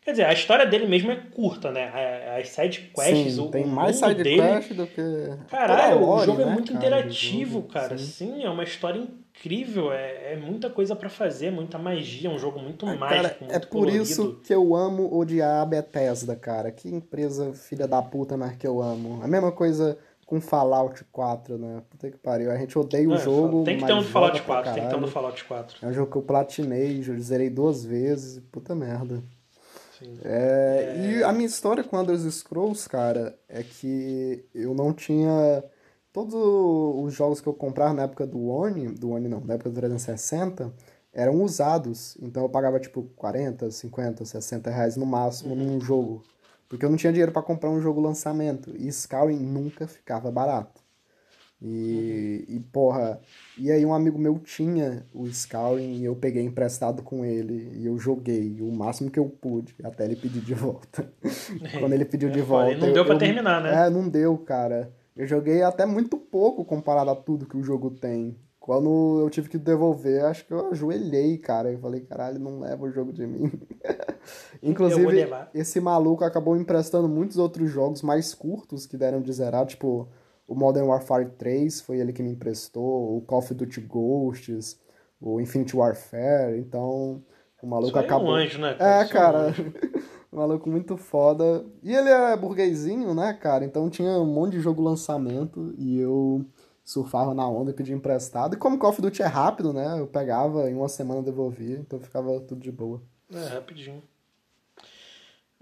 Quer 0.05 0.11
dizer, 0.11 0.25
a 0.27 0.33
história 0.35 0.67
dele 0.67 0.87
mesmo 0.87 1.11
é 1.11 1.17
curta, 1.17 1.71
né? 1.73 1.89
A- 1.89 2.39
As 2.39 2.51
side 2.51 2.91
quests, 2.95 3.35
Sim, 3.37 3.41
o, 3.41 3.49
tem 3.49 3.65
mais 3.65 3.97
side 3.97 4.23
dele. 4.23 4.37
quest 4.43 4.73
do 4.75 4.87
que. 4.87 5.03
Caralho, 5.49 6.07
o 6.07 6.19
jogo 6.25 6.43
é 6.43 6.45
né, 6.45 6.53
muito 6.53 6.73
cara, 6.75 6.85
interativo, 6.87 7.63
cara. 7.63 7.97
Sim. 7.97 8.05
Sim, 8.35 8.45
é 8.45 8.51
uma 8.51 8.65
história 8.65 8.99
incrível. 8.99 9.93
É, 9.93 10.33
é 10.35 10.37
muita 10.37 10.69
coisa 10.69 10.95
pra 10.95 11.09
fazer, 11.09 11.51
muita 11.51 11.79
magia. 11.79 12.29
É 12.29 12.33
um 12.33 12.39
jogo 12.39 12.59
muito 12.61 12.85
Ah, 12.87 12.95
mágico, 12.97 13.23
Cara, 13.23 13.37
muito 13.41 13.55
é 13.55 13.59
por 13.61 13.69
colorido. 13.69 14.03
isso 14.03 14.41
que 14.45 14.53
eu 14.55 14.75
amo 14.75 15.17
odiar 15.17 15.63
a 15.63 15.65
Bethesda, 15.67 16.37
cara. 16.37 16.71
Que 16.71 16.89
empresa 16.89 17.53
filha 17.55 17.87
da 17.89 18.03
puta, 18.03 18.37
mas 18.37 18.57
que 18.57 18.67
eu 18.67 18.83
amo. 18.83 19.21
A 19.23 19.27
mesma 19.27 19.53
coisa 19.53 19.97
com 20.27 20.39
Fallout 20.41 21.03
4, 21.13 21.57
né? 21.57 21.83
Puta 21.89 22.11
que 22.11 22.17
pariu. 22.19 22.51
A 22.51 22.57
gente 22.59 22.79
odeia 22.79 23.09
o 23.09 23.15
É, 23.15 23.19
jogo. 23.19 23.65
tem 23.65 23.79
que 23.79 23.87
ter 23.87 23.93
um 23.95 23.99
do 23.99 24.05
Fallout 24.05 24.37
joga 24.37 24.47
pra 24.47 24.55
4, 24.57 24.75
tem 24.75 24.83
que 24.85 24.89
ter 24.91 24.97
um 24.97 25.01
do. 25.01 25.09
Fallout 25.09 25.45
4. 25.45 25.77
É 25.83 25.87
um 25.87 25.93
jogo 25.95 26.11
que 26.11 26.19
eu 26.19 26.23
platinei, 26.23 27.03
eu 27.07 27.19
zerei 27.21 27.49
duas 27.49 27.85
vezes. 27.85 28.43
Puta 28.53 28.75
merda. 28.75 29.23
Sim. 30.05 30.19
É, 30.25 31.19
E 31.19 31.25
a 31.25 31.33
minha 31.33 31.47
história 31.47 31.83
com 31.83 31.97
Elder 31.99 32.19
Scrolls, 32.31 32.89
cara, 32.89 33.39
é 33.49 33.63
que 33.63 34.45
eu 34.55 34.75
não 34.75 34.93
tinha. 34.93 35.65
Todos 36.13 36.35
os 36.35 37.13
jogos 37.13 37.41
que 37.41 37.49
eu 37.49 37.55
comprava 37.55 37.93
na 37.93 38.05
época 38.05 38.27
do 38.27 38.47
Oni, 38.49 38.87
do 38.87 39.11
Oni 39.11 39.29
não, 39.29 39.41
na 39.41 39.55
época 39.55 39.71
do 39.71 39.75
360, 39.75 40.73
eram 41.13 41.43
usados. 41.43 42.17
Então 42.21 42.45
eu 42.45 42.49
pagava 42.49 42.79
tipo 42.79 43.03
40, 43.17 43.71
50, 43.71 44.25
60 44.25 44.71
reais 44.71 44.97
no 44.97 45.07
máximo 45.07 45.57
num 45.57 45.81
jogo. 45.81 46.23
Porque 46.69 46.85
eu 46.85 46.91
não 46.91 46.97
tinha 46.97 47.13
dinheiro 47.13 47.33
para 47.33 47.43
comprar 47.43 47.71
um 47.71 47.81
jogo 47.81 48.01
lançamento. 48.01 48.71
E 48.77 48.89
Skyrim 48.89 49.39
nunca 49.41 49.87
ficava 49.89 50.31
barato. 50.31 50.84
E, 51.67 52.45
e, 52.47 52.61
porra, 52.71 53.19
e 53.57 53.73
aí 53.73 53.87
um 53.87 53.95
amigo 53.95 54.19
meu 54.19 54.39
tinha 54.39 55.07
o 55.15 55.27
Skyrim 55.27 55.95
e 55.95 56.05
eu 56.05 56.15
peguei 56.15 56.43
emprestado 56.43 57.03
com 57.03 57.25
ele 57.25 57.73
e 57.75 57.87
eu 57.87 57.99
joguei 57.99 58.59
o 58.61 58.71
máximo 58.71 59.11
que 59.11 59.19
eu 59.19 59.25
pude, 59.27 59.75
até 59.83 60.05
ele 60.05 60.15
pedir 60.15 60.41
de 60.41 60.53
volta. 60.53 61.11
Quando 61.81 61.95
ele 61.95 62.05
pediu 62.05 62.29
de 62.29 62.43
volta. 62.43 62.73
E 62.73 62.77
não 62.79 62.89
deu 62.89 62.97
eu, 62.97 63.05
pra 63.07 63.15
eu, 63.15 63.19
terminar, 63.19 63.63
né? 63.63 63.87
É, 63.87 63.91
não 63.91 64.07
deu, 64.07 64.37
cara. 64.37 64.93
Eu 65.17 65.27
joguei 65.27 65.63
até 65.63 65.87
muito 65.87 66.19
pouco 66.19 66.67
comparado 66.67 67.09
a 67.09 67.17
tudo 67.17 67.47
que 67.47 67.57
o 67.57 67.63
jogo 67.63 67.91
tem. 67.91 68.37
Quando 68.61 69.21
eu 69.21 69.31
tive 69.31 69.49
que 69.49 69.57
devolver, 69.57 70.23
acho 70.25 70.47
que 70.47 70.53
eu 70.53 70.69
ajoelhei, 70.69 71.39
cara. 71.39 71.73
Eu 71.73 71.79
falei, 71.79 72.03
caralho, 72.03 72.39
não 72.39 72.61
leva 72.61 72.85
o 72.85 72.91
jogo 72.91 73.11
de 73.11 73.27
mim. 73.27 73.51
Inclusive, 74.63 75.29
esse 75.55 75.81
maluco 75.81 76.25
acabou 76.25 76.57
emprestando 76.59 77.09
muitos 77.09 77.39
outros 77.39 77.71
jogos 77.71 78.03
mais 78.03 78.35
curtos 78.35 78.87
que 78.87 78.99
deram 78.99 79.23
de 79.23 79.33
zerar, 79.33 79.65
tipo 79.65 80.09
o 80.47 80.55
Modern 80.55 80.87
Warfare 80.87 81.31
3 81.39 81.81
foi 81.81 81.99
ele 81.99 82.13
que 82.13 82.23
me 82.23 82.31
emprestou, 82.31 83.17
o 83.17 83.23
Call 83.23 83.39
of 83.39 83.55
Duty 83.55 83.81
Ghosts, 83.81 84.81
o 85.21 85.41
Infinite 85.41 85.77
Warfare, 85.77 86.59
então 86.59 87.23
o 87.63 87.67
maluco 87.67 87.99
acabou. 87.99 88.37
É, 88.37 88.43
um 88.43 88.45
anjo, 88.45 88.61
né, 88.61 88.75
cara? 88.75 89.03
é 89.03 89.09
cara. 89.09 89.55
um 90.33 90.37
maluco 90.37 90.69
muito 90.69 90.97
foda. 90.97 91.65
E 91.83 91.95
ele 91.95 92.11
é 92.11 92.37
burguesinho, 92.37 93.15
né, 93.15 93.33
cara? 93.33 93.65
Então 93.65 93.89
tinha 93.89 94.19
um 94.19 94.27
monte 94.27 94.53
de 94.53 94.61
jogo 94.61 94.83
lançamento 94.83 95.75
e 95.79 95.99
eu 95.99 96.45
surfava 96.85 97.33
na 97.33 97.49
onda 97.49 97.71
e 97.71 97.75
pedia 97.75 97.95
emprestado. 97.95 98.55
E 98.55 98.59
como 98.59 98.79
Call 98.79 98.91
of 98.91 99.01
Duty 99.01 99.23
é 99.23 99.27
rápido, 99.27 99.73
né? 99.73 99.99
Eu 99.99 100.07
pegava 100.07 100.71
em 100.71 100.75
uma 100.75 100.89
semana 100.89 101.23
devolvia, 101.23 101.79
então 101.79 101.99
ficava 101.99 102.39
tudo 102.41 102.61
de 102.61 102.71
boa. 102.71 103.01
É, 103.33 103.55
rapidinho. 103.55 104.03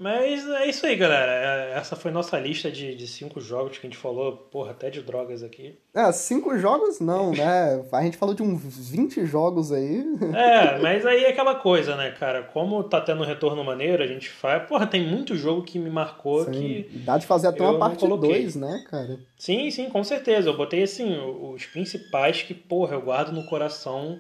Mas 0.03 0.45
é 0.49 0.69
isso 0.69 0.85
aí, 0.85 0.97
galera. 0.97 1.31
É, 1.31 1.79
essa 1.79 1.95
foi 1.95 2.11
nossa 2.11 2.37
lista 2.37 2.69
de, 2.73 2.93
de 2.97 3.07
cinco 3.07 3.41
jogos 3.41 3.79
que 3.79 3.87
a 3.87 3.89
gente 3.89 3.97
falou, 3.97 4.37
porra, 4.37 4.73
até 4.73 4.91
de 4.91 5.01
drogas 5.01 5.45
aqui. 5.45 5.79
É, 5.95 6.11
cinco 6.11 6.59
jogos 6.59 6.99
não, 6.99 7.31
né? 7.31 7.81
A 7.93 8.03
gente 8.03 8.17
falou 8.17 8.35
de 8.35 8.43
uns 8.43 8.91
20 8.91 9.25
jogos 9.25 9.71
aí. 9.71 10.05
É, 10.35 10.79
mas 10.81 11.07
aí 11.07 11.23
é 11.23 11.29
aquela 11.31 11.55
coisa, 11.55 11.95
né, 11.95 12.11
cara? 12.11 12.43
Como 12.43 12.83
tá 12.83 13.01
tendo 13.01 13.23
um 13.23 13.27
retorno 13.27 13.63
maneiro, 13.63 14.03
a 14.03 14.07
gente 14.09 14.29
faz. 14.29 14.67
Porra, 14.67 14.89
tem 14.89 15.07
muito 15.07 15.37
jogo 15.37 15.63
que 15.63 15.79
me 15.79 15.89
marcou 15.89 16.47
Sim, 16.47 16.51
que. 16.51 16.99
Dá 17.05 17.17
de 17.17 17.25
fazer 17.25 17.47
até 17.47 17.63
uma 17.63 17.79
parte 17.79 18.05
2, 18.05 18.57
né, 18.57 18.85
cara? 18.91 19.21
Sim, 19.39 19.71
sim, 19.71 19.89
com 19.89 20.03
certeza. 20.03 20.49
Eu 20.49 20.57
botei 20.57 20.83
assim, 20.83 21.17
os 21.55 21.65
principais 21.67 22.43
que, 22.43 22.55
porra, 22.55 22.95
eu 22.95 23.03
guardo 23.03 23.31
no 23.31 23.47
coração 23.47 24.19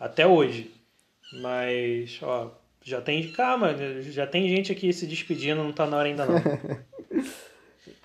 até 0.00 0.26
hoje. 0.26 0.70
Mas, 1.42 2.18
ó, 2.22 2.50
já 2.84 3.00
tem. 3.00 3.32
Calma, 3.32 3.74
já 4.02 4.26
tem 4.26 4.46
gente 4.48 4.70
aqui 4.70 4.92
se 4.92 5.06
despedindo, 5.06 5.64
não 5.64 5.72
tá 5.72 5.86
na 5.86 5.96
hora 5.96 6.06
ainda 6.06 6.26
não. 6.26 6.34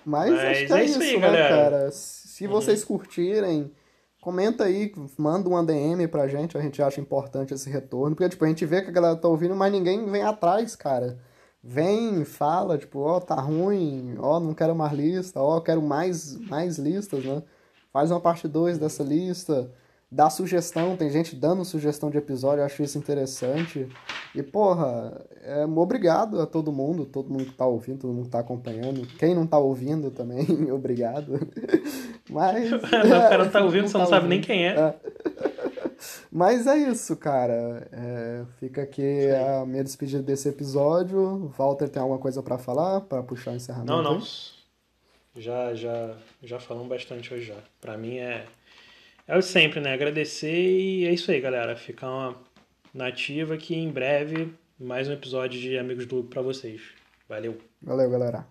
Mas, 0.06 0.32
Mas 0.32 0.40
acho 0.40 0.66
que 0.66 0.74
é, 0.74 0.80
é 0.80 0.86
isso, 0.86 1.02
aí, 1.02 1.16
né, 1.16 1.20
galera. 1.20 1.50
cara? 1.50 1.92
Se 1.92 2.46
uhum. 2.46 2.52
vocês 2.52 2.86
curtirem, 2.86 3.70
comenta 4.22 4.64
aí, 4.64 4.94
manda 5.18 5.50
um 5.50 5.66
DM 5.66 6.08
pra 6.08 6.30
gente, 6.30 6.58
a 6.58 6.62
gente 6.62 6.82
acha 6.82 7.02
importante 7.02 7.54
esse 7.54 7.70
retorno. 7.70 8.16
Porque, 8.16 8.30
tipo, 8.30 8.46
a 8.46 8.48
gente 8.48 8.66
vê 8.66 8.82
que 8.82 8.90
a 8.90 8.94
galera 8.94 9.18
tá 9.18 9.28
ouvindo, 9.28 9.54
mas 9.54 9.72
ninguém 9.72 10.10
vem 10.10 10.24
atrás, 10.24 10.78
cara. 10.78 11.20
Vem, 11.62 12.24
fala, 12.24 12.78
tipo, 12.78 13.00
ó, 13.00 13.18
oh, 13.18 13.22
tá 13.22 13.36
ruim, 13.36 14.16
ó, 14.18 14.38
oh, 14.38 14.40
não 14.40 14.54
quero 14.54 14.74
mais 14.74 14.94
lista, 14.94 15.42
ó, 15.42 15.58
oh, 15.58 15.62
quero 15.62 15.82
mais, 15.82 16.38
mais 16.48 16.78
listas, 16.78 17.26
né? 17.26 17.44
Faz 17.92 18.12
uma 18.12 18.22
parte 18.22 18.48
2 18.48 18.78
dessa 18.78 19.04
lista 19.04 19.70
dá 20.12 20.30
sugestão, 20.30 20.96
tem 20.96 21.10
gente 21.10 21.36
dando 21.36 21.64
sugestão 21.64 22.10
de 22.10 22.18
episódio, 22.18 22.62
eu 22.62 22.66
acho 22.66 22.82
isso 22.82 22.98
interessante. 22.98 23.88
E, 24.34 24.42
porra, 24.42 25.22
é, 25.44 25.66
obrigado 25.66 26.42
a 26.42 26.48
todo 26.48 26.72
mundo, 26.72 27.06
todo 27.06 27.30
mundo 27.30 27.46
que 27.46 27.54
tá 27.54 27.66
ouvindo, 27.66 28.00
todo 28.00 28.14
mundo 28.14 28.26
que 28.26 28.32
tá 28.32 28.40
acompanhando. 28.40 29.06
Quem 29.18 29.36
não 29.36 29.46
tá 29.46 29.58
ouvindo 29.58 30.10
também, 30.10 30.46
obrigado. 30.72 31.40
Mas. 32.30 32.72
o 32.74 32.80
cara 32.80 33.44
não 33.44 33.52
tá 33.52 33.64
ouvindo, 33.64 33.88
você 33.88 33.98
não, 33.98 34.06
tá 34.06 34.10
sabe 34.10 34.26
ouvindo. 34.26 34.30
nem 34.30 34.42
quem 34.42 34.68
é. 34.68 34.72
é. 34.72 34.96
Mas 36.32 36.66
é 36.66 36.78
isso, 36.78 37.16
cara. 37.16 37.88
É, 37.92 38.44
fica 38.60 38.84
aqui 38.84 39.02
Sim. 39.02 39.32
a 39.32 39.66
minha 39.66 39.84
despedida 39.84 40.24
desse 40.24 40.48
episódio. 40.48 41.52
Walter 41.58 41.90
tem 41.90 42.02
alguma 42.02 42.20
coisa 42.20 42.42
para 42.42 42.58
falar, 42.58 43.02
para 43.02 43.22
puxar 43.22 43.52
o 43.52 43.56
encerramento? 43.56 43.92
Não, 43.92 44.02
não. 44.02 44.22
Já, 45.36 45.74
já, 45.74 46.16
já 46.44 46.60
falamos 46.60 46.88
bastante 46.88 47.34
hoje 47.34 47.46
já. 47.46 47.56
Para 47.82 47.98
mim 47.98 48.18
é 48.18 48.46
é 49.30 49.38
o 49.38 49.44
sempre, 49.44 49.80
né? 49.80 49.94
Agradecer 49.94 50.52
e 50.52 51.06
é 51.06 51.14
isso 51.14 51.30
aí, 51.30 51.40
galera. 51.40 51.76
Ficar 51.76 52.10
uma 52.10 52.36
nativa 52.92 53.56
que 53.58 53.76
em 53.76 53.92
breve 53.92 54.52
mais 54.80 55.08
um 55.08 55.14
episódio 55.14 55.62
de 55.62 55.78
Amigos 55.78 56.08
do 56.08 56.16
Loop 56.16 56.30
pra 56.30 56.42
vocês. 56.42 56.82
Valeu. 57.28 57.56
Valeu, 57.80 58.10
galera. 58.10 58.48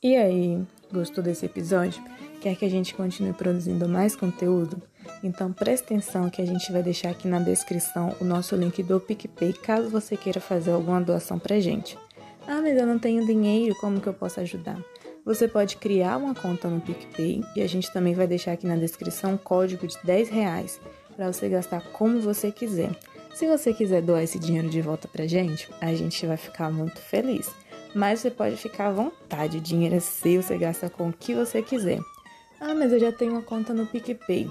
E 0.00 0.14
aí, 0.14 0.62
gostou 0.92 1.22
desse 1.22 1.46
episódio? 1.46 2.00
Quer 2.40 2.54
que 2.54 2.64
a 2.64 2.70
gente 2.70 2.94
continue 2.94 3.32
produzindo 3.32 3.88
mais 3.88 4.14
conteúdo? 4.14 4.80
Então 5.20 5.52
preste 5.52 5.82
atenção 5.82 6.30
que 6.30 6.40
a 6.40 6.46
gente 6.46 6.70
vai 6.70 6.82
deixar 6.82 7.10
aqui 7.10 7.26
na 7.26 7.40
descrição 7.40 8.14
o 8.20 8.24
nosso 8.24 8.54
link 8.54 8.80
do 8.84 9.00
PicPay 9.00 9.52
caso 9.52 9.88
você 9.88 10.16
queira 10.16 10.40
fazer 10.40 10.70
alguma 10.70 11.00
doação 11.00 11.40
pra 11.40 11.58
gente. 11.58 11.98
Ah, 12.46 12.60
mas 12.60 12.76
eu 12.76 12.86
não 12.86 13.00
tenho 13.00 13.26
dinheiro, 13.26 13.74
como 13.80 14.00
que 14.00 14.06
eu 14.06 14.14
posso 14.14 14.38
ajudar? 14.38 14.78
Você 15.24 15.46
pode 15.46 15.76
criar 15.76 16.16
uma 16.16 16.34
conta 16.34 16.68
no 16.68 16.80
PicPay 16.80 17.44
e 17.54 17.62
a 17.62 17.66
gente 17.68 17.92
também 17.92 18.12
vai 18.12 18.26
deixar 18.26 18.52
aqui 18.52 18.66
na 18.66 18.74
descrição 18.74 19.34
um 19.34 19.36
código 19.36 19.86
de 19.86 19.96
10 20.02 20.28
reais 20.28 20.80
para 21.14 21.32
você 21.32 21.48
gastar 21.48 21.80
como 21.92 22.20
você 22.20 22.50
quiser. 22.50 22.90
Se 23.32 23.46
você 23.46 23.72
quiser 23.72 24.02
doar 24.02 24.24
esse 24.24 24.38
dinheiro 24.38 24.68
de 24.68 24.80
volta 24.80 25.06
pra 25.06 25.26
gente, 25.26 25.68
a 25.80 25.94
gente 25.94 26.26
vai 26.26 26.36
ficar 26.36 26.72
muito 26.72 27.00
feliz. 27.00 27.54
Mas 27.94 28.20
você 28.20 28.30
pode 28.30 28.56
ficar 28.56 28.88
à 28.88 28.92
vontade, 28.92 29.58
o 29.58 29.60
dinheiro 29.60 29.94
é 29.94 30.00
seu, 30.00 30.42
você 30.42 30.58
gasta 30.58 30.90
com 30.90 31.08
o 31.08 31.12
que 31.12 31.34
você 31.34 31.62
quiser. 31.62 32.00
Ah, 32.60 32.74
mas 32.74 32.92
eu 32.92 32.98
já 32.98 33.12
tenho 33.12 33.32
uma 33.32 33.42
conta 33.42 33.72
no 33.72 33.86
PicPay. 33.86 34.50